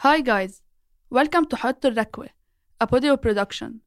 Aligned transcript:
Hi 0.00 0.20
guys, 0.20 0.62
welcome 1.10 1.44
to 1.50 1.56
حط 1.56 1.86
الركوة 1.86 2.28
a 2.80 2.86
Podeo 2.86 3.16
production. 3.16 3.80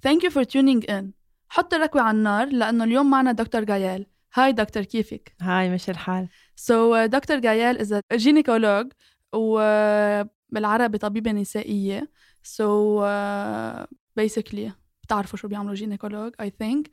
Thank 0.00 0.22
you 0.22 0.30
for 0.30 0.44
tuning 0.44 0.82
in. 0.88 1.12
حط 1.48 1.74
الركوة 1.74 2.02
على 2.02 2.16
النار 2.16 2.48
لأنه 2.48 2.84
اليوم 2.84 3.10
معنا 3.10 3.32
دكتور 3.32 3.64
جايال. 3.64 4.06
Hi 4.34 4.52
دكتور 4.52 4.82
كيفك؟ 4.82 5.34
Hi 5.40 5.70
ماشي 5.70 5.90
الحال 5.90 6.28
So 6.56 6.94
uh, 6.94 7.06
دكتور 7.06 7.38
جايال 7.38 7.78
is 7.78 7.90
a 7.90 8.16
gynécologue 8.16 8.92
وبالعربي 9.32 10.98
طبيبة 10.98 11.32
نسائية. 11.32 12.10
So 12.44 13.00
uh, 13.00 13.86
basically 14.20 14.72
بتعرفوا 15.06 15.38
شو 15.38 15.48
بيعملوا 15.48 15.74
gynécologue 15.74 16.32
I 16.40 16.52
think 16.58 16.90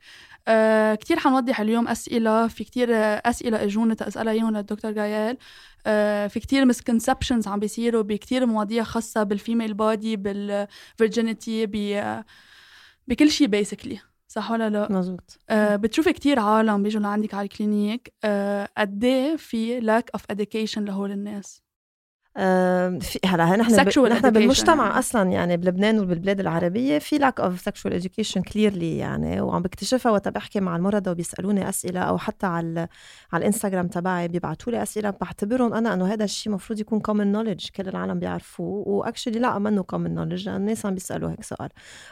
كثير 1.00 1.18
حنوضح 1.18 1.60
اليوم 1.60 1.88
أسئلة 1.88 2.48
في 2.48 2.64
كثير 2.64 2.88
أسئلة 2.92 3.64
اجوني 3.64 3.94
تا 3.94 4.02
اسألها 4.02 4.32
اياهم 4.32 4.56
للدكتور 4.56 4.90
جايال. 4.92 5.36
uh, 5.36 6.32
في 6.32 6.40
كثير 6.40 6.64
misconceptions 6.64 7.48
عم 7.48 7.60
بيصيروا 7.60 8.02
بكثير 8.02 8.46
مواضيع 8.46 8.82
خاصة 8.82 9.22
بال 9.22 9.35
female 9.35 9.74
body 9.74 10.16
بال 10.16 10.43
virginity 10.43 11.66
بكل 13.08 13.30
شيء 13.30 13.46
basically 13.46 14.00
صح 14.28 14.50
ولا 14.50 14.70
لا؟ 14.70 14.92
مزبوط 14.92 15.38
آه 15.50 15.76
بتشوفي 15.76 16.12
كتير 16.12 16.38
عالم 16.38 16.82
بيجوا 16.82 17.02
لعندك 17.02 17.34
على 17.34 17.44
ال 17.44 17.53
clinic. 17.53 18.14
آه 18.24 18.68
قد 18.78 19.04
إيه 19.04 19.36
في 19.36 19.80
lack 19.80 20.10
of 20.14 20.24
education 20.32 20.78
لهول 20.78 21.10
الناس؟ 21.10 21.63
في 22.34 23.18
هلا 23.24 23.56
نحن 23.56 23.84
ب... 23.84 23.98
نحن 23.98 24.30
بالمجتمع. 24.30 24.98
أصلا 24.98 25.30
يعني 25.30 25.56
بلبنان 25.56 25.98
وبالبلاد 25.98 26.40
العربية 26.40 26.98
في 26.98 27.18
lack 27.18 27.40
of 27.40 27.60
sexual 27.60 27.94
education 27.94 28.42
clearly 28.42 28.98
يعني 28.98 29.40
وعم 29.40 29.62
بكتشفها 29.62 30.12
وقت 30.12 30.28
بحكي 30.28 30.60
مع 30.60 30.76
المرضى 30.76 31.10
وبيسألوني 31.10 31.68
أسئلة 31.68 32.00
أو 32.00 32.18
حتى 32.18 32.46
على 32.46 32.88
على 33.32 33.40
الإنستغرام 33.40 33.88
تبعي 33.88 34.28
بيبعتوا 34.28 34.72
لي 34.72 34.82
أسئلة. 34.82 35.10
بعتبرهم 35.10 35.74
أنا 35.74 35.94
إنه 35.94 36.12
هذا 36.12 36.24
الشيء 36.24 36.50
المفروض 36.50 36.80
يكون 36.80 37.00
common 37.00 37.32
knowledge 37.32 37.68
كل 37.76 37.88
العالم 37.88 38.18
بيعرفوه. 38.18 38.88
و 38.88 38.94
actually 38.94 39.38
لا 39.38 39.58
منه 39.58 39.82
common 39.82 40.14
knowledge 40.14 40.48
الناس 40.48 40.86
عم 40.86 40.94
بيسألوا 40.94 41.30
هيك 41.30 41.42
سؤال. 41.42 41.68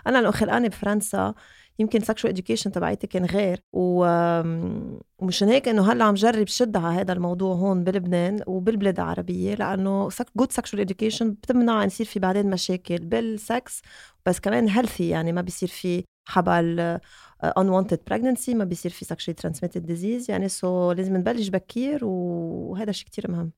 أنا 0.07 0.19
لو 0.19 0.33
خلقاني 0.33 0.69
بفرنسا 0.69 1.35
يمكن 1.79 2.01
sexual 2.01 2.33
education 2.33 2.73
تبعيتي 2.73 3.07
كان 3.07 3.25
غير. 3.25 3.63
ومشان 3.73 5.49
هيك 5.49 5.69
إنه 5.69 5.93
هلأ 5.93 6.05
عم 6.05 6.15
جرب 6.15 6.47
شد 6.47 6.77
على 6.77 7.01
هذا 7.01 7.13
الموضوع 7.13 7.55
هون 7.55 7.85
بلبنان 7.85 8.41
وبالبلاد 8.47 9.01
العربية 9.01 9.55
لأنه 9.55 10.09
good 10.37 10.53
sexual 10.53 10.81
education 10.81 11.31
بتمنع 11.31 11.85
يصير 11.85 12.07
في 12.07 12.21
بعدين 12.21 12.51
مشاكل 12.51 12.99
بالسكس 12.99 13.83
بس 14.27 14.41
كمان 14.41 14.69
healthy 14.69 15.09
يعني 15.09 15.33
ما 15.33 15.41
بيصير 15.41 15.69
في 15.69 16.05
حبل 16.29 16.99
unwanted 17.45 17.99
pregnancy 18.11 18.49
ما 18.49 18.65
بيصير 18.65 18.91
في 18.91 19.05
sexually 19.05 19.35
transmitted 19.43 19.83
disease 19.87 20.31
يعني 20.31 20.49
so 20.49 20.97
لازم 20.97 21.17
نبلش 21.17 21.49
بكير 21.49 22.05
وهذا 22.05 22.93
شيء 22.93 23.07
كتير 23.07 23.31
مهم 23.31 23.53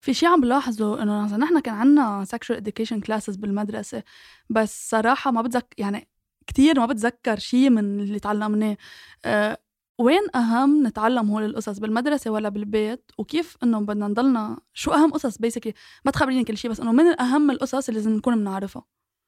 في 0.00 0.14
شيء 0.14 0.28
عم 0.28 0.40
بلاحظه 0.40 1.02
إنه 1.02 1.36
نحن 1.36 1.60
كان 1.60 1.74
عندنا 1.74 2.24
sexual 2.24 2.56
education 2.56 3.00
classes 3.08 3.38
بالمدرسة 3.38 4.02
بس 4.50 4.90
صراحة 4.90 5.30
ما 5.30 5.42
بتذكر 5.42 5.74
يعني 5.78 6.08
كتير 6.48 6.80
ما 6.80 6.86
بتذكر 6.86 7.38
شيء 7.38 7.70
من 7.70 8.00
اللي 8.00 8.18
تعلمناه. 8.20 8.76
أه 9.24 9.58
وين 10.00 10.36
أهم 10.36 10.86
نتعلم 10.86 11.30
هول 11.30 11.44
القصص؟ 11.44 11.78
بالمدرسة 11.78 12.30
ولا 12.30 12.48
بالبيت؟ 12.48 13.10
وكيف 13.18 13.56
إنه 13.62 13.80
بدنا 13.80 14.08
نضلنا 14.08 14.58
شو 14.72 14.90
أهم 14.90 15.12
قصص؟ 15.12 15.38
basically 15.38 15.74
ما 16.04 16.10
تخبريني 16.10 16.44
كل 16.44 16.56
شيء 16.56 16.70
بس 16.70 16.80
إنه 16.80 16.92
من 16.92 17.20
أهم 17.20 17.50
القصص 17.50 17.88
اللي 17.88 18.00
لازم 18.00 18.12
نكون 18.16 18.36
بنعرفها. 18.36 18.84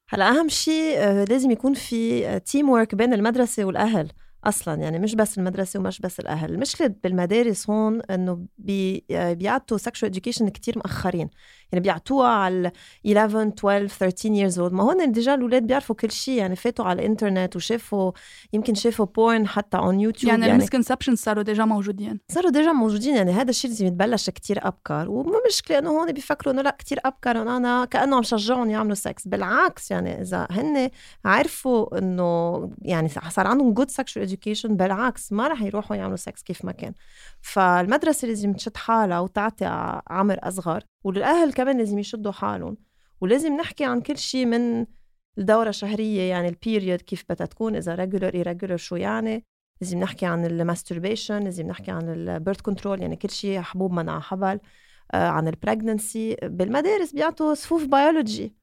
هلأ 0.08 0.28
أهم 0.30 0.48
شيء 0.48 0.94
آه، 0.98 1.24
لازم 1.24 1.50
يكون 1.50 1.74
في 1.74 2.40
teamwork 2.40 2.94
بين 2.94 3.14
المدرسة 3.14 3.64
والأهل. 3.64 4.12
أصلا 4.44 4.74
يعني 4.74 4.98
مش 4.98 5.14
بس 5.14 5.38
المدرسة 5.38 5.80
ومش 5.80 6.00
بس 6.00 6.20
الأهل. 6.20 6.50
المشكلة 6.54 6.94
بالمدارس 7.04 7.70
هون 7.70 8.02
إنه 8.02 8.44
بي 8.58 9.04
بيعطوا 9.10 9.78
sexual 9.78 10.10
education 10.10 10.48
كتير 10.48 10.78
مأخرين. 10.78 11.28
يعني 11.72 11.82
بيعطوها 11.82 12.28
على 12.28 12.72
11 13.06 13.42
12 13.48 13.86
13 13.86 14.28
years 14.28 14.54
old. 14.54 14.72
ما 14.72 14.82
هون 14.82 15.12
déjà 15.12 15.34
الأولاد 15.34 15.66
بيعرفوا 15.66 15.96
كل 15.96 16.10
شيء. 16.10 16.38
يعني 16.38 16.56
فاتوا 16.56 16.84
على 16.84 17.00
الإنترنت 17.02 17.56
وشافوا 17.56 18.12
يمكن 18.52 18.74
شافوا 18.74 19.06
porn 19.06 19.46
حتى 19.46 19.76
on 19.76 20.00
YouTube 20.00 20.30
يعني, 20.30 20.42
يعني 20.42 20.52
ال 20.52 20.57
misconception 20.57 21.16
صاروا 21.16 21.42
déjà 21.42 21.64
موجودين. 21.64 22.20
صاروا 22.28 22.50
déjà 22.50 22.72
موجودين. 22.72 23.16
يعني 23.16 23.32
هذا 23.32 23.50
الشيء 23.50 23.70
لازم 23.70 23.86
يتبلش 23.86 24.30
كتير 24.30 24.66
أبكر. 24.66 25.10
والمشكلة 25.10 25.78
إنه 25.78 25.90
هون 25.90 26.12
بيفكروا 26.12 26.54
إنه 26.54 26.62
لا 26.62 26.76
كتير 26.78 26.98
أبكر. 27.04 27.42
انه 27.42 27.56
أنا 27.56 27.84
كأنه 27.84 28.16
عم 28.16 28.22
شجعهم 28.22 28.70
يعملوا 28.70 28.94
سكس 28.94 29.28
بالعكس 29.28 29.90
يعني 29.90 30.20
إذا 30.20 30.46
هن 30.50 30.90
عرفوا 31.24 31.98
إنه 31.98 32.70
يعني 32.82 33.08
صار 33.08 33.46
عندهم 33.46 33.72
good 33.72 33.90
sexual 33.90 34.29
education 34.30 34.76
بالعكس 34.76 35.32
ما 35.32 35.48
رح 35.48 35.62
يروحوا 35.62 35.96
يعملوا 35.96 36.16
سكس 36.16 36.42
كيف 36.42 36.64
ما 36.64 36.72
كان. 36.72 36.92
فالمدرسة 37.40 38.28
لازم 38.28 38.52
تشد 38.52 38.76
حالها 38.76 39.20
وتعطي 39.20 39.64
عمر 40.10 40.38
أصغر 40.42 40.84
والاهل 41.04 41.52
كمان 41.52 41.78
لازم 41.78 41.98
يشدوا 41.98 42.32
حالهم. 42.32 42.76
ولازم 43.20 43.56
نحكي 43.56 43.84
عن 43.84 44.00
كل 44.00 44.18
شيء 44.18 44.46
من 44.46 44.86
الدورة 45.38 45.68
الشهرية 45.68 46.22
يعني 46.22 46.48
ال 46.48 46.55
period 46.55 47.00
كيف 47.00 47.24
بدها 47.30 47.46
تكون 47.46 47.76
إذا 47.76 47.94
regular 47.94 48.44
irregular 48.44 48.76
شو 48.76 48.96
يعني. 48.96 49.44
لازم 49.80 50.00
نحكي 50.00 50.26
عن 50.26 50.46
ال 50.46 50.54
masturbation 50.54 51.44
لازم 51.44 51.66
نحكي 51.66 51.90
عن 51.90 52.08
ال 52.08 52.17
birth 52.17 52.60
control 52.60 53.00
يعني 53.02 53.16
كل 53.16 53.30
شيء 53.30 53.60
حبوب 53.60 53.92
منع 53.92 54.20
حبل. 54.20 54.60
آه 55.14 55.28
عن 55.28 55.48
ال 55.48 55.57
pregnancy 55.57 56.36
بالمدارس 56.42 57.12
بيعطوا 57.12 57.54
صفوف 57.54 57.84
بيولوجي 57.84 58.54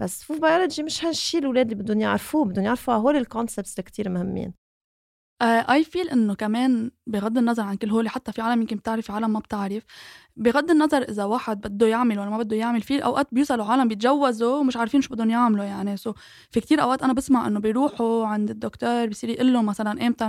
بس 0.00 0.20
صفوف 0.20 0.40
بيولوجي 0.40 0.82
مش 0.82 1.04
هالشيء 1.04 1.40
الأولاد 1.40 1.70
اللي 1.70 1.82
بدهم 1.82 2.00
يعرفوه 2.00 2.44
بدهم 2.44 2.64
يعرفوا 2.64 2.94
هول 2.94 3.16
ال 3.16 3.23
concepts 3.23 3.78
اللي 3.78 3.90
كثير 3.90 4.08
مهمين. 4.08 4.65
I 5.42 5.84
uh, 5.84 5.88
feel 5.88 6.08
إنه 6.08 6.34
كمان 6.34 6.90
بغض 7.06 7.38
النظر 7.38 7.62
عن 7.62 7.76
كل 7.76 7.90
هول 7.90 8.08
حتى 8.08 8.32
في 8.32 8.42
عالم 8.42 8.60
يمكن 8.60 8.76
بتعرف 8.76 9.10
عالم 9.10 9.32
ما 9.32 9.38
بتعرف 9.38 9.82
بغض 10.36 10.70
النظر 10.70 11.02
إذا 11.02 11.24
واحد 11.24 11.60
بده 11.60 11.86
يعمل 11.86 12.18
ولا 12.18 12.30
ما 12.30 12.38
بده 12.38 12.56
يعمل 12.56 12.82
في 12.82 13.04
أوقات 13.04 13.28
بيوصلوا 13.32 13.64
عالم 13.64 13.88
بيتجوزوا 13.88 14.56
ومش 14.56 14.76
عارفين 14.76 15.00
شو 15.00 15.14
بدهم 15.14 15.30
يعملوا 15.30 15.64
يعني. 15.64 15.96
so 15.96 16.12
في 16.50 16.60
كتير 16.60 16.82
أوقات 16.82 17.02
أنا 17.02 17.12
بسمع 17.12 17.46
إنه 17.46 17.60
بيروحوا 17.60 18.26
عند 18.26 18.50
الدكتور 18.50 19.06
بصير 19.06 19.30
يقول 19.30 19.52
لهم 19.52 19.66
مثلا 19.66 20.06
إمتى 20.06 20.26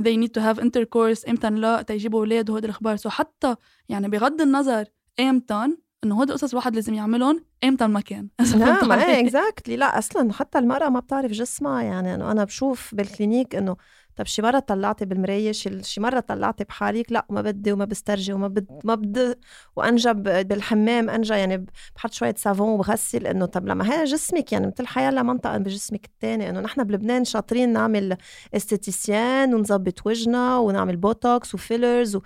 they 0.00 0.16
need 0.16 0.40
to 0.40 0.44
have 0.44 0.62
intercourse 0.62 1.28
إمتى 1.28 1.50
لتيجيبوا 1.50 2.20
أولاد 2.20 2.50
وهدول 2.50 2.64
الأخبار. 2.64 2.96
so 2.96 3.08
حتى 3.08 3.56
يعني 3.88 4.08
بغض 4.08 4.40
النظر 4.40 4.84
إمتى 5.20 5.68
إنه 6.04 6.14
هودي 6.14 6.32
قصص 6.32 6.50
الواحد 6.50 6.74
لازم 6.74 6.94
يعملهم 6.94 7.44
إمتى 7.64 7.84
المكان. 7.84 8.28
نعم 8.58 8.92
إيه 8.92 9.20
exactly 9.20 9.76
لا 9.76 9.98
أصلا 9.98 10.32
حتى 10.32 10.58
المرأة 10.58 10.88
ما 10.88 11.00
بتعرف 11.00 11.32
جسمها 11.32 11.82
يعني. 11.82 12.14
إنه 12.14 12.32
أنا 12.32 12.44
بشوف 12.44 12.94
بال 12.94 13.09
clinic 13.09 13.54
إنه 13.54 13.76
طب 14.16 14.26
شي 14.26 14.42
مرة 14.42 14.58
طلعتي 14.58 15.04
بالمراية؟ 15.04 15.52
شي 15.52 16.00
مرة 16.00 16.20
طلعتي 16.20 16.64
بحالك؟ 16.64 17.12
لا 17.12 17.26
ما 17.30 17.42
بدي 17.42 17.72
وما 17.72 17.84
بسترجي 17.84 18.32
وما 18.32 18.48
بد 18.48 18.80
ما 18.84 18.94
بدي 18.94 19.34
وأنجب 19.76 20.22
بالحمام 20.48 21.10
أنجا 21.10 21.36
يعني 21.36 21.66
بحط 21.96 22.12
شوية 22.12 22.34
صابون 22.38 22.68
وبغسل 22.68 23.26
إنه 23.26 23.46
طب 23.46 23.66
لما 23.66 23.92
هي 23.92 24.04
جسمك 24.04 24.52
يعني 24.52 24.66
مثل 24.66 24.86
حيلا 24.86 25.22
منطقة 25.22 25.58
بجسمك 25.58 26.04
الثاني 26.06 26.50
إنه 26.50 26.60
نحن 26.60 26.84
بلبنان 26.84 27.24
شاطرين 27.24 27.72
نعمل 27.72 28.16
esthéticienne 28.56 29.54
ونظبط 29.54 30.06
وجهنا 30.06 30.58
ونعمل 30.58 30.96
بوتوكس 30.96 31.54
و 31.54 31.62
fillers 31.62 32.16
و... 32.16 32.22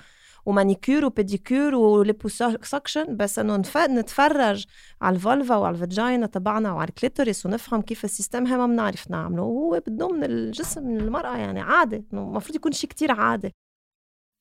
ومانيكير 0.46 1.04
وبيديكير 1.04 1.74
و 1.74 1.86
liposuction 1.86 3.16
بس 3.16 3.38
إنه 3.38 3.56
نتفرج 3.80 4.66
على 5.02 5.16
ال 5.16 5.23
vulva 5.23 5.56
وعلى 5.56 5.74
ال 5.74 5.82
vagina 5.82 6.26
تبعنا 6.26 6.72
وعلى 6.72 6.88
ال 6.88 6.95
clitoris 6.95 7.46
ونفهم 7.46 7.82
كيف 7.82 8.04
ال 8.04 8.10
system 8.10 8.46
هي 8.46 8.56
ما 8.56 8.66
بنعرف 8.66 9.10
نعمله. 9.10 9.42
وهو 9.42 9.82
بده 9.86 10.08
من 10.08 10.24
الجسم 10.24 10.82
من 10.86 11.00
المرأة 11.00 11.36
يعني 11.36 11.60
عادي 11.60 12.04
المفروض 12.12 12.56
يكون 12.56 12.72
شيء 12.72 12.90
كتير 12.90 13.12
عادي 13.12 13.52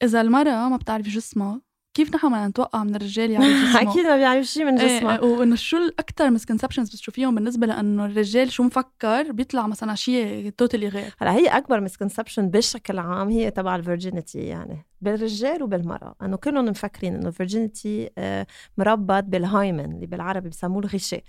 إذا 0.03 0.22
المرأة 0.22 0.69
ما 0.69 0.78
بتعرف 0.78 1.06
جسمها 1.08 1.62
كيف 1.93 2.15
نحن 2.15 2.27
بدنا 2.27 2.47
نتوقع 2.47 2.83
من 2.83 2.95
الرجال 2.95 3.31
يعرف 3.31 3.45
جسمه 3.45 3.81
أكيد 3.91 4.05
ما 4.05 4.17
بيعرف 4.17 4.45
شيء 4.45 4.65
من 4.65 4.75
جسمه 4.75 5.15
إيه 5.15 5.21
وإنه 5.21 5.55
شو 5.55 5.77
الاكثر 5.77 6.31
misconceptions 6.31 6.89
بتشوفيهم 6.89 7.35
بالنسبة 7.35 7.67
لإنه 7.67 8.05
الرجال 8.05 8.51
شو 8.51 8.63
مفكر؟ 8.63 9.31
بيطلع 9.31 9.67
مثلا 9.67 9.95
شيء 9.95 10.49
totally 10.49 10.87
غير. 10.87 11.16
هلا 11.19 11.34
هي 11.34 11.47
أكبر 11.47 11.81
misconception 11.81 12.49
بشكل 12.49 12.99
عام 12.99 13.29
هي 13.29 13.51
تبع 13.51 13.75
ال 13.75 13.82
virginity 13.82 14.40
يعني 14.40 14.85
بالرجال 15.01 15.63
وبالمرأة. 15.63 16.16
إنه 16.22 16.37
كلهم 16.37 16.66
مفكرين 16.66 17.16
إنه 17.16 17.28
ال 17.28 17.36
virginity 17.36 18.09
آه، 18.17 18.47
مربط 18.78 19.23
بال 19.23 19.44
hymen 19.44 19.96
اللي 19.96 20.05
بالعربي 20.05 20.49
بسموه 20.49 20.79
الغشاء. 20.79 21.23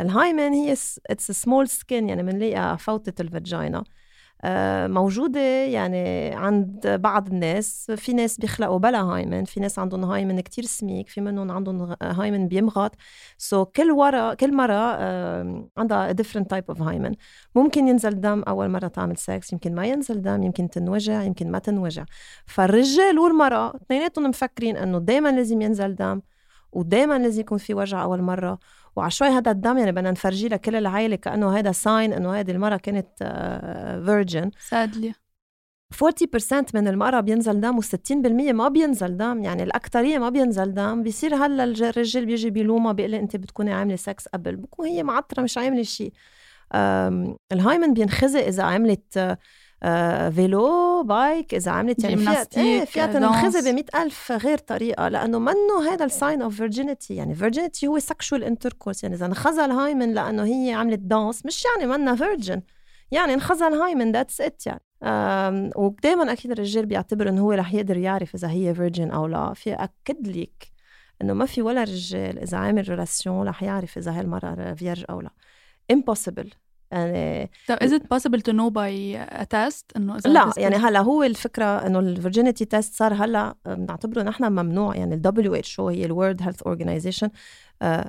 ال 0.00 0.09
hymen 0.09 0.52
هي 0.52 0.72
it's 1.10 1.30
small 1.30 1.68
skin 1.68 2.08
يعني 2.08 2.22
بنلاقيها 2.22 2.76
بفوتة 2.76 3.22
ال 3.22 3.31
vagina 3.31 3.84
موجودة. 4.88 5.40
يعني 5.66 6.34
عند 6.34 6.88
بعض 6.88 7.28
الناس 7.28 7.90
في 7.96 8.12
ناس 8.12 8.38
بيخلقوا 8.38 8.78
بلا 8.78 9.02
hymen 9.02 9.44
في 9.44 9.60
ناس 9.60 9.78
عندهم 9.78 10.04
hymen 10.04 10.40
كتير 10.40 10.64
سميك 10.64 11.08
في 11.08 11.20
منهم 11.20 11.50
عندهم 11.50 11.96
hymen 12.02 12.48
بيمغط. 12.48 12.94
so 13.38 13.68
كل 13.68 13.90
ورا 13.90 14.34
كل 14.34 14.56
مرة 14.56 14.96
عندها 15.78 16.12
different 16.12 16.46
type 16.54 16.74
of 16.74 16.82
hymen. 16.82 17.14
ممكن 17.54 17.88
ينزل 17.88 18.20
دم 18.20 18.42
أول 18.42 18.68
مرة 18.68 18.88
تعمل 18.88 19.16
سكس 19.16 19.52
يمكن 19.52 19.74
ما 19.74 19.86
ينزل 19.86 20.22
دم 20.22 20.42
يمكن 20.42 20.70
تنوجع 20.70 21.22
يمكن 21.22 21.50
ما 21.50 21.58
تنوجع. 21.58 22.04
فالرجال 22.46 23.18
والمرأة 23.18 23.76
اثنيناتهم 23.76 24.26
مفكرين 24.28 24.76
إنه 24.76 24.98
دايما 24.98 25.28
لازم 25.28 25.60
ينزل 25.60 25.94
دم 25.94 26.20
ودايما 26.72 27.18
لازم 27.18 27.40
يكون 27.40 27.58
في 27.58 27.74
وجع 27.74 28.02
أول 28.02 28.22
مرة 28.22 28.58
وعلى 28.96 29.10
شوي 29.10 29.28
هذا 29.28 29.50
الدم 29.50 29.78
يعني 29.78 29.92
بدنا 29.92 30.10
نفرجيه 30.10 30.48
لكل 30.48 30.76
العائلة 30.76 31.16
كأنه 31.16 31.58
هذا 31.58 31.72
sign 31.72 32.12
إنه 32.12 32.34
هذه 32.40 32.50
المره 32.50 32.76
كانت 32.76 33.08
virgin 34.06 34.50
sadly 34.58 35.14
40% 35.94 36.74
من 36.74 36.88
المرأة 36.88 37.20
بينزل 37.20 37.60
دم 37.60 37.80
و60% 37.80 38.52
ما 38.52 38.68
بينزل 38.68 39.16
دم 39.16 39.42
يعني 39.42 39.62
الأكترية 39.62 40.18
ما 40.18 40.28
بينزل 40.28 40.74
دم. 40.74 41.02
بيصير 41.02 41.34
هلأ 41.34 41.64
الرجال 41.64 42.26
بيجي 42.26 42.50
بيلومها 42.50 42.92
بيقول 42.92 43.14
أنت 43.14 43.36
بتكوني 43.36 43.72
عاملة 43.72 43.96
سكس 43.96 44.28
قبل. 44.28 44.56
بكون 44.56 44.86
هي 44.86 45.02
معترة 45.02 45.42
مش 45.42 45.58
عاملة 45.58 45.82
شيء. 45.82 46.12
ال 47.52 47.59
hymen 47.59 47.94
بينخزق 47.94 48.40
إذا 48.46 48.62
عملت 48.62 49.16
آه، 49.16 49.38
vélo 50.30 51.02
bike 51.02 51.54
إذا 51.54 51.70
عملت 51.70 52.04
يعني 52.04 52.16
فيها 52.16 52.46
إيه 52.56 52.84
فيها 52.84 53.06
تنخزق 53.06 53.72
ب 53.72 53.84
ألف 53.94 54.32
غير 54.32 54.58
طريقة 54.58 55.08
لأنه 55.08 55.38
منه 55.38 55.92
هذا 55.92 56.04
ال 56.04 56.12
sign 56.12 56.42
of 56.42 56.56
virginity 56.56 57.14
يعني 57.14 57.34
virginity 57.34 57.86
هو 57.86 57.98
sexual 57.98 58.44
intercourse 58.44 59.02
يعني 59.02 59.14
إذا 59.14 59.26
انخزق 59.26 59.64
ال 59.64 59.72
hymen 59.72 60.14
لأنه 60.14 60.44
هي 60.44 60.72
عملت 60.72 60.98
dance 60.98 61.46
مش 61.46 61.64
يعني 61.64 61.92
منا 61.92 62.14
virgin 62.14 62.62
يعني 63.10 63.34
انخزق 63.34 63.66
ال 63.66 63.74
hymen 63.74 64.12
that's 64.12 64.40
it 64.40 64.62
يعني. 64.66 64.80
ودائما 65.76 66.32
أكيد 66.32 66.50
الرجال 66.50 66.86
بيعتبر 66.86 67.28
إنه 67.28 67.42
هو 67.42 67.52
رح 67.52 67.74
يقدر 67.74 67.96
يعرف 67.96 68.34
إذا 68.34 68.50
هي 68.50 68.74
virgin 68.74 69.10
أو 69.10 69.26
لا. 69.26 69.54
في 69.54 69.72
أكد 69.72 70.28
لك 70.28 70.72
إنه 71.22 71.34
ما 71.34 71.46
في 71.46 71.62
ولا 71.62 71.82
رجال 71.82 72.38
إذا 72.38 72.58
عامل 72.58 72.88
relation 72.88 73.48
رح 73.48 73.62
يعرف 73.62 73.98
إذا 73.98 74.12
هالمرأة 74.20 74.74
vierge 74.74 75.04
أو 75.10 75.20
لا. 75.20 75.30
Impossible. 75.92 76.65
يعني 76.92 77.50
طيب 77.68 77.78
is 77.78 77.92
it 77.92 78.02
possible 78.02 78.40
to 78.40 78.52
know 78.52 78.70
by 78.70 79.16
a 79.40 79.44
test 79.44 79.84
إنه 79.96 80.16
لا 80.26 80.52
يعني 80.56 80.76
هلأ 80.76 81.00
هو 81.00 81.22
الفكرة 81.22 81.64
إنه 81.64 81.98
ال 81.98 82.05
virginity 82.05 82.64
test 82.64 82.94
صار 82.94 83.14
هلأ 83.14 83.54
بنعتبره 83.66 84.22
نحن 84.22 84.44
ممنوع. 84.44 84.96
يعني 84.96 85.14
ال 85.14 85.54
WHO 85.54 85.88
هي 85.88 86.04
ال 86.04 86.10
World 86.10 86.42
Health 86.42 86.62
Organization 86.62 87.30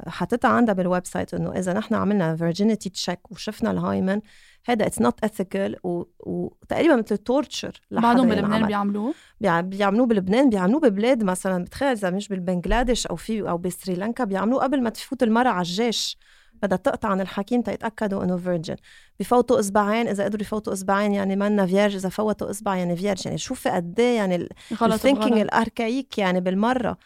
حطيتها 0.08 0.50
عندها 0.50 0.74
بال 0.74 1.06
website 1.06 1.34
إنه 1.34 1.52
إذا 1.52 1.74
نحن 1.74 1.96
عملنا 1.96 2.36
virginity 2.36 2.90
check 2.90 3.32
وشفنا 3.32 3.72
ال 3.72 3.80
hymen 3.80 4.22
هذا 4.66 4.86
it's 4.88 5.02
not 5.02 5.24
ethical 5.24 5.76
وتقريبا 6.20 6.96
مثل 6.96 7.16
ال 7.16 7.24
torture 7.24 7.82
بعدهم 7.92 8.30
بلبنان 8.30 8.68
بيعملوه؟ 8.68 9.14
بيعملوه 9.42 10.06
بلبنان 10.06 10.50
بيعملوه 10.50 10.80
ببلاد 10.80 11.24
مثلا 11.24 11.64
بتخيل 11.64 11.90
إذا 11.90 12.10
مش 12.10 12.28
بالبنغلاديش 12.28 13.08
أو 13.08 13.16
في 13.16 13.50
أو 13.50 13.58
بسريلانكا 13.58 14.24
بيعملوه 14.24 14.64
قبل 14.64 14.82
ما 14.82 14.90
تفوت 14.90 15.24
المرأة 15.24 15.50
على 15.50 15.62
الجيش. 15.62 16.18
بدها 16.64 16.78
تقطع 16.78 17.10
عند 17.10 17.22
الحكيم 17.22 17.62
تيتاكدوا 17.62 18.24
إنه 18.24 18.38
virgin 18.38 18.76
بفوتوا 19.20 19.60
إصبعين 19.60 20.08
إذا 20.08 20.24
قدروا 20.24 20.42
يفوتوا 20.42 20.74
إصبعين 20.74 21.14
يعني 21.14 21.36
منا 21.36 21.66
vierge 21.66 21.96
إذا 21.96 22.10
فوتوا 22.10 22.50
إصبع 22.50 22.76
يعني 22.76 22.96
vierge 22.96 23.26
يعني 23.26 23.38
شوفي 23.38 23.70
قد 23.70 24.00
إيه 24.00 24.16
يعني 24.16 24.50
ال 24.82 24.88
thinking 24.88 25.38
ال 25.40 25.50
archaic 25.50 26.18
يعني 26.18 26.42
بالمرة. 26.42 26.98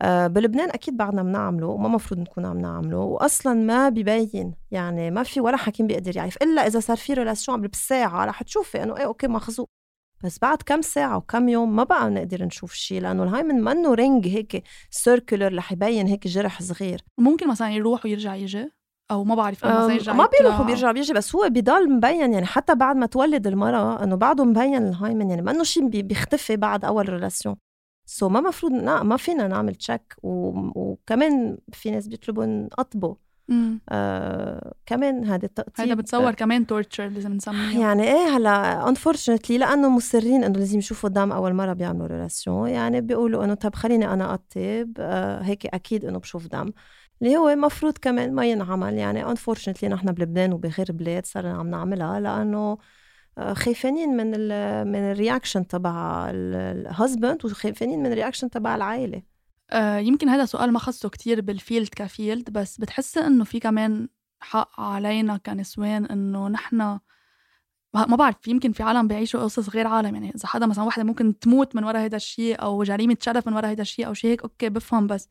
آه 0.00 0.26
بلبنان 0.26 0.70
أكيد 0.70 0.96
بعدنا 0.96 1.22
بنعمله 1.22 1.66
وما 1.66 1.88
مفروض 1.88 2.20
نكون 2.20 2.46
عم 2.46 2.58
نعمله 2.58 2.98
واصلا 2.98 3.54
ما 3.54 3.88
ببين. 3.88 4.54
يعني 4.70 5.10
ما 5.10 5.22
في 5.22 5.40
ولا 5.40 5.56
حكيم 5.56 5.86
بيقدر 5.86 6.16
يعرف 6.16 6.36
إلا 6.42 6.66
إذا 6.66 6.80
صار 6.80 6.96
في 6.96 7.14
relation 7.14 7.60
بالساعة. 7.60 8.24
رح 8.24 8.42
تشوفي 8.42 8.82
إنه 8.82 8.96
إيه 8.96 9.04
okay 9.04 9.26
مخزوق 9.26 9.68
بس 10.24 10.38
بعد 10.42 10.62
كم 10.66 10.82
ساعة 10.82 11.16
وكم 11.16 11.48
يوم 11.48 11.76
ما 11.76 11.84
بقى 11.84 12.10
نقدر 12.10 12.44
نشوف 12.44 12.72
شيء 12.74 13.00
لأنه 13.00 13.22
ال 13.22 13.29
hymen 13.29 13.64
منه 13.64 13.94
ring 13.94 14.28
هيك 14.28 14.62
circular 14.90 15.56
رح 15.56 15.72
يبين 15.72 16.06
هيك 16.06 16.26
جرح 16.28 16.62
صغير. 16.62 17.04
ممكن 17.18 17.48
مثلا 17.48 17.70
يروح 17.70 18.04
ويرجع 18.04 18.34
يجي؟ 18.34 18.77
أو 19.10 19.24
ما 19.24 19.34
بعرف 19.34 19.66
ما 19.66 20.28
بيروح 20.38 20.60
وبيرجع 20.60 20.92
بيجي. 20.92 21.12
بس 21.12 21.34
هو 21.34 21.48
بضل 21.48 21.90
مبين 21.90 22.32
يعني 22.32 22.46
حتى 22.46 22.74
بعد 22.74 22.96
ما 22.96 23.06
تولد 23.06 23.46
المرأة 23.46 24.04
إنه 24.04 24.16
بعده 24.16 24.44
مبين 24.44 24.88
ال 24.88 24.95
hymen 24.95 25.30
يعني 25.30 25.42
منه 25.42 25.62
شيء 25.62 25.88
بيختفي 25.88 26.56
بعد 26.56 26.84
أول 26.84 27.08
relation 27.08 27.56
so 28.06 28.32
ما 28.32 28.40
مفروض 28.40 28.72
نا 28.72 29.02
ما 29.02 29.16
فينا 29.16 29.48
نعمل 29.48 29.74
check 29.74 30.16
و... 30.22 30.52
وكمان 30.80 31.58
في 31.72 31.90
ناس 31.90 32.08
بيطلبوا 32.08 32.46
نقطبه 32.46 33.16
آه 33.88 34.74
كمان 34.86 35.24
هذا 35.24 35.44
التقطيب 35.46 35.86
هذا 35.86 35.94
بتصور 35.94 36.34
كمان 36.34 36.66
torture 36.66 37.08
لازم 37.08 37.32
نسميه 37.32 37.80
يعني 37.80 38.02
إيه 38.02 38.36
هلأ 38.36 38.88
unfortunately 38.88 39.58
لأنه 39.58 39.88
مصرين 39.88 40.44
إنه 40.44 40.58
لازم 40.58 40.78
يشوفوا 40.78 41.08
دم 41.08 41.32
أول 41.32 41.54
مرة 41.54 41.72
بيعملوا 41.72 42.06
relation 42.06 42.68
يعني 42.68 43.00
بيقولوا 43.00 43.44
إنه 43.44 43.54
طب 43.54 43.74
خليني 43.74 44.12
أنا 44.12 44.24
اقطب 44.34 44.92
آه 44.98 45.42
هيك 45.42 45.66
أكيد 45.66 46.04
إنه 46.04 46.18
بشوف 46.18 46.46
دم. 46.46 46.72
اللي 47.22 47.36
هو 47.36 47.48
المفروض 47.48 47.98
كمان 47.98 48.34
ما 48.34 48.46
ينعمل. 48.46 48.94
يعني 48.94 49.24
unfortunately 49.36 49.84
نحن 49.84 50.12
بلبنان 50.12 50.52
وبغير 50.52 50.92
بلاد 50.92 51.26
صرنا 51.26 51.56
عم 51.58 51.70
نعملها 51.70 52.20
لأنه 52.20 52.78
آه، 53.38 53.52
خايفين 53.54 54.16
من 54.16 54.34
ال 54.34 54.88
من 54.88 54.98
ال 54.98 55.06
reaction 55.06 55.66
تبع 55.66 56.26
ال 56.30 56.44
husband 56.44 57.44
وخايفين 57.44 57.98
من 57.98 58.06
ال 58.06 58.11
reaction 58.11 58.50
تبع 58.50 58.74
العائلة. 58.74 59.22
آه 59.70 59.98
يمكن 59.98 60.28
هذا 60.28 60.44
سؤال 60.44 60.72
ما 60.72 60.78
خصه 60.78 61.08
كتير 61.08 61.40
بال 61.40 61.54
field 61.54 61.88
ك 61.88 61.98
field 61.98 62.50
بس 62.50 62.78
بتحسي 62.78 63.20
إنه 63.20 63.44
في 63.44 63.60
كمان 63.60 64.08
حق 64.40 64.80
علينا 64.80 65.36
كنسوان 65.36 66.04
إنه 66.04 66.48
نحن 66.48 66.98
ما 67.94 68.16
بعرف 68.16 68.48
يمكن 68.48 68.72
في 68.72 68.82
عالم 68.82 69.08
بيعيشوا 69.08 69.40
قصص 69.42 69.68
غير 69.70 69.86
عالم. 69.86 70.14
يعني 70.14 70.30
إذا 70.34 70.46
حدا 70.46 70.66
مثلا 70.66 70.84
وحدة 70.84 71.04
ممكن 71.04 71.38
تموت 71.38 71.76
من 71.76 71.84
وراء 71.84 72.04
هذا 72.04 72.16
الشيء 72.16 72.62
أو 72.62 72.82
جريمة 72.82 73.16
شرف 73.20 73.46
من 73.48 73.54
وراء 73.54 73.70
هذا 73.70 73.82
الشيء 73.82 74.06
أو 74.06 74.14
شيء 74.14 74.30
هيك 74.30 74.42
okay 74.42 74.68
بفهم 74.68 75.06
بس 75.06 75.28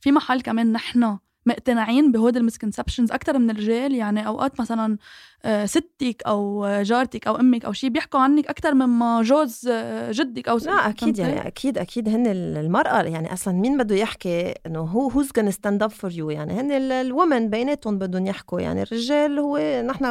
في 0.00 0.12
محل 0.12 0.40
كمان 0.40 0.72
نحن 0.72 1.18
مقتنعين 1.46 2.12
بهود 2.12 2.36
ال 2.36 2.41
misconceptions 2.41 3.12
أكثر 3.12 3.38
من 3.38 3.50
الرجال 3.50 3.94
يعني 3.94 4.26
أوقات 4.26 4.60
مثلا 4.60 4.96
آه، 5.44 5.66
ستك 5.66 6.22
أو 6.26 6.66
جارتك 6.82 7.26
أو 7.26 7.36
أمك 7.36 7.64
أو 7.64 7.72
شيء 7.72 7.90
بيحكوا 7.90 8.20
عنك 8.20 8.46
أكثر 8.46 8.74
مما 8.74 9.22
جوز 9.22 9.68
آه، 9.68 10.12
جدك 10.12 10.48
أو 10.48 10.58
لا 10.58 10.88
أكيد 10.88 11.18
يعني 11.18 11.46
أكيد 11.46 11.78
أكيد 11.78 12.08
هن 12.08 12.26
المرأة 12.26 13.02
يعني 13.02 13.32
أصلا 13.32 13.54
مين 13.54 13.78
بده 13.78 13.94
يحكي 13.94 14.54
إنه 14.66 14.80
هو 14.80 15.08
who's 15.08 15.28
gonna 15.28 15.48
stand 15.48 15.82
up 15.82 15.90
for 15.90 16.12
you 16.12 16.30
يعني 16.30 16.60
هن 16.60 16.72
ال 16.72 16.85
women 16.85 17.50
بيناتهم 17.50 17.98
بدهم 17.98 18.26
يحكوا. 18.26 18.60
يعني 18.60 18.82
الرجال 18.82 19.38
هو 19.38 19.82
نحن 19.82 20.04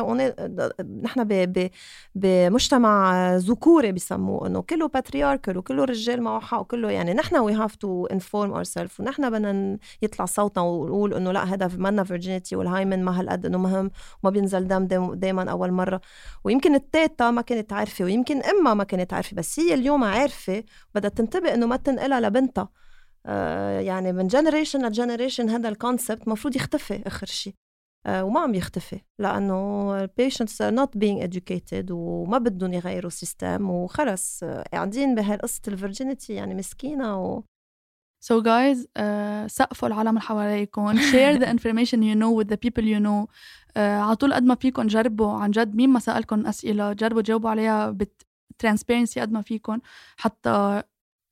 نحن 1.03 1.25
بمجتمع 2.15 3.35
ذكوري 3.35 3.91
بسموه 3.91 4.47
إنه 4.47 4.61
كله 4.61 4.87
patriarchal 4.87 5.57
وكله 5.57 5.83
رجال 5.83 6.21
معه 6.21 6.39
حق 6.39 6.59
وكله. 6.59 6.91
يعني 6.91 7.13
نحن 7.13 7.35
we 7.35 7.53
have 7.53 7.75
to 7.75 8.05
inform 8.05 8.51
ourself 8.53 8.99
ونحن 8.99 9.29
بدنا 9.29 9.77
يطلع 10.01 10.25
صوتنا 10.25 10.63
ونقول 10.63 11.13
إنه 11.25 11.31
لا 11.31 11.43
هذا 11.43 11.67
منا 11.77 12.03
virginity 12.03 12.55
وال 12.55 12.69
hymen 12.69 13.03
ما 13.03 13.19
هالقد 13.19 13.45
إنه 13.45 13.57
مهم 13.57 13.91
وما 14.23 14.31
بينزل 14.31 14.67
دم, 14.67 15.13
دايما 15.13 15.51
أول 15.51 15.71
مرة. 15.71 16.01
ويمكن 16.43 16.75
التيتا 16.75 17.31
ما 17.31 17.41
كانت 17.41 17.73
عارفة 17.73 18.05
ويمكن 18.05 18.41
امها 18.41 18.73
ما 18.73 18.83
كانت 18.83 19.13
عارفة 19.13 19.35
بس 19.35 19.59
هي 19.59 19.73
اليوم 19.73 20.03
عارفة 20.03 20.63
بدها 20.95 21.09
تنتبه 21.09 21.53
إنه 21.53 21.65
ما 21.65 21.75
تنقلها 21.75 22.19
لبنتها. 22.19 22.69
آه 23.25 23.79
يعني 23.79 24.13
من 24.13 24.27
generation 24.27 24.85
ل 24.87 24.93
generation 24.93 25.49
هذا 25.49 25.69
ال 25.69 25.76
concept 25.76 26.23
المفروض 26.27 26.55
يختفي 26.55 27.01
آخر 27.07 27.27
شيء 27.27 27.53
آه 28.05 28.23
وما 28.23 28.39
عم 28.39 28.53
يختفي 28.55 28.99
لأنه 29.19 29.55
ال 30.01 30.08
patients 30.08 30.61
are 30.61 30.73
not 30.73 30.97
being 30.97 31.37
educated 31.37 31.91
وما 31.91 32.37
بدهم 32.37 32.73
يغيروا 32.73 33.07
ال 33.07 33.16
system 33.16 33.69
وخلص. 33.69 34.43
آه، 34.43 34.65
قاعدين 34.73 35.15
بهالقصة 35.15 35.61
ال 35.67 35.74
virginity 35.74 36.33
يعني 36.33 36.55
مسكينة 36.55 37.25
و 37.25 37.43
So 38.19 38.41
guys, 38.41 38.85
uh, 38.97 39.47
سقفوا 39.47 39.87
العالم 39.87 40.19
حواليكم. 40.19 40.97
Share 40.97 41.37
the 41.39 41.47
information 41.47 42.01
you 42.01 42.15
know 42.15 42.31
with 42.31 42.47
the 42.47 42.57
people 42.57 42.83
you 42.83 42.99
know. 42.99 43.27
Uh, 43.75 43.77
على 43.77 44.15
طول 44.15 44.33
قد 44.33 44.43
ما 44.43 44.55
فيكم 44.55 44.87
جربوا 44.87 45.31
عن 45.31 45.51
جد 45.51 45.75
مين 45.75 45.89
ما 45.89 45.99
سألكم 45.99 46.47
أسئلة 46.47 46.93
جربوا 46.93 47.21
تجاوبوا 47.21 47.49
عليها 47.49 47.97
بترانسبيرنسي 48.59 49.21
قد 49.21 49.31
ما 49.31 49.41
فيكم 49.41 49.79
حتى 50.17 50.83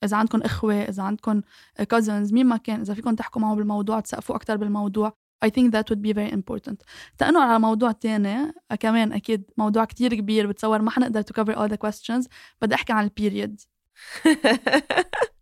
إذا 0.04 0.18
عندكم 0.18 0.42
إخوة 0.42 0.82
إذا 0.82 1.04
عندكم 1.04 1.42
cousins 1.82 2.34
مين 2.34 2.46
ما 2.46 2.58
كان 2.58 2.82
إذا 2.82 2.94
فيكم 2.94 3.16
تحكوا 3.16 3.42
معه 3.42 3.56
بالموضوع 3.56 4.00
تسقفوا 4.00 4.36
أكتر 4.36 4.58
بالموضوع. 4.58 5.14
I 5.46 5.50
think 5.50 5.72
that 5.72 5.90
would 5.90 6.02
be 6.02 6.14
very 6.14 6.32
important. 6.32 6.78
تنقل 7.18 7.38
على 7.38 7.60
موضوع 7.60 7.92
تاني. 7.92 8.54
كمان 8.80 9.14
أكيد 9.14 9.52
موضوع 9.58 9.86
كتير 9.86 10.16
كبير 10.16 10.48
بتصور 10.48 10.82
ما 10.82 10.92
حنقدر 10.92 11.22
to 11.22 11.42
cover 11.42 11.56
all 11.56 11.70
the 11.74 11.78
questions 11.78 12.28
بدي 12.62 12.76
أحكي 12.76 12.94
عن 12.94 13.04
البيريد 13.04 13.62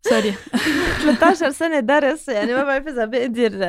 sorry 0.10 0.32
13 0.32 1.50
سنه 1.50 1.80
درس 1.80 2.30
يعني 2.30 2.54
ما 2.54 2.64
بعرف 2.64 2.88
إذا 2.88 3.06
بقدر 3.06 3.64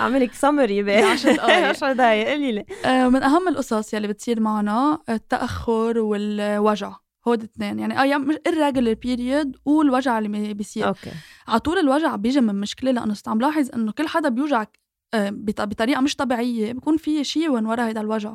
اعمل 0.00 0.22
لك 0.22 0.32
سمري 0.34 0.82
ب 0.82 0.88
10 0.88 1.32
دقائق 1.32 1.66
10 1.66 1.92
دقائق 1.92 2.28
قولي 2.28 2.52
لي. 2.52 2.64
آه، 2.84 3.08
من 3.08 3.22
أهم 3.22 3.48
القصص 3.48 3.94
يلي 3.94 4.08
بتصير 4.08 4.40
معنا 4.40 4.98
التأخر 5.08 5.98
والوجع. 5.98 6.92
هود 7.28 7.38
الاثنين 7.38 7.78
يعني 7.78 8.14
آه 8.14 8.18
مش 8.18 8.36
ال 8.46 8.52
regular 8.52 8.92
period 8.94 9.56
والوجع 9.64 10.18
اللي 10.18 10.54
بيصير. 10.54 10.88
okay. 10.88 11.10
على 11.48 11.60
طول 11.60 11.78
الوجع 11.78 12.16
بيجي 12.16 12.40
من 12.40 12.54
مشكلة 12.60 12.90
لأنه 12.90 13.14
عم 13.26 13.40
لاحظ 13.40 13.68
إنه 13.74 13.92
كل 13.92 14.08
حدا 14.08 14.28
بيوجعك 14.28 14.78
آه، 15.14 15.30
بطريقة 15.30 16.00
مش 16.00 16.16
طبيعية 16.16 16.72
بيكون 16.72 16.96
في 16.96 17.24
شيء 17.24 17.50
وين 17.50 17.66
ورا 17.66 17.82
هذا 17.82 18.00
الوجع. 18.00 18.34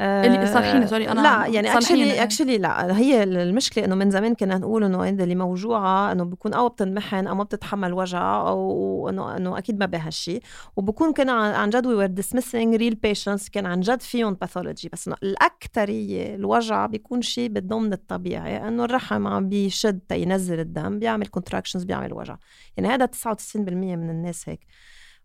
اللي 0.00 0.46
صالحيني 0.46 0.86
sorry 0.86 1.08
أنا 1.08 1.20
لا 1.20 1.46
يعني 1.46 1.72
actually 1.72 2.22
actually 2.22 2.58
لا. 2.58 2.98
هي 2.98 3.22
المشكلة 3.22 3.84
إنه 3.84 3.94
من 3.94 4.10
زمان 4.10 4.34
كنا 4.34 4.58
نقول 4.58 4.84
إنه 4.84 5.08
اللي 5.08 5.34
موجوعة 5.34 6.12
إنه 6.12 6.24
بكون 6.24 6.54
أو 6.54 6.68
بتنمحن 6.68 7.26
أو 7.26 7.34
ما 7.34 7.44
بتتحمل 7.44 7.92
وجع 7.92 8.48
أو 8.48 9.08
انه 9.08 9.36
إنه 9.36 9.58
أكيد 9.58 9.78
ما 9.78 9.86
بها 9.86 10.10
شيء 10.10 10.42
وبكون 10.76 11.12
كنا 11.12 11.32
عن 11.32 11.70
جد 11.70 11.86
we 11.86 11.94
were 11.94 12.06
dismissing 12.06 12.74
real 12.74 12.94
patients 12.94 13.48
كان 13.48 13.66
عن 13.66 13.80
جد 13.80 14.00
فيهم 14.00 14.34
pathology 14.34 14.88
بس 14.92 15.08
إنه 15.08 15.16
الاكثريه 15.22 16.34
الوجع 16.34 16.86
بيكون 16.86 17.22
شيء 17.22 17.48
بالضمن 17.48 17.92
الطبيعي 17.92 18.68
إنه 18.68 18.84
الرحم 18.84 19.26
عم 19.26 19.48
بيشد 19.48 20.00
تينزل 20.08 20.60
الدم 20.60 20.98
بيعمل 20.98 21.26
contractions 21.26 21.84
بيعمل 21.84 22.12
وجع. 22.12 22.36
يعني 22.76 22.88
هذا 22.88 23.06
99% 23.06 23.56
من 23.56 24.10
الناس 24.10 24.48
هيك. 24.48 24.60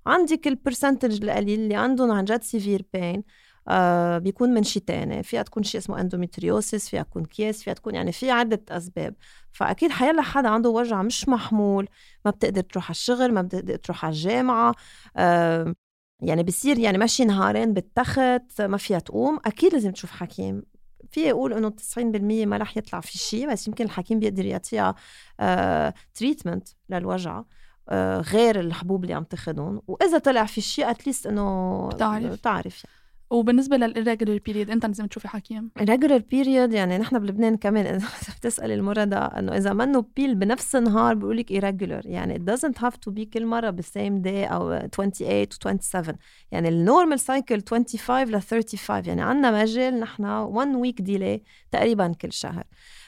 عندك 0.06 0.48
ال 0.48 0.55
percentage 0.55 1.24
القليل 1.24 1.60
اللي 1.60 1.76
عندهم 1.76 2.12
عن 2.12 2.26
جد 2.26 2.42
severe 2.42 2.86
pain 2.94 3.24
آه 3.68 4.18
بيكون 4.18 4.50
من 4.50 4.64
شيء 4.64 4.82
تاني 4.82 5.24
فيها 5.24 5.42
تكون 5.44 5.64
شيء 5.64 5.82
اسمه 5.82 6.02
endometriosis 6.02 6.90
فيها 6.90 7.04
تكون 7.04 7.26
كيس 7.26 7.64
فيها 7.64 7.74
تكون 7.74 7.96
يعني 7.96 8.12
في 8.12 8.32
عدة 8.32 8.62
أسباب. 8.70 9.16
فأكيد 9.52 9.92
حيلا 9.92 10.22
حدا 10.22 10.50
عنده 10.50 10.70
وجع 10.70 11.02
مش 11.02 11.30
محمول 11.30 11.88
ما 12.26 12.32
بتقدر 12.32 12.62
تروح 12.62 12.86
على 12.86 12.92
الشغل 12.92 13.34
ما 13.34 13.42
بتقدر 13.42 13.76
تروح 13.76 14.06
على 14.06 14.12
الجامعة 14.14 14.76
آه 15.18 15.76
يعني 16.22 16.44
بصير 16.44 16.80
يعني 16.80 16.98
ماشي 16.98 17.26
نهارين 17.26 17.74
بالتخت 17.74 18.62
ما 18.62 18.78
فيها 18.78 19.00
تقوم. 19.00 19.40
أكيد 19.46 19.74
لازم 19.74 19.92
تشوف 19.92 20.12
حكيم. 20.12 20.64
في 21.12 21.22
يقول 21.22 21.54
إنه 21.54 21.70
90% 21.70 21.98
ما 22.46 22.58
رح 22.58 22.78
يطلع 22.78 23.00
في 23.00 23.18
شيء 23.18 23.52
بس 23.52 23.68
يمكن 23.68 23.86
الحكيم 23.86 24.20
بيقدر 24.20 24.46
يعطيها 24.46 24.96
آه 25.40 25.94
treatment 26.14 26.68
للوجع 26.90 27.44
آه 27.90 28.20
غير 28.20 28.60
الحبوب 28.60 29.04
اللي 29.04 29.14
عم 29.14 29.24
تاخذهم 29.24 29.82
وإذا 29.88 30.18
طلع 30.18 30.46
في 30.46 30.62
شيء 30.62 30.90
at 30.92 31.02
least 31.02 31.28
إنه 31.28 31.88
بتعرف. 31.90 32.34
بتعرف 32.34 32.84
يعني. 32.86 33.03
وبالنسبة 33.34 33.78
لل 33.78 33.89
irregular 33.89 34.42
period 34.46 34.70
أنت 34.70 34.86
لازم 34.86 35.06
تشوفي 35.06 35.28
حكيم. 35.28 35.72
irregular 35.80 36.22
period 36.32 36.74
يعني 36.74 36.98
نحن 36.98 37.20
بلبنان 37.20 37.58
كمان 37.58 37.86
إذا 37.86 38.08
بتسالي 38.38 38.74
المرضى 38.74 39.16
إنه 39.16 39.58
إذا 39.58 39.74
منه 39.74 40.06
pile 40.16 40.36
بنفس 40.36 40.76
النهار 40.76 41.16
بقول 41.16 41.38
لك 41.38 41.54
irregular. 41.54 42.06
يعني 42.06 42.36
it 42.36 42.42
doesn't 42.42 42.78
have 42.84 42.94
to 42.94 43.14
be 43.14 43.22
كل 43.22 43.46
مرة 43.46 43.70
بال 43.70 43.87
same 43.87 44.22
day 44.22 44.46
أو 44.46 44.88
28 44.88 45.42
و 45.42 45.46
27 45.82 46.18
يعني 46.52 46.70
ال 46.70 46.77
normal 46.77 47.20
cycle 47.20 47.62
25 47.70 48.24
ل 48.24 48.42
35 48.42 49.06
يعني 49.06 49.22
عندنا 49.22 49.62
مجال 49.62 50.00
نحن 50.00 50.26
1 50.26 50.76
week 50.76 51.02
delay 51.02 51.44
تقريبا 51.72 52.14
كل 52.22 52.32
شهر. 52.32 52.64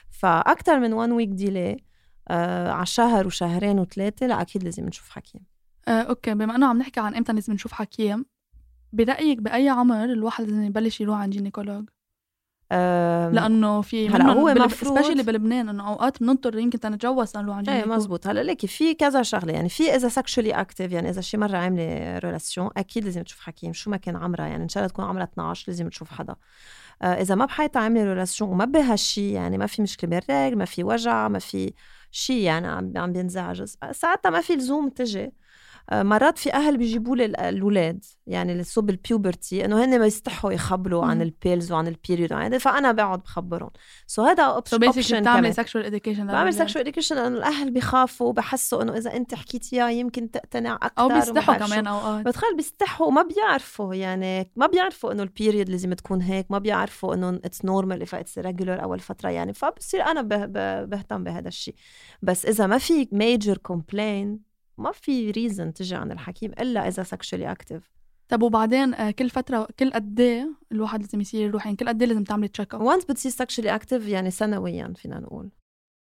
فاكثر 0.10 0.79
من 0.79 0.94
1 0.94 1.12
week 1.12 1.29
delay 1.29 1.77
آه 2.27 2.72
على 2.72 2.86
شهر 2.86 3.27
وشهرين 3.27 3.79
وثلاثة 3.79 4.27
لا 4.27 4.41
أكيد 4.41 4.63
لازم 4.63 4.86
نشوف 4.86 5.10
حكيم. 5.10 5.41
آه، 5.88 6.01
okay. 6.01 6.34
بما 6.34 6.55
إنه 6.55 6.67
عم 6.67 6.77
نحكي 6.77 7.00
عن 7.00 7.15
إمتى 7.15 7.34
لازم 7.34 7.53
نشوف 7.53 7.72
حكيم 7.72 8.25
برأيك 8.95 9.41
بأي 9.41 9.69
عمر 9.69 10.03
الواحد 10.03 10.43
لازم 10.43 10.63
يبلش 10.63 11.01
يروح 11.01 11.17
عند 11.17 11.33
gynécologue؟ 11.34 11.86
لأنه 13.31 13.81
في 13.81 14.09
هلأ 14.09 14.33
هو. 14.33 14.53
مفروض 14.53 14.99
specially 15.00 15.24
بلبنان 15.23 15.69
إنه 15.69 15.87
أوقات 15.87 16.23
بنضطر 16.23 16.57
يمكن 16.57 16.79
تنتجوز 16.79 17.37
نروح 17.37 17.57
عند 17.57 17.69
إيه 17.69 17.85
مزبوط 17.85 18.27
هلأ 18.27 18.43
ليكي 18.43 18.67
في 18.67 18.93
كذا 18.93 19.23
شغلة 19.23 19.53
يعني 19.53 19.69
في 19.69 19.95
إذا 19.95 20.07
sexually 20.07 20.51
active 20.51 20.91
يعني 20.91 21.09
إذا 21.09 21.21
شي 21.21 21.37
مرة 21.37 21.57
عاملة 21.57 22.17
relation 22.17 22.69
أكيد 22.77 23.03
لازم 23.03 23.21
تشوف 23.23 23.39
حكيم 23.39 23.73
شو 23.73 23.89
ما 23.89 23.97
كان 23.97 24.15
عمرها 24.15 24.47
يعني 24.47 24.63
إن 24.63 24.69
شاء 24.69 24.83
الله 24.83 24.93
تكون 24.93 25.05
عمرها 25.05 25.23
12 25.23 25.63
لازم 25.67 25.89
تشوف 25.89 26.11
حدا 26.11 26.35
آه 27.01 27.21
إذا 27.21 27.35
ما 27.35 27.45
بحياتها 27.45 27.79
عاملة 27.79 28.03
relation 28.03 28.50
وما 28.49 28.65
بهالشي 28.65 29.31
يعني 29.31 29.57
ما 29.57 29.67
في 29.67 29.81
مشكلة 29.81 30.09
بال 30.10 30.22
règles 30.22 30.57
ما 30.57 30.65
في 30.65 30.83
وجع 30.83 31.27
ما 31.27 31.39
في 31.39 31.73
شيء 32.11 32.41
يعني 32.41 32.67
عم 32.99 33.11
بينزعج 33.11 33.63
ساعتها 33.91 34.29
ما 34.29 34.41
في 34.41 34.55
لزوم 34.55 34.89
تجي 34.89 35.31
مرات 35.94 36.38
في 36.38 36.54
أهل 36.54 36.77
بيجيبوا 36.77 37.15
لي 37.15 37.25
الاولاد 37.25 38.06
يعني 38.27 38.51
اللي 38.51 38.63
صوب 38.63 38.89
ال 38.89 38.99
puberty 38.99 39.65
إنه 39.65 39.84
هن 39.86 40.00
ما 40.00 40.06
يستحوا 40.06 40.51
يخبروا 40.51 41.06
عن 41.06 41.22
ال 41.22 41.30
pills 41.30 41.72
وعن 41.72 41.88
ال 41.88 41.98
period 41.98 42.57
فأنا 42.58 42.92
بقعد 42.92 43.20
بخبرهم. 43.20 43.70
so 44.07 44.27
هذا 44.27 44.44
option 44.43 45.22
بتعملي 45.22 45.54
sexual 45.53 45.86
education 45.86 46.27
بعمل 46.27 46.54
sexual 46.53 46.81
education 46.81 47.15
لأنه 47.15 47.38
الأهل 47.38 47.72
بخافوا 47.72 48.34
بحسوا 48.34 48.82
إنه 48.82 48.98
إذا 48.98 49.15
أنت 49.15 49.36
حكيتيها 49.36 49.89
يمكن 49.89 50.32
تقتنع 50.32 50.75
أكثر 50.75 51.01
أو 51.01 51.08
بيستحوا 51.08 51.56
كمان 51.56 51.88
اوقات 51.88 52.25
بتخيل 52.25 52.56
بيستحوا 52.56 53.08
وما 53.08 53.22
بيعرفوا 53.22 53.96
يعني 53.96 54.51
ما 54.56 54.68
بيعرفوا 54.68 55.12
إنه 55.12 55.24
ال 55.24 55.30
period 55.30 55.69
لازم 55.70 55.94
تكون 55.94 56.22
هيك 56.22 56.51
ما 56.51 56.58
بيعرفوا 56.58 57.13
إنه 57.13 57.30
it's 57.29 57.65
normal 57.65 58.01
if 58.01 58.15
it's 58.15 58.39
regular 58.39 58.84
أول 58.84 59.00
فترة 59.00 59.30
يعني 59.30 59.54
فبصير 59.54 60.01
أنا 60.01 60.22
بهتم 60.86 61.24
بهذا 61.24 61.48
الشيء. 61.48 61.75
بس 62.22 62.46
إذا 62.46 62.68
ما 62.68 62.77
في 62.77 63.08
major 63.12 63.57
complaint 63.57 64.54
ما 64.77 64.91
في 64.91 65.32
reason 65.31 65.74
تجي 65.74 65.96
عند 65.96 66.12
الحكيم 66.12 66.51
إلا 66.51 66.88
إذا 66.88 67.03
sexually 67.03 67.51
active 67.51 67.95
طب 68.29 68.41
وبعدين 68.41 68.94
آه، 68.94 69.12
كل 69.12 69.29
فترة 69.29 69.67
كل 69.79 69.91
قد 69.91 70.20
إيه 70.20 70.50
الواحد 70.72 71.01
لازم 71.01 71.22
يصير 71.22 71.41
يروح 71.41 71.65
يعني 71.65 71.77
كل 71.77 71.88
قد 71.88 72.01
إيه 72.01 72.10
لازم 72.10 72.24
تعملي 72.24 72.48
check 72.48 72.74
اب 72.74 72.82
once 72.81 73.05
بتصير 73.05 73.32
sexually 73.31 73.75
active 73.75 74.07
يعني 74.08 74.32
سنويا 74.32 74.94
فينا 74.96 75.20
نقول. 75.20 75.50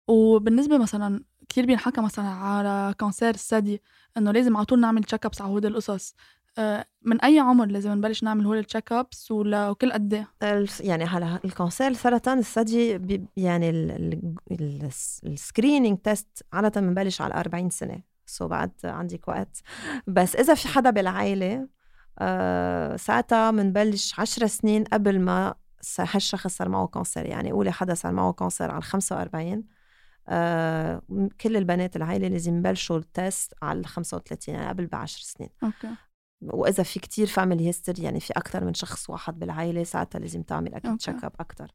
وبالنسبة 0.07 0.77
مثلا 0.77 1.23
كثير 1.49 1.65
بينحكى 1.65 2.01
مثلا 2.01 2.25
على 2.27 2.95
cancer 2.99 3.29
الثدي 3.29 3.81
إنه 4.17 4.31
لازم 4.31 4.57
على 4.57 4.65
طول 4.65 4.79
نعمل 4.79 5.03
check 5.03 5.25
ups 5.25 5.41
على 5.41 5.51
هود 5.51 5.65
القصص. 5.65 6.15
آه، 6.57 6.85
من 7.01 7.21
أي 7.21 7.39
عمر 7.39 7.65
لازم 7.65 7.91
نبلش 7.91 8.23
نعمل 8.23 8.45
هول 8.45 8.57
ال 8.57 8.63
check 8.63 8.91
ups 8.91 9.31
وكل 9.31 9.91
قد 9.91 10.13
إيه؟ 10.13 10.27
يعني 10.79 11.03
هلا 11.03 11.39
ال 11.45 11.52
cancer 11.52 11.93
سرطان 11.93 12.39
الثدي 12.39 12.99
يعني 13.37 13.69
ال 15.23 15.31
screening 15.31 15.97
test 15.97 16.45
عادة 16.53 16.81
بنبلش 16.81 17.21
على 17.21 17.33
40 17.33 17.69
سنة. 17.69 18.14
so 18.25 18.47
بعد 18.47 18.71
عندك 18.83 19.27
وقت. 19.27 19.61
بس 20.07 20.35
إذا 20.35 20.53
في 20.53 20.67
حدا 20.67 20.89
بالعائله 20.89 21.67
آه 22.19 22.95
ساعتها 22.95 23.51
بنبلش 23.51 24.19
عشر 24.19 24.47
سنين 24.47 24.83
قبل 24.83 25.19
ما 25.19 25.55
هالشخص 25.99 26.57
صار 26.57 26.69
معه 26.69 26.87
cancer 26.87 27.25
يعني 27.25 27.51
قولي 27.51 27.71
حدا 27.71 27.93
صار 27.93 28.11
معه 28.11 28.33
cancer 28.33 28.71
على 28.71 28.81
45 28.81 29.63
آه 30.27 31.01
كل 31.41 31.57
البنات 31.57 31.95
العائلة 31.95 32.27
لازم 32.27 32.57
يبلشوا 32.57 32.97
ال 32.97 33.08
test 33.08 33.53
على 33.61 33.83
35 33.83 34.55
يعني 34.55 34.67
قبل 34.69 34.87
بعشر 34.87 35.21
سنين. 35.21 35.49
okay. 35.63 35.95
وإذا 36.41 36.83
في 36.83 36.99
كتير 36.99 37.27
family 37.27 37.67
history 37.67 38.03
يعني 38.03 38.19
في 38.19 38.33
أكثر 38.33 38.65
من 38.65 38.73
شخص 38.73 39.09
واحد 39.09 39.39
بالعائله 39.39 39.83
ساعتها 39.83 40.19
لازم 40.19 40.41
تعمل 40.41 40.73
أكيد 40.73 40.97
check 40.97 41.23
up 41.23 41.31
أكثر 41.39 41.71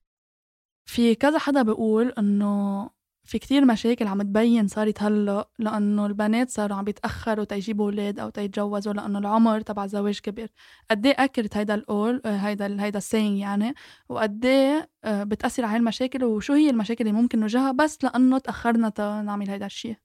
في 0.86 1.14
كذا 1.14 1.38
حدا 1.38 1.62
بيقول 1.62 2.08
إنه 2.18 2.90
في 3.30 3.38
كتير 3.38 3.64
مشاكل 3.64 4.06
عم 4.06 4.22
تبين 4.22 4.68
صارت 4.68 5.02
هلا 5.02 5.48
لأنه 5.58 6.06
البنات 6.06 6.50
صاروا 6.50 6.76
عم 6.76 6.84
بيتأخروا 6.84 7.44
تيجيبوا 7.44 7.84
أولاد 7.84 8.18
أو 8.18 8.28
تيتجوزوا 8.30 8.92
لأنه 8.92 9.18
العمر 9.18 9.60
تبع 9.60 9.84
الزواج 9.84 10.18
كبر. 10.18 10.48
قد 10.90 11.06
إيه 11.06 11.14
accurate 11.18 11.56
هيدا 11.56 11.74
القول 11.74 12.22
آه، 12.24 12.36
هيدا 12.36 12.82
هيدا 12.82 12.98
السين 12.98 13.36
يعني؟ 13.36 13.74
وقد 14.08 14.44
إيه 14.44 14.90
آه، 15.04 15.24
بتأثر 15.24 15.64
على 15.64 15.76
المشاكل؟ 15.76 16.24
وشو 16.24 16.52
هي 16.52 16.70
المشاكل 16.70 17.06
اللي 17.08 17.20
ممكن 17.20 17.38
نواجهها 17.38 17.72
بس 17.72 18.04
لأنه 18.04 18.38
تأخرنا 18.38 18.92
نعمل 19.22 19.50
هيدا 19.50 19.66
الشيء 19.66 19.96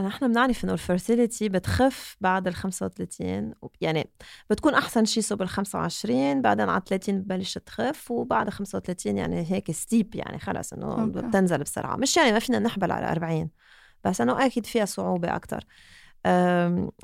نحن 0.00 0.28
بنعرف 0.28 0.64
إنه 0.64 0.72
ال 0.72 0.80
fertility 0.80 1.48
بتخف 1.48 2.16
بعد 2.20 2.46
ال 2.46 2.54
35 2.54 3.54
يعني 3.80 4.10
بتكون 4.50 4.74
أحسن 4.74 5.04
شيء 5.04 5.22
صوب 5.22 5.42
ال 5.42 5.48
25 5.48 6.42
بعدين 6.42 6.68
على 6.68 6.82
30 6.86 7.22
ببلش 7.22 7.58
تخف 7.58 8.10
وبعد 8.10 8.50
35 8.50 9.18
يعني 9.18 9.52
هيك 9.52 9.70
steep 9.70 10.14
يعني 10.14 10.38
خلص 10.38 10.72
إنه 10.72 11.06
بتنزل 11.06 11.58
بسرعة. 11.58 11.96
مش 11.96 12.16
يعني 12.16 12.32
ما 12.32 12.38
فينا 12.38 12.58
نحبل 12.58 12.92
على 12.92 13.12
40 13.12 13.50
بس 14.04 14.20
إنه 14.20 14.46
أكيد 14.46 14.66
فيها 14.66 14.84
صعوبة 14.84 15.36
أكثر 15.36 15.64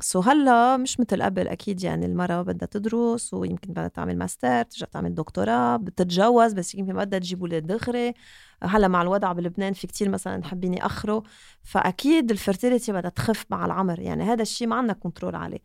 so 0.01 0.21
هلا 0.21 0.77
مش 0.77 1.01
مثل 1.01 1.23
قبل 1.23 1.49
أكيد 1.49 1.85
يعني 1.85 2.07
المراه 2.07 2.43
بدها 2.43 2.69
تدرس 2.69 3.35
ويمكن 3.35 3.73
بدها 3.73 3.89
تعمل 3.89 4.19
ماستر 4.19 4.63
ترجع 4.63 4.87
تعمل 4.87 5.15
دكتوراه 5.15 5.77
بتتجوز 5.77 6.53
بس 6.53 6.75
يمكن 6.75 6.93
بدها 6.93 7.19
تجيب 7.19 7.41
أولاد 7.41 7.67
دغري. 7.67 8.15
هلا 8.63 8.89
مع 8.89 9.03
الوضع 9.03 9.33
بلبنان 9.33 9.73
في 9.73 9.87
كتير 9.87 10.09
مثلا 10.09 10.45
حابين 10.45 10.75
يأخروا. 10.75 11.23
فأكيد 11.63 12.31
ال 12.31 12.37
fertility 12.37 12.93
بدها 12.93 13.11
تخف 13.11 13.45
مع 13.51 13.67
العمر 13.67 14.01
يعني 14.01 14.25
هذا 14.25 14.43
الشيء 14.43 14.67
ما 14.69 14.77
عندنا 14.77 14.93
control 14.93 15.35
عليه. 15.35 15.59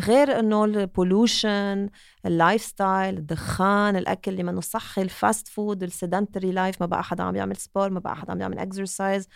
غير 0.00 0.38
إنه 0.38 0.64
ال 0.64 0.76
pollution 0.76 1.88
ال 2.26 2.33
life 2.33 2.62
style 2.62 3.16
الدخان 3.18 3.96
الأكل 3.96 4.30
اللي 4.30 4.42
منه 4.42 4.60
صحي 4.60 5.02
ال 5.02 5.11
fast 5.11 5.48
food 5.48 5.82
ال 5.82 5.89
sedentary 5.89 6.52
life 6.52 6.80
ما 6.80 6.86
بقى 6.86 7.04
حدا 7.04 7.22
عم 7.22 7.36
يعمل 7.36 7.56
sport 7.56 7.90
ما 7.90 8.00
بقى 8.00 8.16
حدا 8.16 8.32
عم 8.32 8.40
يعمل 8.40 8.58
exercise 8.58 9.28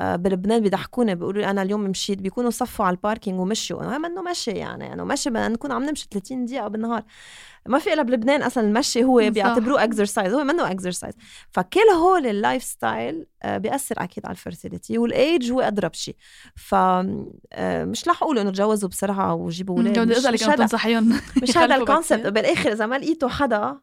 بلبنان 0.00 0.62
بيضحكوني 0.62 1.14
بيقولوا 1.14 1.42
لي 1.42 1.50
أنا 1.50 1.62
اليوم 1.62 1.80
مشيت 1.80 2.18
بيكونوا 2.18 2.50
صفوا 2.50 2.84
على 2.84 2.94
ال 2.94 3.00
parking 3.00 3.40
ومشوا. 3.40 3.82
أنا 3.82 3.98
منه 3.98 4.22
مشي 4.22 4.50
يعني 4.50 4.84
يعني 4.84 5.04
مشي 5.04 5.30
بدنا 5.30 5.48
نكون 5.48 5.72
عم 5.72 5.84
نمشي 5.84 6.06
30 6.10 6.44
دقيقة 6.44 6.68
بالنهار. 6.68 7.02
ما 7.66 7.78
في 7.78 7.92
إلا 7.92 8.02
بلبنان 8.02 8.42
أصلا 8.42 8.64
المشي 8.64 9.04
هو 9.04 9.30
بيعتبروه 9.30 9.84
exercise 9.84 10.34
هو 10.34 10.44
منه 10.44 10.70
exercise 10.70 11.14
فكل 11.50 11.80
هول 11.80 12.26
ال 12.26 12.33
life 12.33 12.62
style 12.62 13.26
آه، 13.42 13.58
بيأثر 13.58 13.94
أكيد 13.98 14.26
على 14.26 14.32
ال 14.32 14.39
fertility 14.39 14.98
وال 14.98 15.20
age 15.20 15.52
هو 15.52 15.60
أضرب 15.60 15.94
شيء. 15.94 16.16
ف 16.56 16.74
آه، 16.74 17.84
مش 17.84 18.08
رح 18.08 18.22
أقول 18.22 18.38
إنه 18.38 18.50
تجوزوا 18.50 18.88
بسرعة 18.88 19.34
وجيبوا 19.34 19.76
أولاد 19.76 19.98
مش, 19.98 20.24
مش 20.26 20.44
هذا 20.44 20.64
مش 21.42 21.56
هذا 21.58 21.74
ال 21.74 21.81
concept 21.81 22.26
بالآخر 22.26 22.72
إذا 22.72 22.86
ما 22.86 22.98
لقيتوا 22.98 23.28
حدا 23.28 23.80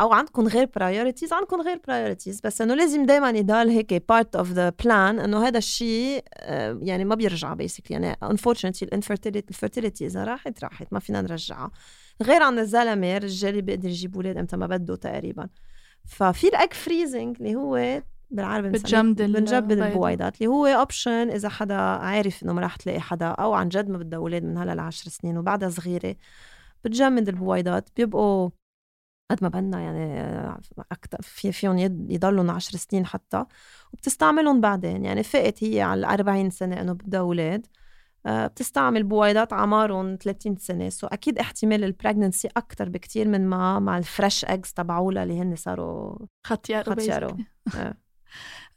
أو 0.00 0.12
عندكم 0.12 0.48
غير 0.48 0.68
priorities 0.76 1.32
عندكم 1.32 1.60
غير 1.60 1.80
priorities 1.88 2.40
بس 2.40 2.60
إنه 2.60 2.74
لازم 2.74 3.06
دائما 3.06 3.30
يضل 3.30 3.68
هيك 3.68 4.08
part 4.08 4.36
of 4.36 4.52
the 4.52 4.72
plan 4.84 5.18
إنه 5.18 5.46
هذا 5.46 5.58
الشيء 5.58 6.24
آه، 6.34 6.78
يعني 6.82 7.04
ما 7.04 7.14
بيرجع 7.14 7.54
basically 7.54 7.96
يعني 7.96 8.16
unfortunately 8.22 8.88
ال 8.88 8.93
infertility 8.93 9.50
ال 9.50 9.56
fertility 9.56 10.06
إذا 10.06 10.24
راحت 10.24 10.64
راحت 10.64 10.86
ما 10.92 10.98
فينا 10.98 11.22
نرجعها. 11.22 11.70
غير 12.22 12.42
عن 12.42 12.58
الزلمة 12.58 13.16
الرجال 13.16 13.62
بيقدر 13.62 13.88
يجيب 13.88 14.14
أولاد 14.14 14.36
إمتى 14.36 14.56
ما 14.56 14.66
بده 14.66 14.96
تقريبا. 14.96 15.48
ففي 16.04 16.48
ال 16.48 16.54
egg 16.54 16.74
freezing 16.74 17.36
اللي 17.40 17.54
هو 17.54 18.02
بالعربي 18.30 18.68
بتجمد 18.68 19.22
بنجمد 19.22 19.72
البويضات 19.72 20.36
اللي 20.36 20.46
هو 20.46 20.66
option 20.66 21.30
إذا 21.30 21.48
حدا 21.48 21.74
عارف 21.74 22.42
إنه 22.42 22.52
ما 22.52 22.60
رح 22.60 22.76
تلاقي 22.76 23.00
حدا 23.00 23.26
أو 23.26 23.52
عن 23.52 23.68
جد 23.68 23.88
ما 23.88 23.98
بدها 23.98 24.18
أولاد 24.18 24.44
من 24.44 24.58
هلا 24.58 24.74
لعشر 24.74 25.10
سنين 25.10 25.38
وبعدها 25.38 25.68
صغيرة. 25.68 26.16
بتجمد 26.84 27.28
البويضات 27.28 27.88
بيبقوا 27.96 28.50
قد 29.30 29.38
ما 29.42 29.48
بدنا 29.48 29.80
يعني 29.80 30.22
أكتر 30.92 31.18
في 31.22 31.52
فيهم 31.52 31.78
يضلوا 32.08 32.52
10 32.52 32.78
سنين 32.78 33.06
حتى 33.06 33.44
وبتستعملهم 33.92 34.60
بعدين. 34.60 35.04
يعني 35.04 35.22
فاقت 35.22 35.64
هي 35.64 35.80
على 35.80 36.06
40 36.06 36.50
سنة 36.50 36.80
إنه 36.80 36.92
بدها 36.92 37.20
أولاد. 37.20 37.66
آه، 38.26 38.46
بتستعمل 38.46 39.02
بويضات 39.02 39.52
عمرهم 39.52 40.16
30 40.16 40.56
سنة. 40.56 40.88
so 40.88 41.06
أكيد 41.06 41.38
احتمال 41.38 41.84
ال 41.84 41.90
pregnancy 41.90 42.48
أكثر 42.56 42.88
بكتير 42.88 43.28
من 43.28 43.46
ما 43.48 43.78
مع 43.78 43.98
ال 43.98 44.06
fresh 44.06 44.44
eggs 44.44 44.72
تبعولها 44.72 45.22
اللي 45.22 45.40
هن 45.40 45.56
صاروا 45.56 46.18
ختيارو 46.46 46.92
ختيارو 46.92 47.36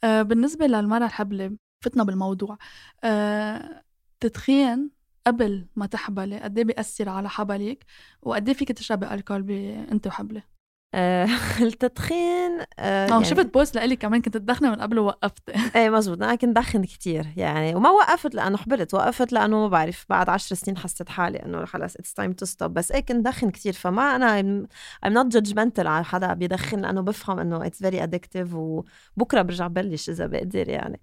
آه. 0.03 0.21
بالنسبة 0.21 0.67
للمراه 0.67 1.05
الحبلة 1.05 1.57
فتنا 1.81 2.03
بالموضوع 2.03 2.57
التدخين 3.03 4.89
قبل 5.27 5.67
ما 5.75 5.86
تحبلي 5.86 6.39
قد 6.39 6.58
إيه 6.58 6.65
بيأثر 6.65 7.10
على 7.10 7.29
حبلك؟ 7.29 7.86
وقد 8.22 8.48
إيه 8.48 8.55
فيك 8.55 8.72
تشربي 8.72 9.13
alcool 9.13 9.51
انت 9.91 10.08
وحبلة 10.08 10.55
آه 10.96 11.27
التدخين 11.62 12.60
آه 12.79 13.08
يعني 13.08 13.25
شفت 13.25 13.53
post 13.53 13.75
لإلي 13.75 13.96
كمان 13.96 14.22
كنت 14.22 14.38
تدخني 14.38 14.70
من 14.70 14.75
قبل 14.75 15.00
ووقفت 15.00 15.50
إيه 15.75 15.89
مزبوط 15.89 16.24
أنا 16.24 16.36
كنت 16.36 16.55
دخن 16.55 16.84
كتير 16.84 17.27
يعني 17.38 17.75
وما 17.75 17.89
وقفت 17.89 18.36
لأنه 18.36 18.58
حبلت 18.58 18.94
وقفت 18.94 19.34
لأنه 19.34 19.58
ما 19.58 19.67
بعرف 19.67 20.05
بعد 20.10 20.29
عشر 20.29 20.55
سنين 20.55 20.77
حسيت 20.77 21.10
حالي 21.10 21.38
إنه 21.46 21.65
خلص 21.65 21.96
it's 21.95 22.13
time 22.13 22.33
to 22.33 22.45
stop 22.45 22.74
بس 22.74 22.91
إيه 22.91 23.00
كنت 23.00 23.25
دخن 23.25 23.50
كتير 23.50 23.74
فما 23.74 24.15
أنا 24.15 24.65
I'm 25.05 25.10
not 25.10 25.38
judgmental 25.38 25.86
على 25.86 26.05
حدا 26.05 26.34
بيدخن 26.34 26.82
لأنه 26.82 27.01
بفهم 27.01 27.39
إنه 27.39 27.65
it's 27.65 27.79
very 27.79 28.03
addictive 28.03 28.53
وبكرة 28.53 29.41
برجع 29.41 29.67
بلش 29.67 30.10
إذا 30.10 30.27
بقدر 30.27 30.70
يعني. 30.70 31.01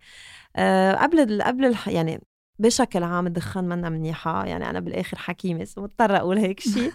آه 0.57 0.93
قبل 0.95 1.43
قبل 1.43 1.77
يعني 1.87 2.21
بشكل 2.59 3.03
عام 3.03 3.27
الدخان 3.27 3.65
منا 3.65 3.89
منيحة. 3.89 4.47
يعني 4.47 4.71
أنا 4.71 4.81
بالآخر 4.81 5.19
حكيمة 5.19 5.69
مضطرة 5.77 6.17
أقول 6.17 6.39
هيك 6.39 6.61
شيء 6.61 6.93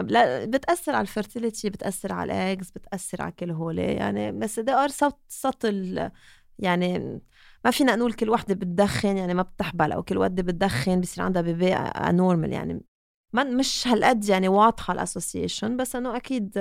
بتأثر 0.52 0.94
على 0.94 1.02
ال 1.02 1.09
fertility 1.09 1.70
بتأثر 1.70 2.12
على 2.12 2.32
ال 2.32 2.40
eggs 2.40 2.70
بتأثر 2.70 3.22
على 3.22 3.32
كل 3.32 3.50
هول. 3.50 3.78
يعني 3.78 4.32
بس 4.32 4.60
there 4.60 4.84
are 4.84 4.88
so 4.88 5.18
subtle 5.28 6.10
يعني 6.58 7.20
ما 7.64 7.70
فينا 7.70 7.96
نقول 7.96 8.12
كل 8.12 8.30
وحدة 8.30 8.54
بتدخن 8.54 9.16
يعني 9.16 9.34
ما 9.34 9.42
بتحبل 9.42 9.92
أو 9.92 10.02
كل 10.02 10.18
وحدة 10.18 10.42
بتدخن 10.42 11.00
بصير 11.00 11.24
عندها 11.24 11.42
baby 11.42 11.74
normal 12.10 12.52
يعني 12.52 12.84
ما 13.32 13.44
مش 13.44 13.88
هالقد 13.88 14.28
يعني 14.28 14.48
واضحة 14.48 14.92
ال 14.94 15.01
association 15.01 15.76
بس 15.76 15.96
إنه 15.96 16.16
أكيد 16.16 16.58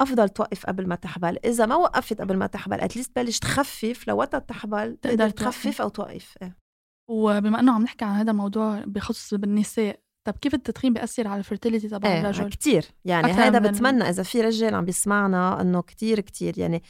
أفضل 0.00 0.28
توقف 0.28 0.66
قبل 0.66 0.86
ما 0.88 0.94
تحبل. 0.94 1.38
إذا 1.44 1.66
ما 1.66 1.74
وقفت 1.76 2.20
قبل 2.20 2.36
ما 2.36 2.46
تحبل 2.46 2.80
at 2.80 2.90
least 2.90 3.16
بلش 3.16 3.38
تخفف. 3.38 4.08
لوقت 4.08 4.36
تحبل 4.36 4.96
تقدر 5.02 5.30
تخفف 5.30 5.80
أو 5.80 5.88
توقف. 5.88 6.34
إيه. 6.42 6.65
وبما 7.08 7.60
إنه 7.60 7.72
عم 7.72 7.82
نحكي 7.82 8.04
عن 8.04 8.14
هذا 8.14 8.30
الموضوع 8.30 8.82
بخصوص 8.86 9.34
بالنساء 9.34 10.00
طب 10.24 10.34
كيف 10.40 10.54
التدخين 10.54 10.92
بيأثر 10.92 11.28
على 11.28 11.38
ال 11.38 11.43
fertility 11.43 11.88
تبع 11.88 12.08
إيه 12.08 12.20
الرجل؟ 12.20 12.48
كتير 12.50 12.84
يعني 13.04 13.32
هذا 13.32 13.58
بتمنى 13.58 14.08
إذا 14.08 14.22
في 14.22 14.40
رجال 14.40 14.74
عم 14.74 14.84
بيسمعنا 14.84 15.60
إنه 15.60 15.82
كتير 15.82 16.20
كتير 16.20 16.58
يعني 16.58 16.82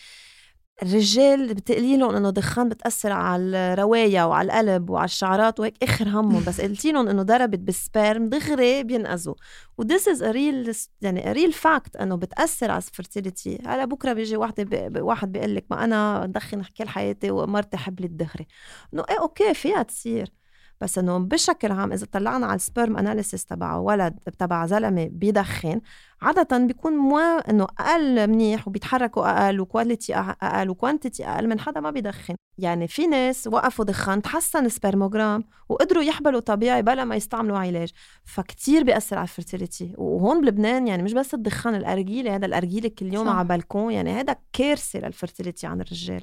الرجال 0.82 1.54
بتقلي 1.54 1.96
لهم 1.96 2.14
إنه 2.16 2.30
دخان 2.30 2.68
بتأثر 2.68 3.12
على 3.12 3.42
الرواي 3.56 4.28
وعلى 4.28 4.46
القلب 4.46 4.90
وعلى 4.90 5.04
الشعرات 5.04 5.60
وهيك 5.60 5.82
آخر 5.82 6.08
همهم. 6.08 6.44
بس 6.44 6.60
قلتي 6.60 6.92
لهم 6.92 7.08
إنه 7.08 7.22
ضربت 7.22 7.58
بال 7.58 7.78
sperm 7.78 8.28
دغري 8.28 8.82
بينقزوا. 8.84 9.34
و 9.78 9.84
this 9.84 10.08
is 10.08 10.22
real 10.22 10.72
يعني 11.00 11.32
real 11.32 11.52
fact 11.52 11.96
إنه 11.96 12.16
بتأثر 12.16 12.70
على 12.70 12.78
ال 12.78 12.86
fertility 12.86 13.58
هلا 13.66 13.84
بكرة 13.84 14.12
بيجي 14.12 14.36
وحده 14.36 14.88
بي 14.88 15.00
واحد 15.00 15.32
بيقول 15.32 15.54
لك 15.56 15.64
ما 15.70 15.84
أنا 15.84 16.26
بدخن 16.26 16.62
كل 16.62 16.88
حياتي 16.88 17.30
ومرتي 17.30 17.76
حبلت 17.76 18.10
دغري 18.10 18.46
إنه 18.94 19.04
إيه 19.10 19.20
okay 19.20 19.54
فيها 19.54 19.82
تصير. 19.82 20.32
بس 20.80 20.98
إنه 20.98 21.18
بشكل 21.18 21.72
عام 21.72 21.92
إذا 21.92 22.06
طلعنا 22.12 22.46
على 22.46 22.54
ال 22.54 22.61
sperm 22.61 22.96
analysis 22.96 23.44
تبع 23.44 23.76
ولد 23.76 24.18
تبع 24.38 24.66
زلمة 24.66 25.08
بيدخن 25.12 25.80
عادة 26.22 26.58
بيكون 26.58 26.92
منه 26.92 27.64
أقل 27.64 28.30
منيح 28.30 28.68
وبيتحركوا 28.68 29.46
أقل 29.46 29.60
و 29.60 29.67
quality 29.67 30.14
أقل 30.16 30.70
و 30.70 30.76
quantity 30.76 31.26
أقل 31.26 31.48
من 31.48 31.60
حدا 31.60 31.80
ما 31.80 31.90
بيدخن، 31.90 32.34
يعني 32.58 32.88
في 32.88 33.06
ناس 33.06 33.46
وقفوا 33.46 33.84
دخان 33.84 34.22
تحسن 34.22 34.66
ال 34.66 34.73
spermogram 34.73 35.44
وقدروا 35.68 36.02
يحبلوا 36.02 36.40
طبيعي 36.40 36.82
بلا 36.82 37.04
ما 37.04 37.16
يستعملوا 37.16 37.58
علاج، 37.58 37.90
فكتير 38.24 38.84
بيأثر 38.84 39.16
على 39.16 39.24
ال 39.24 39.31
fertility، 39.31 39.94
وهون 39.98 40.40
بلبنان 40.40 40.86
يعني 40.86 41.02
مش 41.02 41.12
بس 41.12 41.34
الدخان 41.34 41.74
الارجيله 41.74 42.34
هذا 42.34 42.46
الارجيله 42.46 42.88
كل 42.88 43.14
يوم 43.14 43.28
على 43.28 43.48
بالكون 43.48 43.92
يعني 43.92 44.10
هذا 44.10 44.36
كارثة 44.52 44.98
لل 44.98 45.11
fertility 45.11 45.66
عند 45.66 45.80
الرجال. 45.80 46.22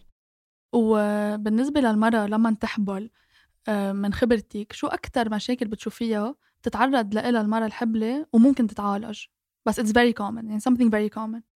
وبالنسبة 0.75 1.81
للمرأة 1.81 2.27
لما 2.27 2.55
تحبل 2.61 3.09
من 3.70 4.14
خبرتك 4.14 4.74
شو 4.74 4.88
أكتر 4.88 5.30
مشاكل 5.30 5.68
بتشوفيها 5.68 6.36
بتتعرض 6.62 7.16
لها 7.16 7.42
المرأة 7.42 7.66
الحبلة 7.66 8.26
وممكن 8.34 8.68
تتعالج؟ 8.68 9.26
بس 9.66 9.80
it's 9.80 9.94
very 9.94 10.14
common 10.22 10.46
يعني 10.46 10.60
something 10.60 10.90
very 10.90 11.20
common. 11.20 11.52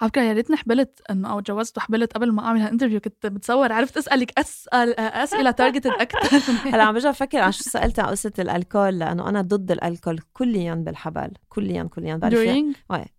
على 0.00 0.10
فكره 0.10 0.22
يا 0.22 0.32
ريتني 0.32 0.56
حبلت 0.56 1.00
انه 1.10 1.32
أو 1.32 1.40
تجوزت 1.40 1.78
وحبلت 1.78 2.12
قبل 2.12 2.32
ما 2.32 2.44
أعمل 2.44 2.60
هال 2.60 2.67
interview 2.67 3.00
كنت 3.00 3.26
بتصور 3.26 3.72
عرفت 3.72 3.96
أسألك 3.96 4.38
أسأل 4.38 5.00
أسئلة 5.00 5.50
targeted 5.50 5.86
أكثر 5.86 6.36
هلا 6.74 6.82
عم 6.82 6.94
برجع 6.94 7.10
أفكر 7.10 7.38
عن 7.38 7.52
شو 7.52 7.62
سألت 7.62 7.98
عن 7.98 8.06
قصة 8.06 8.32
ال 8.38 8.47
alcool 8.47 8.98
لأنه 8.98 9.28
أنا 9.28 9.40
ضد 9.40 9.70
ال 9.70 9.77
alcool 9.77 10.20
كليا 10.32 10.74
بالحبل 10.74 11.30
كليا 11.48 11.82
كليا. 11.82 12.14
بعرف 12.16 12.32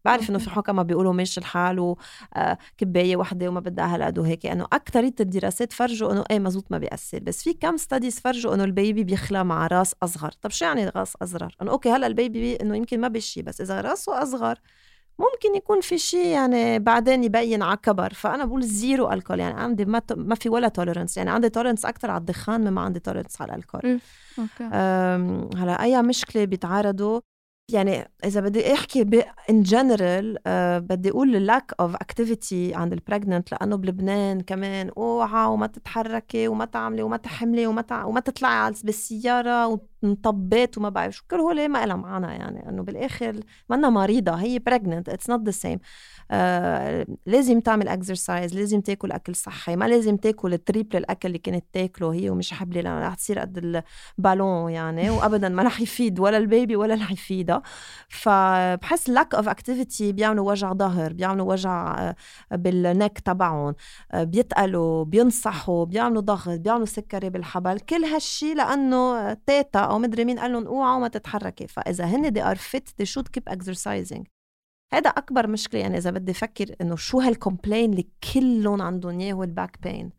بعرف 0.05 0.29
إنه 0.29 0.39
في 0.39 0.49
حكماء 0.49 0.85
بيقولوا 0.85 1.13
ماشي 1.13 1.39
الحال 1.39 1.79
وكبايه 1.79 3.15
وحدة 3.17 3.47
وما 3.47 3.59
بدها 3.59 3.95
هالقد 3.95 4.19
وهيك 4.19 4.45
انه 4.45 4.67
اكثريه 4.73 5.15
الدراسات 5.19 5.73
فرجوا 5.73 6.11
إنه 6.11 6.23
إيه 6.31 6.39
مزبوط 6.39 6.65
ما 6.71 6.77
بيأثر. 6.77 7.19
بس 7.19 7.43
في 7.43 7.53
كم 7.53 7.77
studies 7.77 8.19
فرجوا 8.19 8.55
إنه 8.55 8.63
ال 8.63 8.71
baby 8.71 9.03
بيخلى 9.03 9.43
مع 9.43 9.67
راس 9.67 9.95
أصغر. 10.03 10.31
طب 10.41 10.49
شو 10.51 10.65
يعني 10.65 10.89
راس 10.89 11.15
أصغر؟ 11.15 11.55
إنه 11.61 11.71
okay 11.71 11.89
هلا 11.89 12.07
ال 12.07 12.17
baby 12.17 12.55
إنه 12.55 12.77
يمكن 12.77 13.01
ما 13.01 13.07
بشي 13.07 13.41
بس 13.41 13.61
إذا 13.61 13.81
راسه 13.81 14.23
أصغر 14.23 14.59
ممكن 15.19 15.55
يكون 15.55 15.81
في 15.81 15.97
شيء 15.97 16.25
يعني 16.25 16.79
بعدين 16.79 17.23
يبين 17.23 17.63
على 17.63 17.77
كبر 17.77 18.13
فأنا 18.13 18.45
بقول 18.45 18.63
zero 18.63 19.11
alcool 19.11 19.39
يعني 19.39 19.59
عندي 19.59 19.85
ما 19.85 20.01
ما 20.15 20.35
في 20.35 20.49
ولا 20.49 20.67
tolerance 20.67 21.17
يعني 21.17 21.29
عندي 21.29 21.49
tolerance 21.49 21.85
أكثر 21.85 22.11
على 22.11 22.19
الدخان 22.19 22.61
مما 22.61 22.81
عندي 22.81 22.99
tolerance 22.99 23.41
على 23.41 23.55
ال 23.55 23.62
alcool 23.62 23.99
هلا 25.57 25.83
أي 25.83 26.01
مشكلة 26.01 26.45
بيتعرضوا 26.45 27.19
يعني 27.71 28.11
إذا 28.25 28.41
بدي 28.41 28.73
أحكي 28.73 29.23
in 29.49 29.63
general 29.63 30.37
uh, 30.37 30.41
بدي 30.83 31.09
أقول 31.09 31.31
lack 31.31 31.73
of 31.79 31.95
activity 31.95 32.75
عند 32.75 32.93
ال 32.93 33.00
pregnant 33.00 33.51
لأنه 33.51 33.75
بلبنان 33.75 34.41
كمان 34.41 34.89
أوعى 34.97 35.47
وما 35.47 35.67
تتحركي 35.67 36.47
وما 36.47 36.65
تعملي 36.65 37.03
وما 37.03 37.17
تحملي 37.17 37.67
وما 37.67 37.81
تع... 37.81 38.05
وما 38.05 38.19
تطلعي 38.19 38.73
بالسيارة 38.83 39.67
ومطبات 40.03 40.77
وما 40.77 40.89
بعرف 40.89 41.15
شو. 41.15 41.23
كل 41.31 41.37
هول 41.37 41.69
ما 41.69 41.85
لها 41.85 41.95
معنى 41.95 42.27
يعني 42.27 42.69
إنه 42.69 42.83
بالآخر 42.83 43.39
منا 43.69 43.89
مريضة 43.89 44.33
هي 44.33 44.59
pregnant 44.59 45.09
it's 45.09 45.29
not 45.29 45.41
the 45.45 45.51
same 45.51 45.79
لازم 47.25 47.59
تعمل 47.59 47.87
exercise 47.87 48.55
لازم 48.55 48.81
تاكل 48.81 49.11
أكل 49.11 49.35
صحي 49.35 49.75
ما 49.75 49.85
لازم 49.85 50.17
تاكل 50.17 50.57
triple 50.57 50.97
الأكل 50.97 51.27
اللي 51.27 51.37
كانت 51.37 51.65
تاكله 51.73 52.13
هي 52.13 52.29
ومش 52.29 52.53
حبلي 52.53 52.81
لأنه 52.81 53.07
رح 53.07 53.15
تصير 53.15 53.39
قد 53.39 53.83
البالون 54.17 54.71
يعني 54.71 55.09
وابدا 55.15 55.49
ما 55.49 55.63
رح 55.63 55.81
يفيد 55.81 56.19
ولا 56.19 56.37
ال 56.37 56.45
baby 56.45 56.75
ولا 56.75 56.95
رح 56.95 57.11
يفيدها. 57.11 57.61
فبحس 58.09 59.09
lack 59.09 59.35
of 59.35 59.49
activity 59.49 60.11
بيعملوا 60.11 60.51
وجع 60.51 60.73
ظهر 60.73 61.13
بيعملوا 61.13 61.51
وجع 61.51 61.99
آه، 61.99 62.15
بال 62.51 62.74
neck 62.74 63.19
تبعهم. 63.19 63.75
آه، 64.11 64.23
بيتقلوا 64.23 65.03
بينصحوا 65.05 65.85
بيعملوا 65.85 66.21
ضغط 66.21 66.59
بيعملوا 66.59 66.85
سكري 66.85 67.29
بالحبل. 67.29 67.79
كل 67.79 68.03
هالشي 68.05 68.53
لأنه 68.53 69.33
تيتا 69.33 69.79
أو 69.93 69.99
مدري 69.99 70.25
مين 70.25 70.39
قال 70.39 70.51
لهم 70.51 70.67
اوعوا 70.67 70.99
ما 70.99 71.07
تتحركي. 71.07 71.67
فإذا 71.67 72.05
هن 72.05 72.33
they 72.33 72.43
are 72.43 72.55
fit 72.55 72.89
they 72.97 73.05
should 73.05 73.27
keep 73.27 73.43
exercising 73.49 74.27
هذا 74.93 75.09
أكبر 75.09 75.47
مشكلة 75.47 75.81
يعني 75.81 75.97
إذا 75.97 76.11
بدي 76.11 76.31
أفكر 76.31 76.75
إنه 76.81 76.95
شو 76.95 77.19
هال 77.19 77.32
complaint 77.32 77.91
اللي 77.91 78.07
كلهم 78.33 78.81
عندهم 78.81 79.19
إياه 79.19 79.33
هو 79.33 79.43
ال 79.43 79.51
back 79.51 79.81
pain 79.83 80.11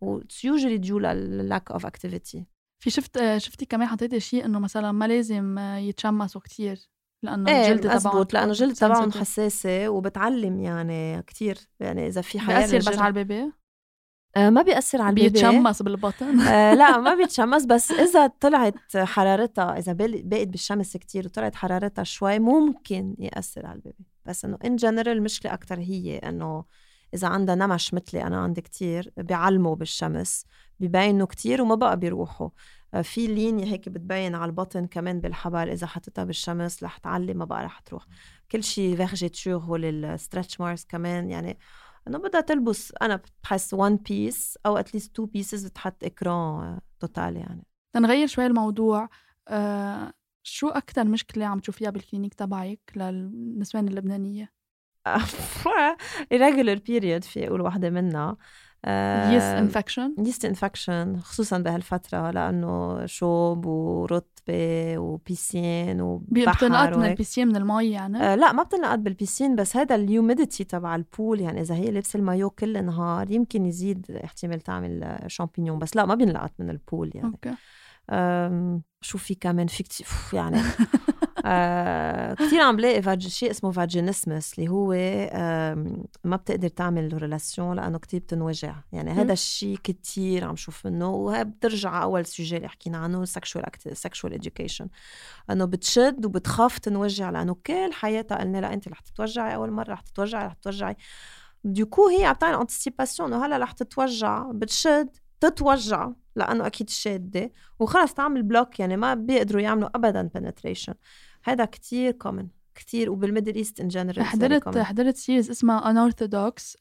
و 0.00 0.09
it's 0.09 0.44
usually 0.44 0.78
due 0.78 0.98
لل 0.98 1.22
lack 1.22 1.70
of 1.70 1.86
activity 1.86 2.46
في 2.82 2.90
شفت 2.90 3.36
شفتي 3.36 3.66
كمان 3.66 3.88
حطيتي 3.88 4.20
شيء 4.20 4.44
إنه 4.44 4.58
مثلا 4.58 4.92
ما 4.92 5.08
لازم 5.08 5.58
يتشمسوا 5.58 6.40
كتير 6.40 6.90
لأنه 7.24 7.50
إيه 7.50 7.72
الجلد 7.72 7.98
تبعهم 7.98 8.26
لأنه 8.32 8.50
الجلد 8.50 8.74
تبعهم 8.74 9.12
حساسة 9.12 9.88
وبتعلم 9.88 10.60
يعني 10.60 11.22
كتير. 11.22 11.58
يعني 11.80 12.06
إذا 12.06 12.20
في 12.20 12.40
حياة 12.40 12.70
بيأثر 12.70 12.90
بس 12.90 12.98
على 12.98 13.08
ال 13.08 13.15
baby؟ 13.15 13.52
آه 14.36 14.50
ما 14.50 14.62
بيأثر 14.62 15.02
على 15.02 15.10
ال 15.10 15.13
baby. 15.13 15.28
بيتشمس 15.28 15.82
بالبطن. 15.82 16.40
آه 16.40 16.74
لا 16.74 16.98
ما 16.98 17.14
بيتشمس 17.14 17.64
بس 17.64 17.90
إذا 17.90 18.26
طلعت 18.26 18.96
حرارتها 18.96 19.78
إذا 19.78 19.92
بقت 19.98 20.48
بالشمس 20.48 20.96
كتير 20.96 21.26
وطلعت 21.26 21.54
حرارتها 21.54 22.04
شوي 22.04 22.38
ممكن 22.38 23.14
يأثر 23.18 23.66
على 23.66 23.76
ال 23.76 23.81
baby. 23.81 24.06
بس 24.26 24.44
إنه 24.44 24.58
in 24.64 24.76
general 24.76 25.08
المشكلة 25.16 25.54
أكثر 25.54 25.78
هي 25.78 26.18
إنه 26.18 26.64
إذا 27.14 27.28
عندها 27.28 27.54
نمش 27.54 27.94
مثلي 27.94 28.22
أنا 28.22 28.36
عندي 28.40 28.60
كتير 28.60 29.12
بيعلموا 29.16 29.74
بالشمس 29.76 30.46
ببينوا 30.80 31.26
كتير 31.26 31.62
وما 31.62 31.74
بقى 31.74 31.96
بيروحوا. 31.98 32.48
آه، 32.94 33.02
في 33.02 33.26
linea 33.26 33.64
هيك 33.66 33.88
بتبين 33.88 34.34
على 34.34 34.44
البطن 34.48 34.86
كمان 34.86 35.20
بالحبل 35.20 35.68
إذا 35.70 35.86
حطيتها 35.86 36.24
بالشمس 36.24 36.82
رح 36.84 36.98
تعلم 36.98 37.38
ما 37.38 37.44
بقى 37.44 37.64
رح 37.64 37.78
تروح. 37.80 38.06
كل 38.52 38.64
شيء 38.64 38.96
vergetures 38.96 39.54
هو 39.56 39.76
ال 39.76 39.87
stretch 39.87 40.60
marks 40.60 40.84
كمان 40.84 41.30
يعني 41.30 41.58
إنه 42.08 42.18
بدها 42.18 42.40
تلبس. 42.40 42.92
أنا 43.02 43.20
بحس 43.42 43.74
one 43.74 43.96
piece 43.96 44.58
أو 44.66 44.76
at 44.76 44.87
least 44.87 45.16
two 45.16 45.26
pieces 45.26 45.66
بتحط 45.66 46.04
écran 46.04 46.80
total 47.00 47.36
يعني. 47.36 47.66
تنغير 47.92 48.26
شوي 48.26 48.46
الموضوع. 48.46 49.08
آه 49.48 50.12
شو 50.42 50.68
أكتر 50.68 51.04
مشكلة 51.04 51.46
عم 51.46 51.58
تشوفيها 51.58 51.90
بال 51.90 52.01
clinic 52.01 52.34
تبعك 52.34 52.80
للنسوان 52.96 53.88
اللبنانية؟ 53.88 54.52
irregular 56.34 56.78
period 56.78 57.22
في 57.24 57.46
أقول 57.48 57.60
واحدة 57.60 57.90
منها. 57.90 58.36
yeast 59.36 59.44
infection 59.46 60.14
yeast 60.18 60.44
infection 60.44 61.18
خصوصا 61.20 61.58
بهالفترة 61.58 62.30
لأنه 62.30 63.06
شوب 63.06 63.66
ورطبه 64.48 64.98
و 64.98 65.11
piscine 65.11 66.00
وبحر 66.00 66.52
بتنقط 66.52 66.96
من 66.96 67.04
ال 67.04 67.10
piscine 67.10 67.48
من 67.48 67.56
المي 67.56 67.90
يعني؟ 67.90 68.18
آه 68.18 68.34
لا 68.34 68.52
ما 68.52 68.62
بتنقط 68.62 68.98
بال 68.98 69.11
piscine 69.11 69.56
بس 69.56 69.76
هذا 69.76 69.94
ال 69.94 70.02
humidity 70.02 70.64
تبع 70.64 70.94
ال 70.94 71.03
pool 71.03 71.40
يعني 71.40 71.60
إذا 71.60 71.74
هي 71.74 71.90
لابسة 71.90 72.18
المايو 72.18 72.50
كل 72.50 72.76
النهار 72.76 73.30
يمكن 73.30 73.66
يزيد 73.66 74.10
احتمال 74.24 74.60
تعمل 74.60 75.18
شامبينيون 75.26 75.78
بس 75.78 75.96
لا 75.96 76.06
ما 76.06 76.14
بينلقط 76.14 76.52
من 76.58 76.70
ال 76.70 76.78
pool 76.78 77.10
يعني. 77.14 77.32
okay. 77.32 77.54
شو 79.00 79.18
في 79.18 79.34
كمان؟ 79.34 79.66
في 79.66 79.82
كتير 79.82 80.06
يعني 80.32 80.60
آه 81.44 82.34
كثير 82.34 82.60
عم 82.60 82.76
بلاقي 82.76 83.20
شيء 83.20 83.50
اسمه 83.50 83.70
vaginismus 83.70 84.58
اللي 84.58 84.70
هو 84.70 84.92
ما 86.24 86.36
بتقدر 86.36 86.68
تعمل 86.68 87.22
relation 87.22 87.76
لأنه 87.76 87.98
كثير 87.98 88.20
بتنوجع. 88.20 88.74
يعني 88.92 89.10
هذا 89.10 89.32
الشيء 89.32 89.78
كثير 89.84 90.44
عم 90.44 90.56
شوف 90.56 90.86
منه. 90.86 91.10
وهي 91.10 91.44
بترجع 91.44 92.02
أول 92.02 92.26
sujet 92.26 92.56
اللي 92.56 92.68
حكينا 92.68 92.98
عنه 92.98 93.24
sexual 93.24 93.64
sexual 93.92 94.34
education 94.34 94.88
أنه 95.50 95.64
بتشد 95.64 96.26
وبتخاف 96.26 96.78
تنوجع 96.78 97.30
لأنه 97.30 97.56
كل 97.66 97.92
حياتها 97.92 98.38
قلنا 98.38 98.58
لها 98.58 98.74
أنت 98.74 98.88
رح 98.88 99.00
تتوجعي 99.00 99.54
أول 99.54 99.70
مرة 99.70 99.92
رح 99.92 100.00
تتوجعي 100.00 100.46
رح 100.46 100.52
تتوجعي. 100.52 100.96
du 101.64 101.79
coup 101.79 102.08
هي 102.08 102.24
عم 102.24 102.34
تعمل 102.34 102.60
anticipation 102.60 103.32
إنه 103.32 103.46
هلا 103.46 103.56
رح 103.56 103.72
تتوجع 103.72 104.50
بتشد 104.52 105.08
تتوجع 105.40 106.10
لأنه 106.36 106.66
أكيد 106.66 106.90
شادة. 106.90 107.52
وخلص 107.78 108.14
تعمل 108.14 108.42
block 108.42 108.80
يعني 108.80 108.96
ما 108.96 109.14
بيقدروا 109.14 109.62
يعملوا 109.62 109.88
ابدا 109.94 110.30
penetration 110.34 110.94
هذا 111.44 111.64
كتير 111.64 112.12
common 112.12 112.48
كتير 112.74 113.10
وبال 113.10 113.25
Middle 113.25 113.54
East 113.54 113.80
in 113.80 113.88
general 113.88 114.22
حضرت 114.22 114.78
حضرت 114.78 115.16
series 115.16 115.50
اسمها 115.50 115.90
Unorthodox 115.90 116.76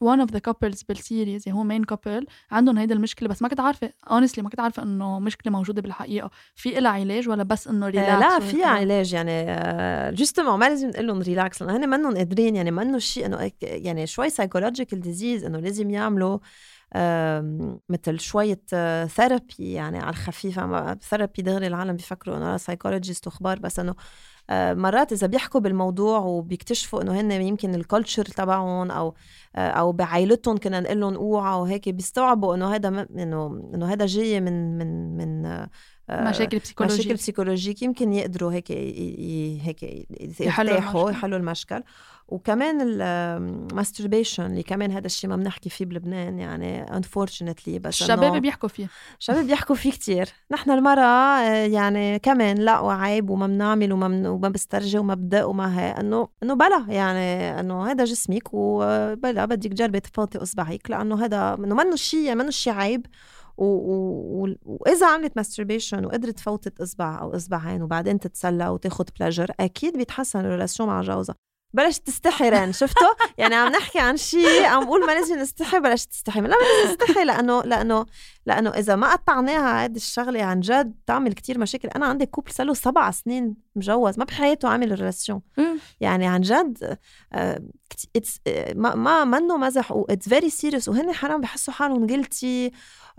one 0.00 0.20
of 0.20 0.32
the 0.32 0.38
couples 0.38 0.82
بال 0.82 0.99
series 0.99 1.48
هو 1.48 1.62
مين 1.62 1.84
couple 1.84 2.26
عندهم 2.50 2.78
هيدا 2.78 2.94
المشكلة 2.94 3.28
بس 3.28 3.42
ما 3.42 3.48
كنت 3.48 3.60
عارفة 3.60 3.90
honestly 4.10 4.44
ما 4.44 4.50
كنت 4.50 4.60
عارفة 4.60 4.82
إنه 4.82 5.20
مشكلة 5.20 5.52
موجودة 5.52 5.82
بالحقيقة. 5.82 6.30
في 6.54 6.70
لها 6.70 6.90
علاج 6.90 7.28
ولا 7.28 7.42
بس 7.42 7.68
إنه 7.68 7.86
relax 7.86 8.08
آه 8.10 8.18
لا 8.18 8.40
في 8.40 8.64
علاج 8.64 9.12
يعني 9.12 9.46
justement 10.16 10.58
ما 10.58 10.68
لازم 10.68 10.88
نقول 10.88 11.06
لهم 11.06 11.22
relax 11.22 11.62
لأنه 11.62 11.76
هن 11.76 11.88
منهم 11.88 12.16
قادرين 12.16 12.56
يعني 12.56 12.70
منه 12.70 12.98
شيء 12.98 13.26
إنه 13.26 13.50
يعني 13.62 14.06
شوي 14.06 14.30
psychological 14.30 15.00
disease 15.00 15.44
إنه 15.44 15.58
لازم 15.58 15.90
يعملوا. 15.90 16.38
مثل 17.88 18.20
شوية 18.20 18.60
therapy 19.06 19.54
يعني 19.58 19.98
على 19.98 20.10
الخفيف. 20.10 20.60
therapy 21.02 21.42
دغري 21.42 21.66
العالم 21.66 21.96
بيفكروا 21.96 22.36
إنه 22.36 22.56
psychologist 22.56 23.26
وخبار 23.26 23.58
بس 23.58 23.78
إنه 23.78 23.94
مرات 24.50 25.12
إذا 25.12 25.26
بيحكوا 25.26 25.60
بالموضوع 25.60 26.18
وبيكتشفوا 26.18 27.02
إنه 27.02 27.20
هن 27.20 27.32
يمكن 27.32 27.74
ال 27.74 27.80
culture 27.80 28.24
تبعهم 28.24 28.90
أو 28.90 29.14
أو 29.56 29.92
بعائلتهم 29.92 30.56
كنا 30.56 30.80
نقول 30.80 31.00
لهم 31.00 31.14
أوعى 31.14 31.60
وهيك 31.60 31.88
بيستوعبوا 31.88 32.54
إنه 32.54 32.74
هذا 32.74 32.88
إنه 33.10 33.70
إنه 33.74 33.92
هذا 33.92 34.06
جاي 34.06 34.40
من 34.40 34.78
من 34.78 35.16
من 35.16 35.66
مشاكل 36.10 36.58
بسيكولوجية. 36.58 36.98
مشاكل 36.98 37.14
psychologiques 37.14 37.82
يمكن 37.82 38.12
يقدروا 38.12 38.52
هيك 38.52 38.72
هيك 39.62 40.06
يحلوا 40.40 41.10
يحلوا 41.10 41.38
المشكل. 41.38 41.82
وكمان 42.28 42.78
ال 42.80 42.93
masturbation 42.93 44.46
اللي 44.46 44.62
كمان 44.62 44.90
هذا 44.90 45.06
الشيء 45.06 45.30
ما 45.30 45.36
بنحكي 45.36 45.70
فيه 45.70 45.84
بلبنان 45.84 46.38
يعني 46.38 46.96
unfortunately 46.96 47.78
بس 47.78 48.02
الشباب 48.02 48.42
بيحكوا 48.42 48.68
فيه. 48.68 48.88
الشباب 49.18 49.46
بيحكوا 49.46 49.76
فيه 49.76 49.90
كتير. 49.90 50.28
نحن 50.50 50.70
المرأة 50.70 51.40
يعني 51.48 52.18
كمان 52.18 52.56
لا 52.56 52.80
وعيب 52.80 53.30
وما 53.30 53.46
بنعمل 53.46 53.92
وما 53.92 54.28
وما 54.28 54.48
بسترجي 54.48 54.98
وما 54.98 55.14
بدق 55.14 55.46
وما 55.46 55.80
هي 55.80 55.90
إنه 55.90 56.28
إنه 56.42 56.54
بلا 56.54 56.86
يعني 56.88 57.60
إنه 57.60 57.90
هذا 57.90 58.04
جسمك 58.04 58.48
وبلا 58.52 59.44
بدك 59.44 59.72
تجربي 59.72 60.00
تفوتي 60.00 60.38
اصبعك 60.38 60.90
لأنه 60.90 61.24
هذا 61.24 61.54
إنه 61.54 61.74
منه 61.74 61.96
شيء 61.96 62.34
منه 62.34 62.50
شيء 62.50 62.72
عيب. 62.72 63.06
و... 63.56 63.64
و... 63.64 64.54
وإذا 64.64 65.06
عملت 65.06 65.32
masturbation 65.36 66.04
وقدرت 66.04 66.36
تفوتت 66.36 66.80
إصبع 66.80 67.20
أو 67.20 67.36
إصبعين 67.36 67.82
وبعدين 67.82 68.20
تتسلى 68.20 68.68
وتاخذ 68.68 69.04
pleasure 69.20 69.50
أكيد 69.60 69.96
بيتحسن 69.96 70.40
ال 70.40 70.45
relation 70.45 70.88
مع 70.88 71.00
جوزها 71.00 71.36
بلش 71.74 71.98
تستحي 71.98 72.48
رين 72.48 72.72
شفتوا؟ 72.72 73.08
يعني 73.38 73.54
عم 73.54 73.72
نحكي 73.72 73.98
عن 73.98 74.16
شيء 74.16 74.64
عم 74.64 74.84
بقول 74.84 75.06
ما 75.06 75.12
لازم 75.12 75.38
نستحي 75.38 75.80
بلش 75.80 76.06
تستحي. 76.06 76.40
لا 76.40 76.48
ما 76.48 76.54
لازم 76.54 76.92
نستحي 76.92 77.24
لأنه 77.24 77.62
لأنه 77.62 78.06
لأنه 78.46 78.70
إذا 78.70 78.96
ما 78.96 79.12
قطعناها 79.12 79.84
هذه 79.84 79.96
الشغلة 79.96 80.42
عن 80.42 80.60
جد 80.60 80.94
تعمل 81.06 81.32
كتير 81.32 81.58
مشاكل. 81.58 81.88
أنا 81.88 82.06
عندي 82.06 82.26
couple 82.26 82.52
صار 82.52 82.66
له 82.66 82.74
سبع 82.74 83.10
سنين 83.10 83.54
مجوز 83.76 84.18
ما 84.18 84.24
بحياته 84.24 84.68
عامل 84.68 85.00
relation 85.00 85.40
يعني 86.00 86.26
عن 86.26 86.40
جد 86.40 86.98
آه، 87.32 87.62
آه، 88.46 88.74
ما 88.74 88.94
ما 88.94 89.24
منه 89.24 89.56
مزح 89.56 89.92
و 89.92 89.99
it's 89.99 90.28
very 90.28 90.50
serious 90.50 90.88
وهن 90.88 91.12
حرام 91.12 91.40
بحسوا 91.40 91.74
حالهم 91.74 92.06
قلتي 92.06 92.70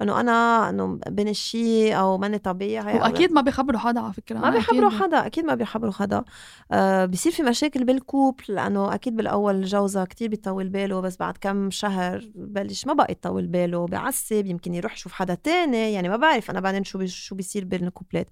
إنه 0.02 0.20
أنا 0.20 0.70
إنه 0.70 1.00
بين 1.08 1.28
الشيء 1.28 2.00
أو 2.00 2.18
ماني 2.18 2.38
طبيعي. 2.38 3.00
وأكيد 3.00 3.32
ما 3.32 3.42
بيخبروا 3.42 3.80
حدا 3.80 4.00
على 4.00 4.14
فكرة. 4.14 4.38
ما 4.38 4.50
بيخبروا 4.50 4.90
حدا 4.90 5.26
أكيد 5.26 5.46
ما 5.46 5.56
بيخبروا 5.56 5.92
حدا. 5.92 6.24
آه 6.72 7.06
بيصير 7.06 7.32
في 7.32 7.44
مشاكل 7.44 7.84
بال 7.84 7.98
couple 7.98 8.40
لأنه 8.50 8.94
أكيد 8.94 9.16
بالأول 9.16 9.64
جوزها 9.64 10.06
كتير 10.06 10.30
بيطول 10.30 10.70
باله 10.70 11.02
بس 11.02 11.18
بعد 11.18 11.38
كم 11.42 11.70
شهر 11.72 12.32
ببلش 12.36 12.86
ما 12.86 12.94
بقى 12.94 13.12
يطول 13.12 13.48
باله 13.48 13.86
بيعصب 13.86 14.46
يمكن 14.46 14.74
يروح 14.74 14.94
يشوف 14.94 15.14
حدا 15.16 15.36
تاني 15.36 15.94
يعني 15.94 16.10
ما 16.10 16.18
بعرف 16.18 16.52
أنا 16.52 16.60
بعدين 16.60 16.84
شو 16.84 17.06
شو 17.06 17.36
بيصير 17.36 17.66
بين 17.66 17.88
الكوبلات. 17.88 18.30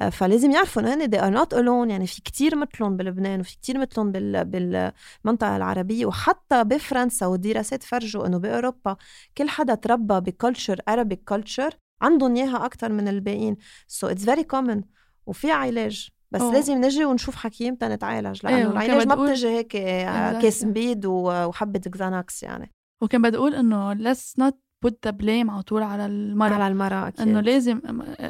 آه، 0.00 0.08
فلازم 0.08 0.50
يعرفوا 0.50 0.82
انه 0.82 0.94
هن 0.94 1.10
they 1.10 1.20
are 1.20 1.38
not 1.38 1.56
alone 1.56 1.90
يعني 1.90 2.06
في 2.06 2.22
كتير 2.22 2.56
مثلهم 2.56 2.96
بلبنان 2.96 3.40
وفي 3.40 3.56
كتير 3.56 3.78
مثلهم 3.78 4.12
بال 4.12 4.44
بالمنطقة 4.44 5.56
العربية. 5.56 6.06
وحتى 6.06 6.64
بفرنسا 6.64 7.26
والدراسات 7.26 7.82
فرجوا 7.82 8.26
إنه 8.26 8.38
بأوروبا 8.38 8.96
كل 9.38 9.48
حدا 9.48 9.74
تربى 9.74 10.20
ب 10.20 10.27
culture 10.27 10.80
Arabic 10.90 11.18
culture 11.28 11.74
عندهم 12.02 12.36
إياها 12.36 12.64
أكثر 12.66 12.92
من 12.92 13.08
الباقيين. 13.08 13.56
so 13.86 14.06
it's 14.06 14.24
very 14.24 14.44
common 14.44 14.82
وفي 15.26 15.50
علاج. 15.50 16.10
بس 16.30 16.40
أوه. 16.40 16.52
لازم 16.52 16.74
نجي 16.74 17.04
ونشوف 17.04 17.36
حكيم 17.36 17.74
تنتعالج 17.74 18.40
لأنه 18.44 18.56
أيوه. 18.56 18.72
العلاج 18.72 19.06
ما 19.06 19.14
بتجي 19.14 19.48
هيك 19.48 19.76
آه، 19.76 20.40
كاس 20.40 20.64
نبيذ 20.64 21.06
وحبة 21.06 21.80
Xanax 21.80 22.42
يعني. 22.42 22.72
وكان 23.02 23.22
بدي 23.22 23.36
أقول 23.36 23.54
إنه 23.54 23.94
let's 23.94 24.34
not 24.40 24.54
put 24.86 24.92
the 25.08 25.12
blame 25.12 25.50
على 25.50 25.62
طول 25.62 25.82
على 25.82 26.06
المرأة. 26.06 26.54
على 26.54 26.68
المرأة 26.68 27.08
أكيد. 27.08 27.28
إنه 27.28 27.40
لازم 27.40 27.80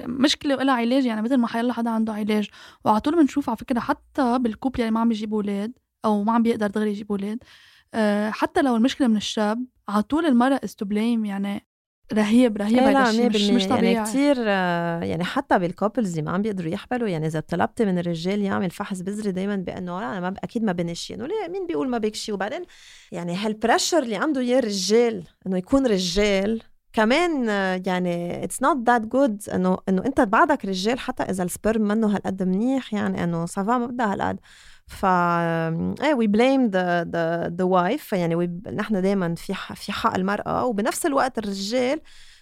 مشكلة 0.07 0.57
وإلها 0.57 0.75
علاج 0.75 1.05
يعني 1.05 1.23
مثل 1.23 1.37
ما 1.37 1.47
حيلا 1.47 1.73
حدا 1.73 1.91
عنده 1.91 2.13
علاج. 2.13 2.49
وعلى 2.85 3.01
طول 3.01 3.17
بنشوف 3.17 3.49
على 3.49 3.57
فكرة 3.57 3.81
حتى 3.81 4.39
بال 4.39 4.49
couple 4.49 4.81
اللي 4.81 4.91
ما 4.91 5.01
عم 5.01 5.09
بيجيب 5.09 5.35
أولاد 5.35 5.73
أو 6.05 6.25
ما 6.25 6.33
عم 6.33 6.43
بيقدر 6.43 6.67
دغري 6.67 6.91
يجيب 6.91 7.07
أولاد. 7.11 7.39
آه، 7.95 8.31
حتى 8.31 8.63
لو 8.63 8.77
المشكلة 8.77 9.07
من 9.09 9.17
الشاب 9.17 9.67
على 9.89 10.03
طول 10.03 10.27
المرأة 10.27 10.61
is 10.67 10.71
to 10.71 10.89
blame 10.89 11.27
يعني 11.27 11.67
رهيب 12.13 12.57
رهيب. 12.57 12.79
إيه، 12.79 12.89
هذا 12.91 13.11
الشيء 13.11 13.29
مش, 13.29 13.51
مش 13.51 13.67
طبيعي. 13.67 13.93
يعني 13.93 14.07
كثير 14.07 14.37
آه، 14.39 15.01
يعني 15.01 15.25
حتى 15.25 15.59
بال 15.59 15.70
couples 15.70 16.11
اللي 16.11 16.23
ما 16.23 16.31
عم 16.31 16.43
بيقدروا 16.43 16.73
يحبلوا. 16.73 17.09
يعني 17.09 17.27
إذا 17.27 17.41
طلبتي 17.41 17.85
من 17.85 17.99
الرجال 17.99 18.43
يعمل 18.43 18.71
فحص 18.71 19.01
بذرة 19.01 19.33
دائما 19.33 19.57
بأنه 19.57 19.99
أنا 19.99 20.21
ما 20.21 20.35
أكيد 20.45 20.65
ما 20.65 20.73
بيمشي 20.73 21.15
انه 21.15 21.27
ليه 21.27 21.49
مين 21.49 21.67
بيقول 21.67 21.89
ما 21.89 21.99
بيمشي؟ 21.99 22.33
وبعدين 22.33 22.63
يعني 23.13 23.37
هال 23.37 23.50
pressure 23.50 24.03
اللي 24.03 24.17
عنده 24.17 24.41
اياه 24.41 24.59
الرجال 24.59 25.25
إنه 25.47 25.59
يكون 25.59 25.87
رجال؟ 25.87 26.63
كمان 26.93 27.49
يعني 27.87 28.45
it's 28.45 28.63
not 28.63 28.87
that 28.87 29.07
good 29.07 29.43
انه 29.55 29.79
إنه 29.89 30.07
أنت 30.07 30.21
بعدك 30.21 30.65
رجال 30.65 30.99
حتى 30.99 31.23
إذا 31.23 31.45
ال 31.45 31.51
sperm 31.51 31.83
منه 31.83 32.07
هالقد 32.07 32.43
منيح. 32.43 32.95
يعني 32.95 33.25
إنه 33.25 33.47
ça 33.47 33.63
va 33.63 33.79
ما 33.79 33.87
بدها 33.87 34.13
هالقد. 34.13 34.39
ف 34.91 35.05
إيه 35.05 36.15
we 36.15 36.27
blame 36.27 36.67
the 36.67 37.05
the 37.05 37.49
the 37.49 37.65
wife 37.65 38.13
يعني 38.13 38.61
نحن 38.73 39.03
دائما 39.03 39.35
في 39.35 39.55
في 39.75 39.93
حق 39.93 40.15
المرأة 40.15 40.65
وبنفس 40.65 41.07
الوقت 41.07 41.39
الرجال 41.39 42.01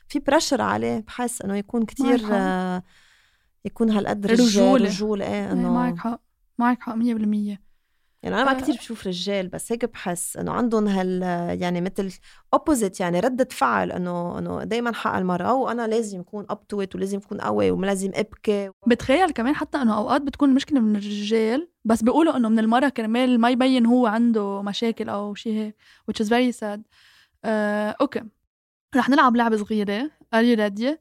في 0.09 0.19
pressure 0.19 0.61
عليه. 0.63 1.01
بحس 1.01 1.43
إنه 1.43 1.57
يكون 1.57 1.85
كتير 1.85 2.21
آه 2.33 2.83
يكون 3.65 3.91
هالقد 3.91 4.27
رجول 4.27 5.23
إيه, 5.23 5.29
إيه، 5.29 5.53
إنه 5.53 5.73
معك 5.75 5.99
حق. 5.99 6.21
معك 6.59 6.83
حق 6.83 6.95
100% 6.95 7.68
يعني 8.23 8.37
أنا 8.37 8.45
ما 8.45 8.61
كثير 8.61 8.75
بشوف 8.75 9.07
رجال 9.07 9.49
بس 9.49 9.73
هيك 9.73 9.85
بحس 9.85 10.37
إنه 10.37 10.53
عندهم 10.53 10.89
هال 10.89 11.23
يعني 11.61 11.81
مثل 11.81 12.13
opposite 12.55 13.01
يعني 13.01 13.21
ردة 13.21 13.49
فعل 13.51 13.93
إنه 13.93 14.39
إنه 14.39 14.65
دائما 14.65 14.95
حق 14.95 15.17
المرأة 15.17 15.55
وأنا 15.55 15.87
لازم 15.87 16.21
اكون 16.21 16.47
up 16.51 16.69
to 16.69 16.85
ولازم 16.95 17.19
اكون 17.19 17.41
قوي 17.41 17.71
ولازم 17.71 18.03
ما 18.03 18.11
أبكي. 18.15 18.71
بتخيل 18.87 19.31
كمان 19.31 19.55
حتى 19.55 19.79
إنه 19.79 19.99
أوقات 19.99 20.23
بتكون 20.23 20.49
المشكلة 20.51 20.81
من 20.81 20.97
الرجال 20.97 21.69
بس 21.85 22.03
بيقولوا 22.03 22.37
إنه 22.37 22.49
من 22.49 22.59
المرأة 22.59 22.89
كرمال 22.89 23.41
ما 23.41 23.51
يبين 23.51 23.87
هو 23.87 24.07
عنده 24.07 24.63
مشاكل 24.63 25.09
أو 25.09 25.35
شيء 25.35 25.53
هيك 25.53 25.77
which 26.11 26.25
is 26.25 26.29
very 26.29 26.61
sad. 26.61 26.81
آه، 27.45 27.97
أوكي. 28.01 28.23
رح 28.97 29.09
نلعب 29.09 29.37
لعبة 29.37 29.57
صغيرة. 29.57 30.11
Are 30.35 30.43
you 30.43 30.57
ready? 30.59 30.97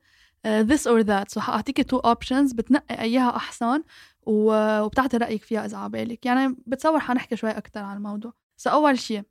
uh, 0.45 0.63
this 0.63 0.86
or 0.88 1.03
that. 1.03 1.32
so 1.32 1.39
حأعطيكي 1.39 1.84
two 1.84 1.98
options 1.98 2.54
بتنقي 2.53 3.01
ايها 3.01 3.36
أحسن. 3.36 3.84
وبتعطي 4.28 5.18
رأيك 5.18 5.44
فيها 5.44 5.66
إذا 5.66 5.78
عبالك 5.78 6.26
يعني 6.26 6.56
بتصور 6.68 7.00
حنحكي 7.00 7.36
شوي 7.36 7.52
أكتر 7.52 7.80
عن 7.80 7.98
الموضوع 7.98 8.34
so 8.58 8.70
أول 8.70 9.00
شيء 9.00 9.24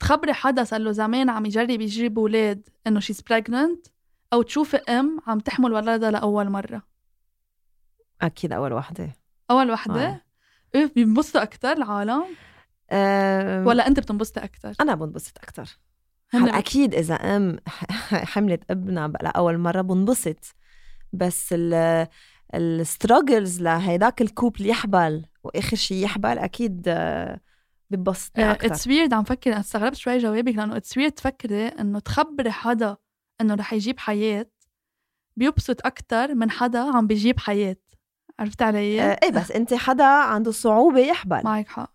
تخبري 0.00 0.32
حدا 0.32 0.64
صار 0.64 0.80
له 0.80 0.92
زمان 0.92 1.30
عم 1.30 1.46
يجرب 1.46 1.80
يجيب 1.80 2.18
أولاد 2.18 2.68
إنه 2.86 3.00
she's 3.00 3.20
pregnant 3.20 3.86
أو 4.32 4.42
تشوفي 4.42 4.76
أم 4.76 5.20
عم 5.26 5.40
تحمل 5.40 5.72
ولدها 5.72 6.10
لأول 6.10 6.50
مرة 6.50 6.82
أكيد 8.22 8.52
أول 8.52 8.72
وحدة 8.72 9.12
أول 9.50 9.70
وحدة؟ 9.70 10.06
آه. 10.06 10.22
إيه 10.74 10.92
بينبسطوا 10.94 11.42
أكتر 11.42 11.72
العالم؟ 11.72 12.24
أه... 12.90 13.66
ولا 13.66 13.86
أنت 13.86 14.00
بتنبسطي 14.00 14.44
أكتر؟ 14.44 14.72
أنا 14.80 14.94
بنبسط 14.94 15.38
أكتر 15.38 15.78
هلا 16.30 16.58
أكيد 16.58 16.94
إذا 16.94 17.14
أم 17.14 17.58
حملت 18.32 18.70
ابنها 18.70 19.08
لأول 19.08 19.58
مرة 19.58 19.80
بنبسط 19.80 20.54
بس 21.12 21.54
ال 22.54 22.65
struggles 22.65 23.62
لهيداك 23.62 24.22
ال 24.22 24.27
couple 24.27 24.60
يحبل 24.60 25.24
وآخر 25.44 25.76
شيء 25.76 26.04
يحبل 26.04 26.38
أكيد 26.38 26.82
ببسطني 27.90 28.50
أكثر 28.50 28.66
اتس 28.66 28.86
ويرد 28.86 29.14
عم 29.14 29.24
فكر 29.24 29.60
استغربت 29.60 29.96
شوي 29.96 30.18
جوابك 30.18 30.54
لأنه 30.54 30.76
it's 30.76 30.98
weird 30.98 31.12
تفكري 31.12 31.66
إنه 31.66 31.98
تخبري 31.98 32.50
حدا 32.50 32.96
إنه 33.40 33.54
رح 33.54 33.72
يجيب 33.72 33.98
حياة 33.98 34.46
بيبسط 35.36 35.86
أكثر 35.86 36.34
من 36.34 36.50
حدا 36.50 36.78
عم 36.78 37.06
بيجيب 37.06 37.40
حياة. 37.40 37.76
عرفتي 38.38 38.62
علي؟ 38.62 39.02
آه 39.02 39.18
إيه 39.22 39.30
بس 39.30 39.50
أنت 39.50 39.74
حدا 39.74 40.04
عنده 40.04 40.50
صعوبة 40.50 41.00
يحبل 41.00 41.40
معك 41.44 41.68
حق. 41.68 41.94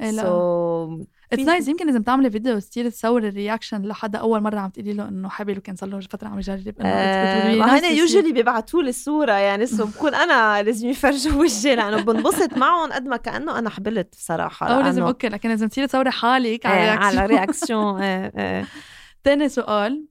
إيه 0.00 0.10
لا. 0.10 0.22
So, 0.22 1.06
it's 1.32 1.42
nice 1.42 1.68
يمكن 1.68 1.86
لازم 1.86 2.02
تعملي 2.02 2.30
فيديو 2.30 2.58
تصير 2.58 2.90
تصور 2.90 3.28
ال 3.28 3.34
reaction 3.34 3.82
لحدا 3.82 4.18
أول 4.18 4.40
مرة 4.40 4.58
عم 4.58 4.70
تقولي 4.70 4.92
له 4.92 5.08
إنه 5.08 5.28
حبل 5.28 5.58
وكان 5.58 5.76
صار 5.76 5.88
له 5.88 6.00
فتره 6.00 6.28
عم 6.28 6.38
يجرب 6.38 6.74
إنه 6.80 6.88
آه 6.88 7.78
هنا 7.78 7.88
يوجولي 7.88 8.32
بيبعتوا 8.32 8.82
لي 8.82 8.88
الصورة 8.88 9.32
يعني 9.32 9.66
so 9.66 9.84
بكون 9.96 10.14
أنا 10.14 10.62
لازم 10.62 10.88
يفرجوا 10.88 11.40
وجهي 11.40 11.74
لأنه 11.74 12.02
بنبسط 12.02 12.56
معهم 12.56 12.92
قد 12.92 13.06
ما 13.06 13.16
كأنه 13.16 13.58
أنا 13.58 13.70
حبلت 13.70 14.14
بصراحة 14.16 14.66
أو 14.66 14.80
لازم 14.80 15.02
أوكي 15.02 15.28
لكن 15.28 15.48
لازم 15.48 15.68
تصيري 15.68 15.86
تصوري 15.86 16.10
حالك 16.10 16.66
على 16.66 16.80
reaction 16.80 17.18
على 17.18 17.26
reaction 17.26 17.74
إيه 17.74 18.32
إيه. 18.36 18.66
تاني 19.24 19.48
سؤال 19.48 20.06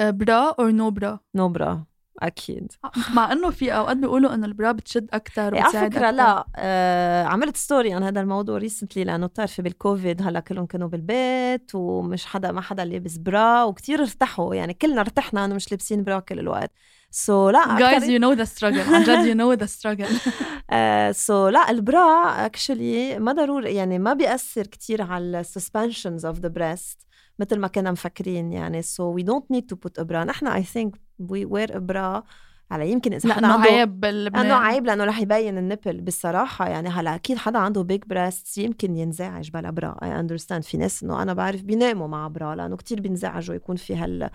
Bra 0.00 0.54
or 0.58 0.70
no 0.70 0.90
bra? 0.90 1.20
No 1.34 1.48
bra. 1.48 1.84
أكيد. 2.22 2.72
مع 3.14 3.32
إنه 3.32 3.50
في 3.50 3.72
أوقات 3.72 3.96
بيقولوا 3.96 4.34
إنه 4.34 4.46
ال 4.46 4.53
bra 4.53 4.72
بتشد 4.72 5.08
أكثر 5.12 5.58
على 5.58 5.90
فكرة 5.90 6.10
لا 6.10 6.44
آه 6.56 7.24
عملت 7.24 7.56
story 7.56 7.92
عن 7.92 8.02
هذا 8.02 8.20
الموضوع 8.20 8.58
recently 8.58 9.04
لأنه 9.04 9.26
بتعرفي 9.26 9.62
بالكوفيد 9.62 10.22
هلأ 10.22 10.40
كلهم 10.40 10.66
كانوا 10.66 10.88
بالبيت 10.88 11.74
ومش 11.74 12.26
حدا 12.26 12.52
ما 12.52 12.60
حدا 12.60 12.84
لابس 12.84 13.16
bra 13.16 13.62
وكتير 13.62 14.00
ارتاحوا. 14.00 14.54
يعني 14.54 14.74
كلنا 14.74 15.00
ارتحنا 15.00 15.44
إنه 15.44 15.54
مش 15.54 15.72
لابسين 15.72 16.04
bra 16.04 16.18
كل 16.18 16.38
الوقت. 16.38 16.72
so 17.10 17.50
so, 17.50 17.52
لا 17.52 17.78
guys 17.78 18.04
you 18.04 18.18
know 18.18 18.32
the 18.32 18.44
struggle 18.44 18.94
عن 18.94 19.02
جد 19.02 19.26
you 19.26 19.34
know 19.34 19.52
the 19.52 19.66
struggle 19.66 20.08
so 21.14 21.48
لا 21.48 21.70
ال 21.70 21.89
bra 21.89 22.46
actually 22.46 23.18
ما 23.18 23.32
ضروري 23.32 23.74
يعني 23.74 23.98
ما 23.98 24.12
بيأثر 24.12 24.66
كتير 24.66 25.02
على 25.02 25.40
ال 25.40 25.47
suspensions 25.47 26.26
of 26.26 26.38
the 26.38 26.48
breast 26.48 27.07
مثل 27.38 27.58
ما 27.58 27.68
كنا 27.68 27.92
مفكرين 27.92 28.52
يعني 28.52 28.82
so 28.82 29.12
we 29.12 29.22
don't 29.22 29.50
need 29.50 29.66
to 29.66 29.76
put 29.76 29.98
a 29.98 30.05
bra 30.05 30.24
نحن 30.24 30.46
I 30.46 30.62
think 30.62 31.00
we 31.18 31.44
wear 31.44 31.76
a 31.76 31.88
bra 31.88 32.22
على 32.70 32.90
يمكن 32.90 33.12
إذا 33.12 33.34
حدا 33.34 33.46
عنده 33.46 33.70
عيب 33.70 34.04
لأنه 34.04 34.54
عيب 34.54 34.86
لأنه 34.86 35.04
رح 35.04 35.20
يبين 35.20 35.58
ال 35.58 35.63
nipple. 35.63 36.00
بالصراحه 36.00 36.68
يعني 36.68 36.88
هلأ 36.88 37.14
أكيد 37.14 37.36
حدا 37.36 37.58
عنده 37.58 37.82
big 37.82 38.02
breast 38.06 38.58
يمكن 38.58 38.96
ينزعج 38.96 39.50
بلا 39.50 39.70
bra 39.70 39.96
I 40.02 40.20
understand 40.20 40.64
في 40.64 40.76
ناس 40.76 41.02
إنه 41.02 41.22
أنا 41.22 41.34
بعرف 41.34 41.62
بيناموا 41.62 42.06
مع 42.06 42.28
bra 42.28 42.54
لأنه 42.54 42.76
كتير 42.76 43.00
بينزعجوا 43.00 43.54
يكون 43.54 43.76
في 43.76 43.96
هال 43.96 44.30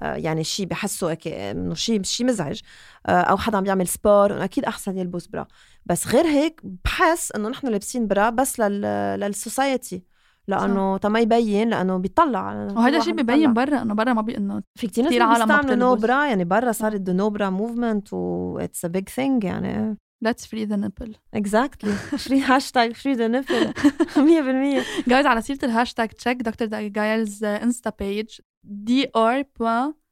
آه، 0.00 0.14
يعني 0.14 0.44
شيء 0.44 0.66
بحسوا 0.66 1.14
إنه 1.26 1.74
شيء 1.74 2.02
شيء 2.02 2.26
مزعج 2.26 2.60
آه، 3.06 3.10
أو 3.10 3.36
حدا 3.36 3.56
عم 3.56 3.64
بيعمل 3.64 3.88
sport 3.88 4.44
أكيد 4.44 4.64
أحسن 4.64 4.98
يلبس 4.98 5.26
bra 5.26 5.46
بس 5.86 6.06
غير 6.06 6.26
هيك 6.26 6.60
بحس 6.84 7.32
إنه 7.32 7.48
نحن 7.48 7.66
لابسين 7.66 8.06
bra 8.06 8.30
بس 8.30 8.60
لل 8.60 8.80
لل 9.20 9.38
society 9.38 10.02
لأنه 10.48 10.96
تا 10.96 11.08
ما 11.08 11.20
يبين 11.20 11.68
لأنه 11.68 11.96
بيطلع. 11.96 12.68
وهذا 12.76 12.98
الشيء 12.98 13.14
ببين 13.14 13.54
bra 13.54 13.82
إنه 13.82 13.94
bra 13.94 14.12
ما 14.12 14.22
بي 14.22 14.36
إنه 14.36 14.62
في 14.78 14.86
كثير 14.86 15.04
ناس 15.04 15.38
بيستعملوا 15.38 15.74
no 15.74 15.95
bra 15.95 16.26
يعني 16.26 16.44
bra 16.44 16.72
صارت 16.72 17.10
no 17.10 17.26
bra 17.26 17.50
movement 17.50 18.12
و 18.12 18.58
it's 18.58 18.84
a 18.84 18.88
big 18.88 19.08
thing 19.08 19.44
يعني. 19.44 19.96
Let's 20.24 20.44
free 20.50 20.66
the 20.66 20.76
nipple. 20.76 21.12
Exactly. 21.32 21.92
Free 22.26 22.42
hashtag 22.52 22.96
free 23.02 23.14
the 23.14 23.28
nipple. 23.28 23.66
100% 25.06 25.08
guys 25.08 25.26
على 25.26 25.42
سيرة 25.42 25.58
ال 25.62 25.68
hashtag 25.68 26.08
check 26.08 26.42
دكتور 26.42 26.68
Gael's 26.68 27.44
Insta 27.44 27.92
page 27.98 28.40
D 28.64 29.10
R 29.16 29.44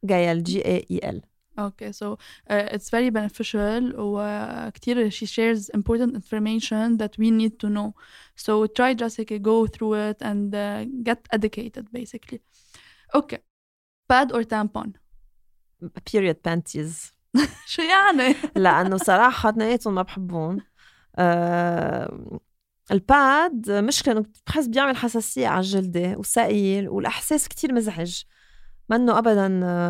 Gael 0.05 0.43
G 0.43 0.65
A 0.65 0.87
E 0.91 1.11
L 1.11 1.23
Okay, 1.59 1.91
so 1.93 2.19
uh, 2.51 2.69
it's 2.75 2.91
very 2.91 3.11
beneficial 3.11 3.93
وكتير 3.97 5.11
she 5.11 5.27
shares 5.27 5.71
important 5.71 6.15
information 6.15 6.99
that 6.99 7.17
we 7.19 7.31
need 7.31 7.59
to 7.59 7.69
know. 7.71 7.95
So 8.37 8.67
try 8.67 8.95
just 8.95 9.19
like 9.19 9.43
go 9.43 9.67
through 9.67 9.95
it 9.95 10.19
and 10.21 10.55
uh, 10.55 10.85
get 11.03 11.27
educated 11.33 11.91
basically. 11.93 12.41
Okay. 13.15 13.39
Pad 14.09 14.33
or 14.33 14.43
tampon? 14.45 14.95
Period 16.05 16.43
panties. 16.43 17.13
شو 17.67 17.83
يعني؟ 17.83 18.35
لأنه 18.57 18.97
صراحة 18.97 19.49
اثنيناتهم 19.49 19.95
ما 19.95 20.03
بحبهم. 20.03 20.61
أه 21.19 22.41
ال 22.91 23.11
pad 23.11 23.71
مشكلة 23.71 24.25
بحس 24.47 24.67
بيعمل 24.67 24.97
حساسية 24.97 25.49
على 25.49 25.61
الجلدة 25.61 26.17
وثقيل 26.19 26.89
والإحساس 26.89 27.49
كتير 27.49 27.75
مزعج. 27.75 28.23
منه 28.89 29.19
ابدا 29.19 29.49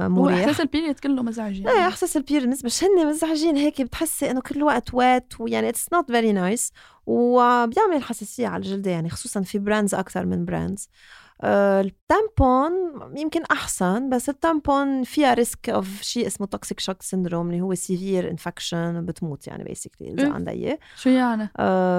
مريح 0.08 0.38
احساس 0.38 0.60
ال 0.60 0.66
period 0.66 0.98
كله 0.98 1.22
مزعج 1.22 1.60
يعني. 1.60 1.78
إيه 1.78 1.88
إحساس 1.88 2.16
ال 2.16 2.23
period 2.23 2.64
بس 2.64 2.84
هن 2.84 3.06
مزعجين 3.06 3.56
هيك 3.56 3.82
بتحسي 3.82 4.30
إنه 4.30 4.40
كل 4.40 4.62
وقت 4.62 4.94
wet 4.94 5.32
ويعني 5.38 5.68
it's 5.68 5.92
not 5.92 6.10
very 6.10 6.32
nice 6.32 6.72
وبيعمل 7.06 8.02
حساسية 8.02 8.48
على 8.48 8.62
الجلد 8.62 8.86
يعني 8.86 9.10
خصوصا 9.10 9.42
في 9.42 9.58
brands 9.58 9.94
أكثر 9.94 10.26
من 10.26 10.44
brands 10.44 10.88
آه 11.42 11.80
ال 11.80 11.93
tampon 11.93 12.72
يمكن 13.16 13.42
أحسن 13.42 14.08
بس 14.10 14.28
ال 14.28 14.39
tampon 14.39 15.02
فيها 15.02 15.34
risk 15.34 15.70
of 15.70 16.02
شيء 16.02 16.26
اسمه 16.26 16.46
toxic 16.46 16.80
shock 16.80 17.02
syndrome 17.02 17.50
اللي 17.50 17.60
هو 17.60 17.74
severe 17.74 18.30
infection 18.30 19.06
بتموت 19.06 19.46
يعني 19.46 19.64
basically 19.64 20.12
إذا 20.12 20.32
عندها 20.32 20.54
اياه 20.54 20.78
شو 20.96 21.10
يعني؟ 21.10 21.48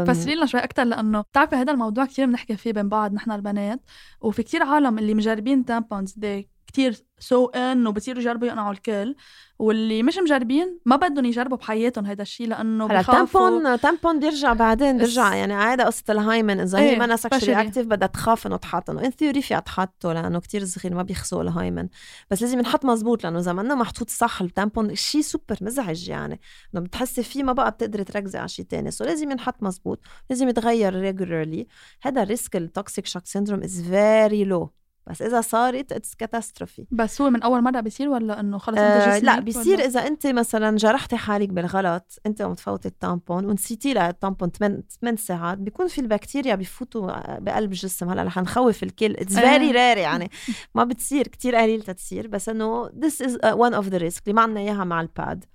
فسري 0.07 0.35
لنا 0.35 0.45
شوي 0.45 0.59
أكثر 0.59 0.83
لأنه 0.83 1.21
بتعرفي 1.21 1.55
هذا 1.55 1.71
الموضوع 1.71 2.05
كثير 2.05 2.25
بنحكي 2.25 2.57
فيه 2.57 2.73
بين 2.73 2.89
بعض 2.89 3.13
نحن 3.13 3.31
البنات 3.31 3.79
وفي 4.21 4.43
كثير 4.43 4.63
عالم 4.63 4.99
اللي 4.99 5.13
مجربين 5.13 5.65
tampons 5.65 6.13
دي 6.17 6.49
كتير 6.67 6.95
so 7.19 7.45
إن 7.45 7.87
وبصيروا 7.87 8.21
يجربوا 8.21 8.47
يقنعوا 8.47 8.71
الكل 8.71 9.15
واللي 9.59 10.03
مش 10.03 10.17
مجربين 10.17 10.79
ما 10.85 10.95
بدهم 10.95 11.25
يجربوا 11.25 11.57
بحياتهم 11.57 12.05
هذا 12.05 12.21
الشيء 12.21 12.47
لأنه 12.47 12.85
هلا 12.85 13.01
tampon 13.01 13.79
tampon 13.79 14.19
بيرجع 14.19 14.53
بعدين 14.53 14.97
بيرجع 14.97 15.35
يعني 15.35 15.53
عادة 15.53 15.83
قصة 15.83 16.03
ال 16.09 16.18
hymen 16.18 16.59
إذا 16.59 16.79
هي 16.79 16.95
ما 16.95 17.15
sexually 17.15 17.61
active 17.61 17.85
بدها 17.85 18.07
تخاف 18.07 18.47
إنه 18.47 18.57
تحط 18.57 18.89
انه 18.89 19.05
in 19.05 19.09
theory 19.09 19.41
فيها 19.41 19.59
تحطه 19.59 20.13
لأنه 20.13 20.39
كتير 20.39 20.65
صغير 20.65 20.95
ما 20.95 21.03
بيخصوا 21.03 21.41
ال 21.41 21.48
hymen. 21.48 21.87
بس 22.31 22.41
لازم 22.41 22.59
ينحط 22.59 22.85
مزبوط 22.85 23.23
لأنه 23.23 23.39
إذا 23.39 23.53
منه 23.53 23.75
محطوط 23.75 24.09
صح 24.09 24.41
ال 24.41 24.49
tampon 24.49 24.95
شيء 24.95 25.21
سوبر 25.21 25.57
مزعج 25.61 26.09
يعني. 26.09 26.39
إنه 26.73 26.81
بتحسي 26.83 27.23
فيه 27.23 27.43
ما 27.43 27.53
بقى 27.53 27.71
بتقدري 27.71 28.03
تركزي 28.03 28.37
على 28.37 28.47
شيء 28.47 28.65
ثاني 28.65 28.91
so 28.91 29.03
لازم 29.05 29.31
ينحط 29.31 29.63
مزبوط 29.63 29.99
لازم 30.29 30.49
يتغير 30.49 30.93
regularly 30.93 31.67
هذا 32.01 32.23
ال 32.23 32.30
risk 32.30 32.55
ال 32.55 32.64
toxic 32.64 33.05
shock 33.05 33.25
syndrome 33.25 33.63
is 33.63 33.81
very 33.81 34.43
low 34.43 34.71
بس 35.09 35.21
إذا 35.21 35.41
صارت 35.41 35.91
it's 35.91 36.15
catastrophe 36.15 36.87
بس 36.91 37.21
هو 37.21 37.29
من 37.29 37.43
أول 37.43 37.61
مرة 37.61 37.79
بيصير 37.79 38.09
ولا 38.09 38.39
إنه 38.39 38.57
خلص 38.57 38.77
أنت 38.77 39.07
آه 39.07 39.19
لا 39.19 39.39
بيصير 39.39 39.79
إذا 39.79 40.07
أنت 40.07 40.27
مثلا 40.27 40.77
جرحتي 40.77 41.17
حالك 41.17 41.49
بالغلط 41.49 42.19
أنت 42.25 42.41
عم 42.41 42.53
تفوتي 42.53 42.87
ال 42.87 42.96
tampon 42.96 43.45
ونسيتي 43.45 43.93
لها 43.93 44.09
ال 44.09 44.15
tampon 44.15 44.49
8 44.49 44.83
8 45.01 45.17
ساعات 45.17 45.57
بيكون 45.57 45.87
في 45.87 46.01
البكتيريا 46.01 46.55
بيفوتوا 46.55 47.39
بقلب 47.39 47.71
الجسم. 47.71 48.09
هلأ 48.09 48.23
رح 48.23 48.37
نخوف 48.37 48.83
الكل. 48.83 49.15
it's 49.17 49.39
very 49.39 49.71
rare 49.71 49.97
يعني. 49.97 50.31
ما 50.75 50.83
بتصير 50.83 51.27
كتير 51.27 51.55
قليل 51.55 51.81
تتصير. 51.81 52.27
بس 52.27 52.49
إنه 52.49 52.89
this 52.99 53.21
is 53.21 53.37
one 53.53 53.73
of 53.73 53.87
the 53.87 53.97
risk 53.97 54.23
اللي 54.23 54.33
ما 54.33 54.41
عندنا 54.41 54.59
إياها 54.59 54.83
مع 54.83 55.01
ال 55.01 55.12
pad 55.12 55.45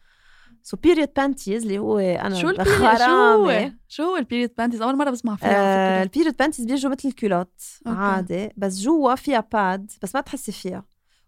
so 0.63 0.77
period 0.77 1.09
panties 1.17 1.63
اللي 1.63 1.79
هو 1.79 1.99
أنا 1.99 2.35
شو 2.35 2.53
شو 3.05 3.05
هو؟ 3.05 3.71
شو 3.89 4.03
هو 4.03 4.17
ال 4.17 4.22
period 4.22 4.51
panties 4.59 4.83
أول 4.83 4.97
مرة 4.97 5.11
بسمع 5.11 5.37
فيها 5.37 6.01
آه 6.01 6.03
ال 6.03 6.08
period 6.08 6.37
panties 6.37 6.65
بيجوا 6.65 6.91
مثل 6.91 7.09
الكيلوت 7.09 7.63
عادي 7.87 8.51
بس 8.57 8.81
جوا 8.81 9.15
فيها 9.15 9.45
pad 9.53 9.93
بس 10.03 10.15
ما 10.15 10.21
تحسي 10.21 10.53
فيها. 10.53 10.85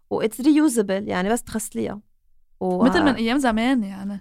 و 0.09 0.15
it's 0.15 0.41
reusable 0.41 1.07
يعني 1.07 1.29
بس 1.29 1.43
تغسليها 1.43 2.01
و... 2.59 2.83
مثل 2.83 3.03
من 3.03 3.15
أيام 3.15 3.37
زمان 3.37 3.83
يعني. 3.83 4.17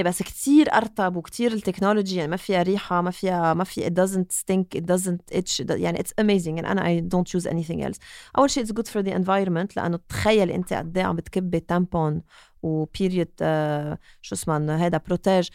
100% 0.00 0.04
بس 0.04 0.22
كتير 0.22 0.72
أرطب 0.74 1.16
وكتير 1.16 1.52
ال 1.52 1.58
technology 1.58 2.16
يعني 2.16 2.30
ما 2.30 2.36
فيها 2.36 2.62
ريحة 2.62 3.00
ما 3.00 3.10
فيها 3.10 3.54
ما 3.54 3.64
في 3.64 3.86
it 3.86 3.92
doesn't 3.92 4.36
stink 4.36 4.80
it 4.80 4.84
doesn't 4.84 5.38
itch 5.38 5.70
يعني 5.70 5.98
it's 5.98 6.24
amazing 6.24 6.46
يعني 6.48 6.72
أنا 6.72 7.00
I 7.00 7.02
don't 7.14 7.40
use 7.40 7.50
anything 7.50 7.84
else. 7.84 7.98
أول 8.38 8.50
شيء 8.50 8.64
it's 8.64 8.68
good 8.68 8.88
for 8.88 9.02
the 9.02 9.12
environment 9.12 9.76
لأنه 9.76 9.98
تخيل 10.08 10.50
أنت 10.50 10.72
قد 10.72 10.98
إيه 10.98 11.04
عم 11.04 11.16
بتكبي 11.16 11.60
tampon 11.60 12.22
و 12.62 12.72
period 12.72 13.32
آه 13.42 13.98
شو 14.22 14.34
اسمه 14.34 14.86
هذا 14.86 14.98
protège 15.06 15.48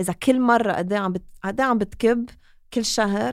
إذا 0.00 0.12
كل 0.12 0.40
مرة 0.40 0.72
قد 0.72 0.92
إيه 0.92 1.00
عم. 1.00 1.14
قد 1.44 1.60
عم 1.60 1.78
بتكب 1.78 2.30
كل 2.74 2.84
شهر 2.84 3.32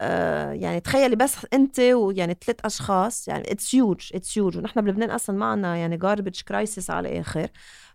آه 0.00 0.52
يعني 0.52 0.80
تخيلي 0.80 1.16
بس 1.16 1.36
أنت 1.52 1.80
ويعني 1.80 2.36
ثلاث 2.46 2.56
أشخاص 2.64 3.28
يعني 3.28 3.52
it's 3.52 3.74
huge 3.74 4.10
it's 4.14 4.38
huge 4.38 4.56
ونحن 4.58 4.80
بلبنان 4.80 5.10
أصلا 5.10 5.36
ما 5.36 5.46
عندنا 5.46 5.76
يعني 5.76 5.96
garbage 5.96 6.40
crisis 6.42 6.90
على 6.90 7.08
الآخر. 7.12 7.48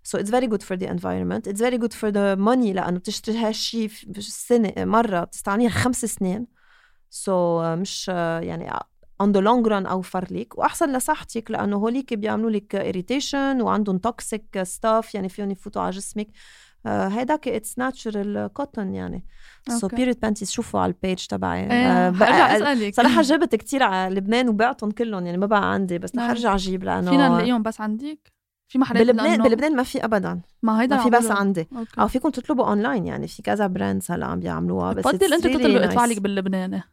so 0.03 0.17
it's 0.17 0.29
very 0.31 0.47
good 0.47 0.61
for 0.61 0.77
the 0.77 0.91
environment 0.91 1.47
it's 1.47 1.61
very 1.63 1.77
good 1.77 1.93
for 1.93 2.09
the 2.09 2.35
money 2.35 2.73
لأنه 2.73 2.99
بتشتري 2.99 3.37
هالشيء 3.37 3.91
السنة 4.17 4.73
مرة 4.77 5.23
بتستعمليه 5.23 5.69
خمس 5.69 6.05
سنين. 6.05 6.47
so 7.09 7.61
so, 7.63 7.79
مش 7.79 8.07
يعني 8.07 8.71
on 9.23 9.37
the 9.37 9.41
long 9.41 9.69
run 9.69 9.89
اوفر 9.89 10.27
لك 10.31 10.57
وأحسن 10.57 10.97
لصحتك 10.97 11.51
لأنه 11.51 11.77
هوليك 11.77 12.13
بيعملوا 12.13 12.49
لك 12.51 12.75
irritation 12.75 13.61
وعندهم 13.61 13.97
toxic 13.97 14.63
stuff 14.63 15.15
يعني 15.15 15.29
فيهم 15.29 15.51
يفوتوا 15.51 15.81
على 15.81 15.91
جسمك. 15.91 16.27
هيداك 16.85 17.47
it's 17.47 17.79
natural 17.79 18.49
cotton 18.53 18.93
يعني. 18.93 19.25
so 19.69 19.87
period 19.87 20.19
panties 20.19 20.51
شوفوا 20.51 20.79
على 20.79 20.89
ال 20.91 20.98
page 20.98 21.25
تبعي. 21.25 21.71
إيه 21.71 22.11
حرجع 22.11 22.57
أسألك. 22.57 22.95
صراحة 22.95 23.21
جبت 23.21 23.55
كتير 23.55 23.83
على 23.83 24.15
لبنان 24.15 24.49
وبعتهم 24.49 24.91
كلهم 24.91 25.25
يعني 25.25 25.37
ما 25.37 25.45
بقى 25.45 25.73
عندي 25.73 25.97
بس 25.97 26.15
رح 26.15 26.29
ارجع 26.29 26.55
أجيب 26.55 26.83
لأنه 26.83 27.11
فينا 27.11 27.29
نلاقيهم 27.29 27.63
بس 27.63 27.81
عندك؟ 27.81 28.32
في 28.73 28.79
محلات 28.79 29.07
بلبنان 29.07 29.43
بلبنان 29.43 29.75
ما 29.75 29.83
في 29.83 30.05
ابدا. 30.05 30.41
ما 30.63 30.81
هيدا 30.81 30.95
ما 30.95 31.03
في 31.03 31.09
بس 31.09 31.31
عندي. 31.31 31.67
okay. 31.77 32.01
أو 32.01 32.07
فيكم 32.07 32.29
تطلبوا 32.29 32.67
أونلاين 32.67 33.05
يعني 33.05 33.27
في 33.27 33.41
كذا 33.41 33.67
brands 33.67 34.11
هلأ 34.11 34.25
عم 34.25 34.39
بيعملوها 34.39 34.93
بس 34.93 35.07
بفضل 35.07 35.33
انت 35.33 35.47
تطلبي 35.47 35.83
ادفع 35.83 36.05
لك 36.05 36.21
باللبناني. 36.21 36.83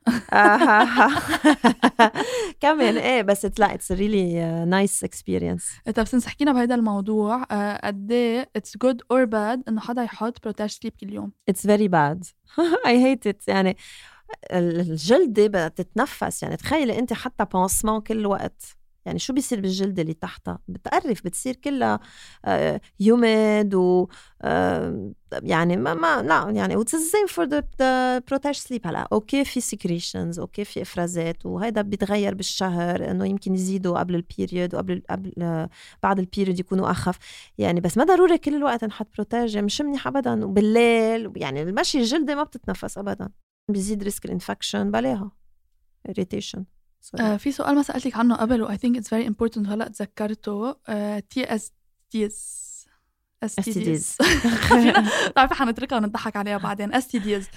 كمان 2.60 2.96
إيه 2.96 3.22
بس 3.22 3.46
لا 3.58 3.74
it's 3.74 3.92
really 3.92 4.64
nice 4.64 5.04
experience 5.04 5.70
طيب 5.94 6.06
since 6.06 6.26
حكينا 6.26 6.52
بهذا 6.52 6.74
الموضوع 6.74 7.46
آه، 7.50 7.86
قد 7.86 8.12
إيه 8.12 8.50
it's 8.56 8.76
good 8.76 9.02
or 9.10 9.24
bad 9.24 9.62
إنه 9.68 9.80
حدا 9.80 10.02
يحط 10.02 10.42
protège-slip 10.42 10.92
كل 11.00 11.12
يوم؟ 11.12 11.32
it's 11.48 11.66
very 11.66 11.88
bad 11.88 12.24
I 12.86 13.04
hate 13.04 13.26
it 13.26 13.48
يعني 13.48 13.76
الجلدة 14.52 15.46
بدها 15.46 15.68
تتنفس 15.68 16.42
يعني 16.42 16.56
تخيلي 16.56 16.98
أنت 16.98 17.12
حتى 17.12 17.46
pansement 17.54 18.00
كل 18.00 18.26
وقت. 18.26 18.79
يعني 19.06 19.18
شو 19.18 19.32
بيصير 19.32 19.60
بالجلد 19.60 19.98
اللي 19.98 20.14
تحتها؟ 20.14 20.58
بتقرف 20.68 21.24
بتصير 21.24 21.56
كلها 21.56 22.00
humid 23.00 23.74
و 23.74 24.08
يعني 25.42 25.76
ما 25.76 25.94
ما 25.94 26.22
لا 26.22 26.50
يعني 26.50 26.76
و 26.76 26.94
it's 26.94 27.26
same 27.26 27.44
for 27.44 28.18
the 28.18 28.54
protège-slip 28.54 28.86
هلا 28.86 29.08
okay 29.12 29.44
في 29.44 29.60
secretions 29.60 30.38
okay 30.38 30.64
في 30.64 30.82
افرازات 30.82 31.46
وهذا 31.46 31.82
بيتغير 31.82 32.34
بالشهر 32.34 33.10
إنه 33.10 33.26
يمكن 33.26 33.54
يزيدوا 33.54 33.98
قبل 33.98 34.14
ال 34.14 34.23
period 34.23 34.74
وقبل 34.74 35.02
قبل 35.10 35.32
بعد 36.02 36.18
ال 36.18 36.24
period 36.24 36.60
يكونوا 36.60 36.90
أخف. 36.90 37.18
يعني 37.58 37.80
بس 37.80 37.98
ما 37.98 38.04
ضروري 38.04 38.38
كل 38.38 38.54
الوقت 38.54 38.84
نحط 38.84 39.06
protège 39.14 39.58
مش 39.58 39.80
منيح 39.80 40.06
ابدا 40.06 40.44
وبالليل 40.44 41.32
يعني 41.36 41.62
المشي 41.62 41.98
الجلدة 41.98 42.34
ما 42.34 42.42
بتتنفس 42.42 42.98
ابدا. 42.98 43.28
بيزيد 43.70 44.02
risk 44.02 44.24
ال 44.24 44.31
infection 44.31 44.90
بلاها 44.90 45.32
irritation. 46.08 46.79
آه 47.20 47.36
في 47.36 47.52
سؤال 47.52 47.74
ما 47.74 47.82
سألتك 47.82 48.16
عنه 48.16 48.36
قبل 48.36 48.62
و 48.62 48.68
I 48.68 48.76
think 48.76 48.96
it's 49.00 49.08
very 49.08 49.26
important. 49.26 49.68
هلأ 49.68 49.88
تذكرته 49.88 50.72
تي 51.20 51.54
اس 51.54 51.72
ديز 52.12 52.70
اس 53.42 53.54
تي 53.54 53.72
ديز 53.72 54.16
بتعرفي 55.28 55.54
حنتركها 55.54 55.96
ونضحك 55.96 56.36
عليها 56.36 56.58
بعدين. 56.58 56.94
STDs 56.94 57.48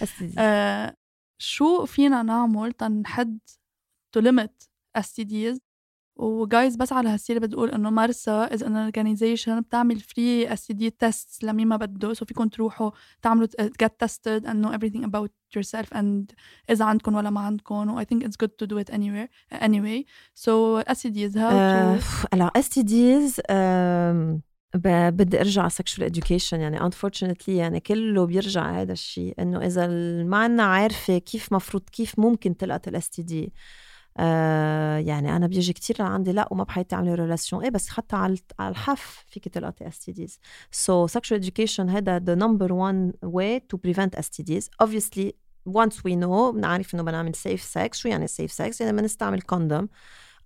شو 1.37 1.85
فينا 1.85 2.23
نعمل 2.23 2.71
تنحد 2.73 3.39
to 4.11 4.19
limit 4.19 4.63
STDs 4.95 5.59
و 6.15 6.27
guys 6.27 6.75
بس 6.75 6.93
على 6.93 7.09
هالسيرة 7.09 7.39
بدي 7.39 7.55
أقول 7.55 7.69
إنه 7.69 7.89
مرسا 7.89 8.53
is 8.53 8.63
an 8.63 8.75
organization 8.75 9.61
بتعمل 9.61 9.99
free 9.99 10.53
STD 10.53 10.89
test 10.89 11.43
لمين 11.43 11.67
ما 11.67 11.77
بده. 11.77 12.13
so 12.13 12.25
فيكم 12.25 12.47
تروحوا 12.47 12.91
تعملوا 13.21 13.47
get 13.59 13.99
tested 13.99 14.47
and 14.47 14.65
know 14.65 14.71
everything 14.71 15.03
about 15.03 15.31
yourself 15.57 15.97
and 15.97 16.35
إذا 16.69 16.85
عندكم 16.85 17.15
ولا 17.15 17.29
ما 17.29 17.41
عندكم 17.41 17.89
و 17.89 18.01
I 18.01 18.05
think 18.05 18.23
it's 18.23 18.37
good 18.45 18.51
to 18.63 18.67
do 18.67 18.77
it 18.77 18.93
anywhere 18.93 19.29
anyway. 19.61 20.05
So 20.35 20.83
STDs 20.93 21.35
how 21.35 21.51
to 21.51 22.35
alors 22.35 22.51
STDs 22.57 23.39
بدي 24.75 25.39
أرجع 25.39 25.61
على 25.61 25.71
sexual 25.71 26.03
education. 26.03 26.53
يعني 26.53 26.79
unfortunately 26.79 27.49
يعني 27.49 27.79
كله 27.79 28.25
بيرجع 28.25 28.81
هذا 28.81 28.93
الشيء 28.93 29.33
إنه 29.39 29.65
إذا 29.65 29.87
ما 30.23 30.37
عنا 30.37 30.63
عارفة 30.63 31.17
كيف 31.17 31.53
مفروض 31.53 31.83
كيف 31.91 32.19
ممكن 32.19 32.57
تلقط 32.57 32.87
ال 32.87 33.09
STD 33.09 33.53
آه 34.17 34.97
يعني 34.97 35.35
أنا 35.35 35.47
بيجي 35.47 35.73
كتير 35.73 35.95
لعندي 35.99 36.31
لا 36.31 36.47
وما 36.51 36.63
بحياتي 36.63 36.95
اعمل 36.95 37.19
relation 37.19 37.63
إيه 37.63 37.69
بس 37.69 37.89
حتى 37.89 38.15
على 38.15 38.37
الحف 38.59 39.25
فيك 39.27 39.47
تلقطي 39.47 39.87
STDs 39.87 40.39
so 40.71 41.07
sexual 41.07 41.39
education 41.41 41.79
هذا 41.79 42.19
the 42.19 42.39
number 42.39 42.71
one 42.71 43.29
way 43.29 43.59
to 43.73 43.77
prevent 43.77 44.19
STDs 44.19 44.85
obviously 44.85 45.31
once 45.69 45.95
we 46.05 46.15
know 46.15 46.51
بنعرف 46.53 46.95
إنه 46.95 47.03
بنعمل 47.03 47.35
safe 47.35 47.61
sex. 47.61 47.93
شو 47.93 48.07
يعني 48.07 48.27
safe 48.27 48.51
sex 48.51 48.81
يعني 48.81 49.01
بنستعمل 49.01 49.41
condom 49.41 49.89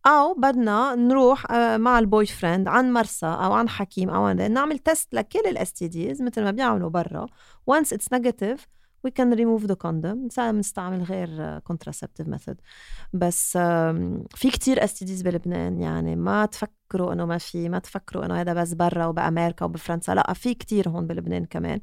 أو 0.05 0.33
بدنا 0.33 0.95
نروح 0.95 1.51
آه، 1.51 1.77
مع 1.77 1.99
ال 1.99 2.25
boyfriend 2.25 2.67
عن 2.67 2.93
مرسى 2.93 3.25
أو 3.25 3.53
عن 3.53 3.69
حكيم 3.69 4.09
أو 4.09 4.23
عن 4.23 4.51
نعمل 4.51 4.79
test 4.79 5.13
لكل 5.13 5.39
ال 5.39 5.73
STDs 5.73 6.21
مثل 6.21 6.43
ما 6.43 6.51
بيعملوا 6.51 6.89
برا. 6.89 7.25
Once 7.71 7.87
it's 7.87 8.17
negative 8.17 8.59
we 9.07 9.11
can 9.11 9.31
remove 9.37 9.67
the 9.67 9.75
condom. 9.75 10.37
بنستعمل 10.37 11.03
غير 11.03 11.59
contraceptive 11.59 12.27
method. 12.27 12.55
بس 13.13 13.57
في 14.35 14.49
كتير 14.51 14.83
اس 14.83 15.03
بلبنان 15.03 15.81
يعني 15.81 16.15
ما 16.15 16.45
تفكروا 16.45 17.13
إنه 17.13 17.25
ما 17.25 17.37
في 17.37 17.69
ما 17.69 17.79
تفكروا 17.79 18.25
إنه 18.25 18.41
هذا 18.41 18.53
بس 18.53 18.73
برا 18.73 19.05
وبأمريكا 19.05 19.65
وبفرنسا 19.65 20.11
لا 20.15 20.33
في 20.33 20.53
كتير 20.53 20.89
هون 20.89 21.07
بلبنان 21.07 21.45
كمان. 21.45 21.81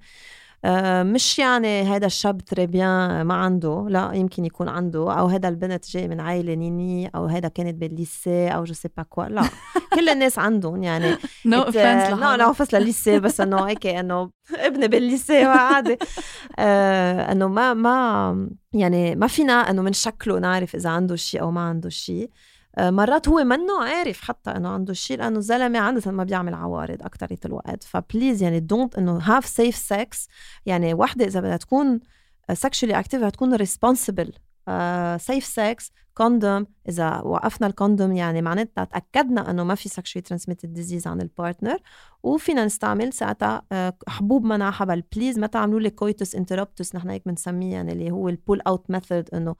مش 1.02 1.38
يعني 1.38 1.82
هذا 1.82 2.06
الشاب 2.06 2.44
très 2.44 2.83
bien 2.83 3.22
ما 3.22 3.34
عنده 3.34 3.86
لا 3.88 4.10
يمكن 4.14 4.44
يكون 4.44 4.68
عنده 4.68 5.12
أو 5.12 5.26
هذا 5.26 5.48
البنت 5.48 5.90
جاي 5.90 6.08
من 6.08 6.20
عائلة 6.20 6.54
نيني 6.54 7.10
أو 7.14 7.26
هذا 7.26 7.48
كانت 7.48 7.74
بال 7.74 7.95
lycée 7.95 8.48
أو 8.48 8.64
je 8.64 8.74
sais 8.74 8.88
pas 8.96 9.02
quoi 9.02 9.24
لا. 9.24 9.42
كل 9.94 10.08
الناس 10.08 10.38
عندهم 10.38 10.82
يعني. 10.82 11.16
no 11.46 11.62
offense 11.62 12.10
no 12.10 12.36
no 12.36 12.44
offense 12.46 12.74
لل 12.74 12.87
lycée 12.87 13.20
بس 13.20 13.40
إنه 13.40 13.64
هيك 13.64 13.86
إنه 13.86 14.30
ابني 14.54 14.88
بال 14.88 15.04
lycée 15.04 15.44
عادي. 15.44 15.98
آه 16.58 17.32
إنه 17.32 17.48
ما 17.48 17.74
ما 17.74 18.48
يعني 18.72 19.16
ما 19.16 19.26
فينا 19.26 19.52
إنه 19.52 19.82
من 19.82 19.92
شكله 19.92 20.38
نعرف 20.38 20.74
إذا 20.74 20.90
عنده 20.90 21.16
شيء 21.16 21.40
أو 21.40 21.50
ما 21.50 21.60
عنده 21.60 21.88
شيء. 21.88 22.24
آه، 22.24 22.53
مرات 22.78 23.28
هو 23.28 23.44
منه 23.44 23.84
عارف 23.84 24.20
حتى 24.20 24.50
إنه 24.50 24.68
عنده 24.68 24.92
شيء 24.92 25.18
لأنه 25.18 25.38
الزلمه 25.38 25.78
عادة 25.78 26.10
ما 26.10 26.24
بيعمل 26.24 26.54
عوارض 26.54 27.02
اكثريه 27.02 27.38
الوقت 27.44 27.84
ف 27.84 27.92
please 27.92 28.42
يعني 28.42 28.60
don't 28.60 28.98
إنه 28.98 29.18
have 29.18 29.46
safe 29.46 29.76
sex 29.76 30.28
يعني 30.66 30.94
وحدة 30.94 31.24
إذا 31.24 31.40
بدها 31.40 31.56
تكون 31.56 32.00
sexually 32.52 32.98
active 32.98 33.20
بدها 33.20 33.30
تكون 33.30 33.54
responsible 33.54 34.32
safe 35.16 35.44
sex 35.44 35.92
condom 36.14 36.66
إذا 36.88 37.20
وقفنا 37.20 37.66
ال 37.66 37.73
condom 37.73 38.12
يعني 38.12 38.42
معناتها 38.42 38.84
تأكدنا 38.84 39.50
إنه 39.50 39.64
ما 39.64 39.74
في 39.74 39.88
sexually 39.88 40.22
transmitted 40.22 40.72
disease 40.72 41.06
عن 41.06 41.20
ال 41.20 41.27
partner 41.27 41.78
وفينا 42.22 42.64
نستعمل 42.64 43.12
ساعتها 43.12 43.62
آه، 43.72 43.96
حبوب 44.08 44.44
منع 44.44 44.70
حبل 44.70 45.02
please 45.16 45.38
ما 45.38 45.46
تعملوا 45.46 45.80
لي 45.80 45.90
coitus 45.90 46.34
interruptus 46.34 46.94
نحن 46.94 47.10
هيك 47.10 47.22
بنسميه 47.26 47.72
يعني 47.72 47.92
اللي 47.92 48.10
هو 48.10 48.28
ال 48.28 48.35
pull 48.35 48.60
out 48.60 48.90
method 48.90 49.34
إنه 49.34 49.56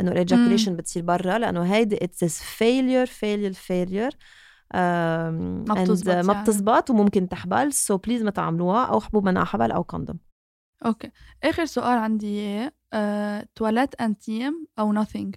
انه 0.00 0.12
ال 0.12 0.17
ejaculation 0.17 0.76
بتصير 0.76 1.02
برا 1.02 1.38
لأنه 1.38 1.74
هيدي 1.74 2.04
it's 2.04 2.42
failure 2.42 3.06
failure 3.06 3.52
failure 3.52 4.10
ما 4.74 5.74
بتزبط 5.76 6.08
ما 6.08 6.32
يعني. 6.32 6.42
بتزبط 6.42 6.90
وممكن 6.90 7.28
تحبل. 7.28 7.72
so 7.72 8.00
so 8.00 8.06
please 8.06 8.22
ما 8.22 8.30
تعملوها 8.30 8.84
أو 8.84 9.00
حبوب 9.00 9.24
منع 9.24 9.44
حبل 9.44 9.70
أو 9.72 9.84
condom 9.84 10.18
okay. 10.86 11.10
آخر 11.44 11.64
سؤال 11.64 11.98
عندي 11.98 12.40
اياه 12.40 13.48
toilette 13.54 13.94
intime 14.00 14.66
أو 14.78 15.04
nothing 15.04 15.30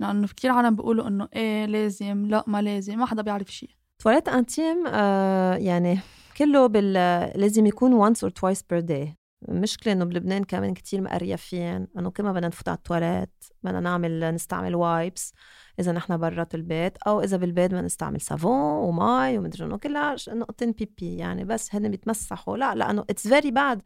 لأنه 0.00 0.26
في 0.26 0.34
كثير 0.34 0.50
عالم 0.50 0.76
بيقولوا 0.76 1.08
إنه 1.08 1.28
إيه 1.36 1.66
لازم 1.66 2.26
لا 2.26 2.44
ما 2.46 2.62
لازم 2.62 2.98
ما 2.98 3.06
حدا 3.06 3.22
بيعرف 3.22 3.48
شيء. 3.48 3.70
toilette 3.98 4.28
intime 4.28 4.86
آه 4.86 5.54
يعني 5.54 5.98
كله 6.36 6.66
بال 6.66 6.92
لازم 7.40 7.66
يكون 7.66 8.14
once 8.14 8.18
or 8.18 8.30
twice 8.30 8.60
per 8.60 8.80
day. 8.82 9.08
المشكلة 9.48 9.92
إنه 9.92 10.04
بلبنان 10.04 10.44
كمان 10.44 10.74
كتير 10.74 11.00
مقريفين 11.00 11.88
إنه 11.98 12.10
كل 12.10 12.22
ما 12.22 12.32
بدنا 12.32 12.48
نفوت 12.48 12.68
على 12.68 12.76
التواليت 12.76 13.44
بدنا 13.62 13.80
نعمل 13.80 14.34
نستعمل 14.34 14.74
wipes 14.74 15.32
إذا 15.80 15.92
نحن 15.92 16.16
برات 16.16 16.54
البيت 16.54 16.98
أو 16.98 17.20
إذا 17.20 17.36
بالبيت 17.36 17.70
بدنا 17.70 17.82
نستعمل 17.82 18.20
صابون 18.20 18.52
ومي 18.60 19.38
ومدري 19.38 19.64
إنه 19.64 19.76
كلها 19.76 20.16
نقطتين 20.28 20.72
pipi 20.72 21.16
يعني 21.16 21.44
بس 21.44 21.74
هن 21.74 21.88
بيتمسحوا. 21.88 22.56
لا 22.56 22.74
لأنه 22.74 23.04
it's 23.10 23.28
very 23.28 23.50
bad 23.50 23.82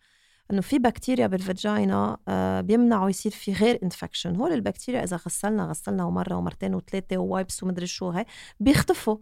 إنه 0.50 0.60
في 0.60 0.78
بكتيريا 0.78 1.26
بال 1.26 1.49
vagina 1.49 2.18
آه 2.28 2.60
بيمنعوا 2.60 3.10
يصير 3.10 3.32
في 3.32 3.52
غير 3.52 3.78
infection 3.82 4.36
هول 4.36 4.52
البكتيريا 4.52 5.04
إذا 5.04 5.16
غسلنا 5.16 5.64
غسلنا 5.64 6.10
مرة 6.10 6.36
ومرتين 6.36 6.74
وثلاثة 6.74 7.18
و 7.18 7.26
wipes 7.26 7.62
ومدري 7.62 7.86
شو 7.86 8.10
هي 8.10 8.26
بيختفوا. 8.60 9.16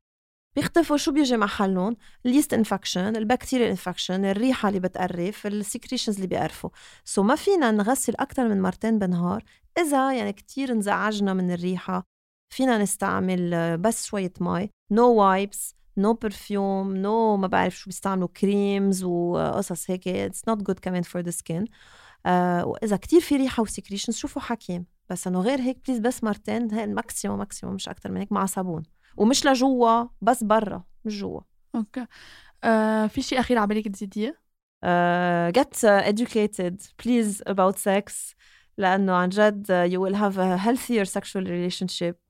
بيختفوا. 0.57 0.97
شو 0.97 1.13
بيجي 1.13 1.37
محلهم 1.37 1.97
ال 2.27 2.31
yeast 2.31 2.55
infection 2.55 3.17
البكتيريا 3.17 3.71
infection 3.71 4.25
الريحة 4.25 4.69
اللي 4.69 4.81
بتقرف 4.81 5.47
ال 5.47 5.53
secretions 5.53 6.15
اللي 6.15 6.27
بيقرفوا. 6.27 6.71
so 7.05 7.23
so 7.23 7.25
ما 7.25 7.35
فينا 7.35 7.71
نغسل 7.71 8.15
أكثر 8.19 8.49
من 8.49 8.63
مرتين 8.63 8.99
بالنهار 8.99 9.45
إذا 9.79 10.13
يعني 10.13 10.33
كتير 10.33 10.73
انزعجنا 10.73 11.35
من 11.35 11.51
الريحة 11.51 12.07
فينا 12.55 12.79
نستعمل 12.79 13.79
بس 13.79 14.07
شوية 14.07 14.33
مي 14.41 14.71
no 14.91 15.13
wipes 15.13 15.75
no 15.97 16.15
perfume 16.15 16.97
no 16.97 17.37
ما 17.37 17.47
بعرف 17.47 17.77
شو 17.77 17.87
بيستعملوا 17.87 18.29
creams 18.29 19.05
وقصص 19.05 19.91
هيك. 19.91 20.09
it's 20.09 20.49
not 20.49 20.63
good 20.63 20.79
كمان 20.79 21.03
for 21.03 21.23
the 21.23 21.31
skin 21.31 21.65
وإذا 22.65 22.97
كتير 22.97 23.21
في 23.21 23.37
ريحة 23.37 23.63
و 23.63 23.68
secretions 23.68 24.17
شوفوا 24.17 24.43
حكيم. 24.43 24.87
بس 25.09 25.27
إنه 25.27 25.41
غير 25.41 25.61
هيك 25.61 25.79
please 25.87 25.99
بس 25.99 26.25
مرتين 26.25 26.75
هي 26.75 26.85
ال 26.85 26.91
maximum 26.91 27.39
maximum 27.39 27.75
مش 27.75 27.89
أكثر 27.89 28.11
من 28.13 28.17
هيك 28.17 28.33
مع 28.33 28.47
صابون. 28.47 28.83
ومش 29.21 29.47
لجوا 29.47 30.05
بس 30.21 30.45
برا 30.45 30.85
مش 31.05 31.19
جوا 31.21 31.41
okay 31.75 32.07
آه 32.65 33.07
في 33.07 33.23
شيء 33.23 33.41
اخير 33.41 33.59
على 33.59 33.67
بالك 33.67 33.89
تزيديه؟ 33.89 34.41
uh, 34.85 35.53
get 35.53 35.75
uh, 35.85 36.03
educated 36.13 36.75
please 37.03 37.43
about 37.47 37.77
sex 37.79 38.35
لأنه 38.79 39.13
عن 39.13 39.29
جد 39.29 39.67
you 39.93 39.99
will 40.01 40.15
have 40.17 40.39
a 40.39 40.57
healthier 40.57 41.05
sexual 41.05 41.45
relationship 41.45 42.17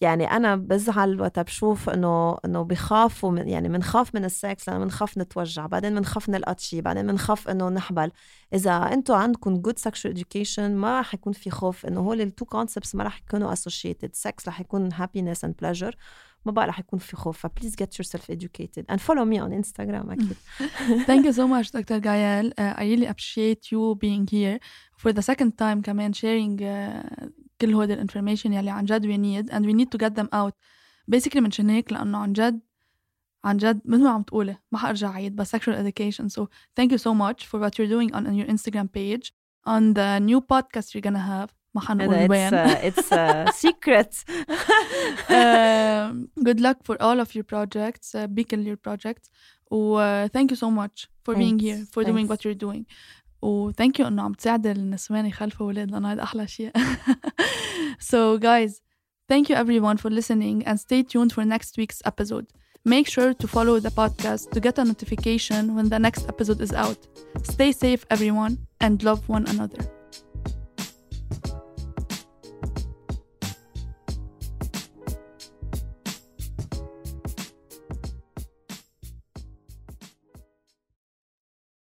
يعني 0.00 0.24
أنا 0.30 0.56
بزعل 0.56 1.20
وقت 1.20 1.38
بشوف 1.40 1.90
إنه 1.90 2.38
إنه 2.44 2.62
بخافوا 2.62 3.30
من 3.30 3.48
يعني 3.48 3.68
بنخاف 3.68 4.14
من 4.14 4.24
السكس 4.24 4.68
لأنه 4.68 4.84
بنخاف 4.84 5.18
نتوجع 5.18 5.66
بعدين 5.66 5.94
بنخاف 5.94 6.28
نلقط 6.28 6.60
شيء 6.60 6.80
بعدين 6.80 7.06
بنخاف 7.06 7.48
إنه 7.48 7.68
نحبل. 7.68 8.10
إذا 8.54 8.72
أنتم 8.92 9.14
عندكم 9.14 9.56
good 9.56 9.78
sexual 9.78 10.18
education 10.24 10.58
ما 10.58 11.00
رح 11.00 11.14
يكون 11.14 11.32
في 11.32 11.50
خوف 11.50 11.86
إنه 11.86 12.00
هول 12.00 12.20
ال 12.20 12.26
two 12.26 12.44
concepts 12.44 12.94
ما 12.94 13.04
رح 13.04 13.20
يكونوا 13.26 13.54
associated. 13.54 14.08
سكس 14.12 14.48
رح 14.48 14.60
يكون 14.60 14.92
happiness 14.92 15.38
and 15.46 15.52
pleasure 15.64 15.94
ما 16.46 16.52
بقى 16.52 16.66
رح 16.66 16.78
يكون 16.78 16.98
في 16.98 17.16
خوف. 17.16 17.38
ف 17.38 17.43
please 17.43 17.74
get 17.82 17.86
yourself 17.86 18.22
educated 18.34 18.84
and 18.92 18.98
follow 18.98 19.24
me 19.24 19.38
on 19.38 19.62
Instagram 19.62 20.10
أكيد. 20.10 20.36
Thank 21.08 21.24
you 21.24 21.32
so 21.32 21.46
much 21.48 21.70
Dr. 21.72 22.00
Gael. 22.00 22.46
Uh, 22.58 22.74
I 22.80 22.84
really 22.84 23.06
appreciate 23.06 23.72
you 23.72 23.94
being 24.00 24.26
here. 24.30 24.58
For 25.02 25.12
the 25.12 25.22
second 25.22 25.58
time 25.58 25.82
كمان 25.82 26.12
sharing 26.14 26.60
uh, 26.62 27.28
كل 27.61 27.73
هود 27.73 27.91
الانفورميشن 27.91 28.53
يلي 28.53 28.69
عن 28.69 28.85
جد 28.85 29.05
we 29.05 29.17
need 29.17 29.53
and 29.53 29.65
we 29.65 29.73
need 29.73 29.89
to 29.91 30.05
get 30.05 30.15
them 30.15 30.27
out 30.33 30.53
basically 31.15 31.39
منشان 31.39 31.69
هيك 31.69 31.93
لأنه 31.93 32.17
عن 32.17 32.33
جد 32.33 32.59
عن 33.43 33.57
جد 33.57 33.81
مثل 33.85 34.03
ما 34.03 34.09
عم 34.09 34.23
تقولي 34.23 34.57
ما 34.71 34.79
حارجع 34.79 35.11
عيد 35.11 35.35
بس 35.35 35.55
sexual 35.55 35.73
education 35.73 36.29
so 36.29 36.47
thank 36.79 36.91
you 36.91 36.97
so 36.97 37.13
much 37.13 37.45
for 37.45 37.59
what 37.59 37.77
you're 37.77 37.89
doing 37.89 38.13
on, 38.13 38.27
on 38.27 38.35
your 38.35 38.47
Instagram 38.47 38.87
page 38.93 39.33
on 39.67 39.93
the 39.93 40.19
new 40.19 40.41
podcast 40.41 40.93
you're 40.93 41.11
gonna 41.11 41.19
have 41.19 41.49
ما 41.75 41.81
حنقول 41.81 42.29
وين 42.29 42.49
it's, 42.49 42.97
it's 42.97 43.11
a 43.11 43.51
secret 43.51 44.23
uh, 45.29 46.13
good 46.43 46.59
luck 46.59 46.77
for 46.83 46.95
all 47.01 47.19
of 47.19 47.35
your 47.35 47.43
projects 47.43 48.15
uh, 48.15 48.27
big 48.27 48.51
your 48.53 48.77
projects 48.77 49.29
و 49.71 49.97
uh, 49.97 50.27
thank 50.29 50.51
you 50.51 50.57
so 50.65 50.69
much 50.69 51.07
for 51.25 51.33
Thanks. 51.33 51.43
being 51.43 51.59
here 51.59 51.85
for 51.93 52.03
Thanks. 52.03 52.11
doing 52.11 52.27
what 52.27 52.39
you're 52.45 52.61
doing 52.67 52.83
وثانك 53.41 53.99
يو 53.99 54.07
انه 54.07 54.21
عم 54.21 54.33
تساعدي 54.33 54.71
النسوان 54.71 55.25
يخلفوا 55.25 55.65
اولاد 55.65 55.91
لانه 55.91 56.11
هذا 56.11 56.23
احلى 56.23 56.47
شيء 56.47 56.71
so 58.11 58.39
guys 58.39 58.71
thank 59.31 59.49
you 59.49 59.55
everyone 59.55 59.97
for 59.97 60.09
listening 60.09 60.63
and 60.65 60.79
stay 60.79 61.03
tuned 61.03 61.31
for 61.33 61.43
next 61.45 61.77
week's 61.77 62.01
episode 62.05 62.45
make 62.85 63.07
sure 63.07 63.33
to 63.33 63.47
follow 63.47 63.79
the 63.79 63.93
podcast 64.01 64.51
to 64.51 64.59
get 64.59 64.77
a 64.77 64.83
notification 64.83 65.75
when 65.75 65.89
the 65.89 65.99
next 65.99 66.23
episode 66.33 66.61
is 66.61 66.73
out 66.73 67.01
stay 67.43 67.71
safe 67.71 68.05
everyone 68.09 68.53
and 68.81 69.03
love 69.03 69.21
one 69.27 69.45
another 69.53 69.96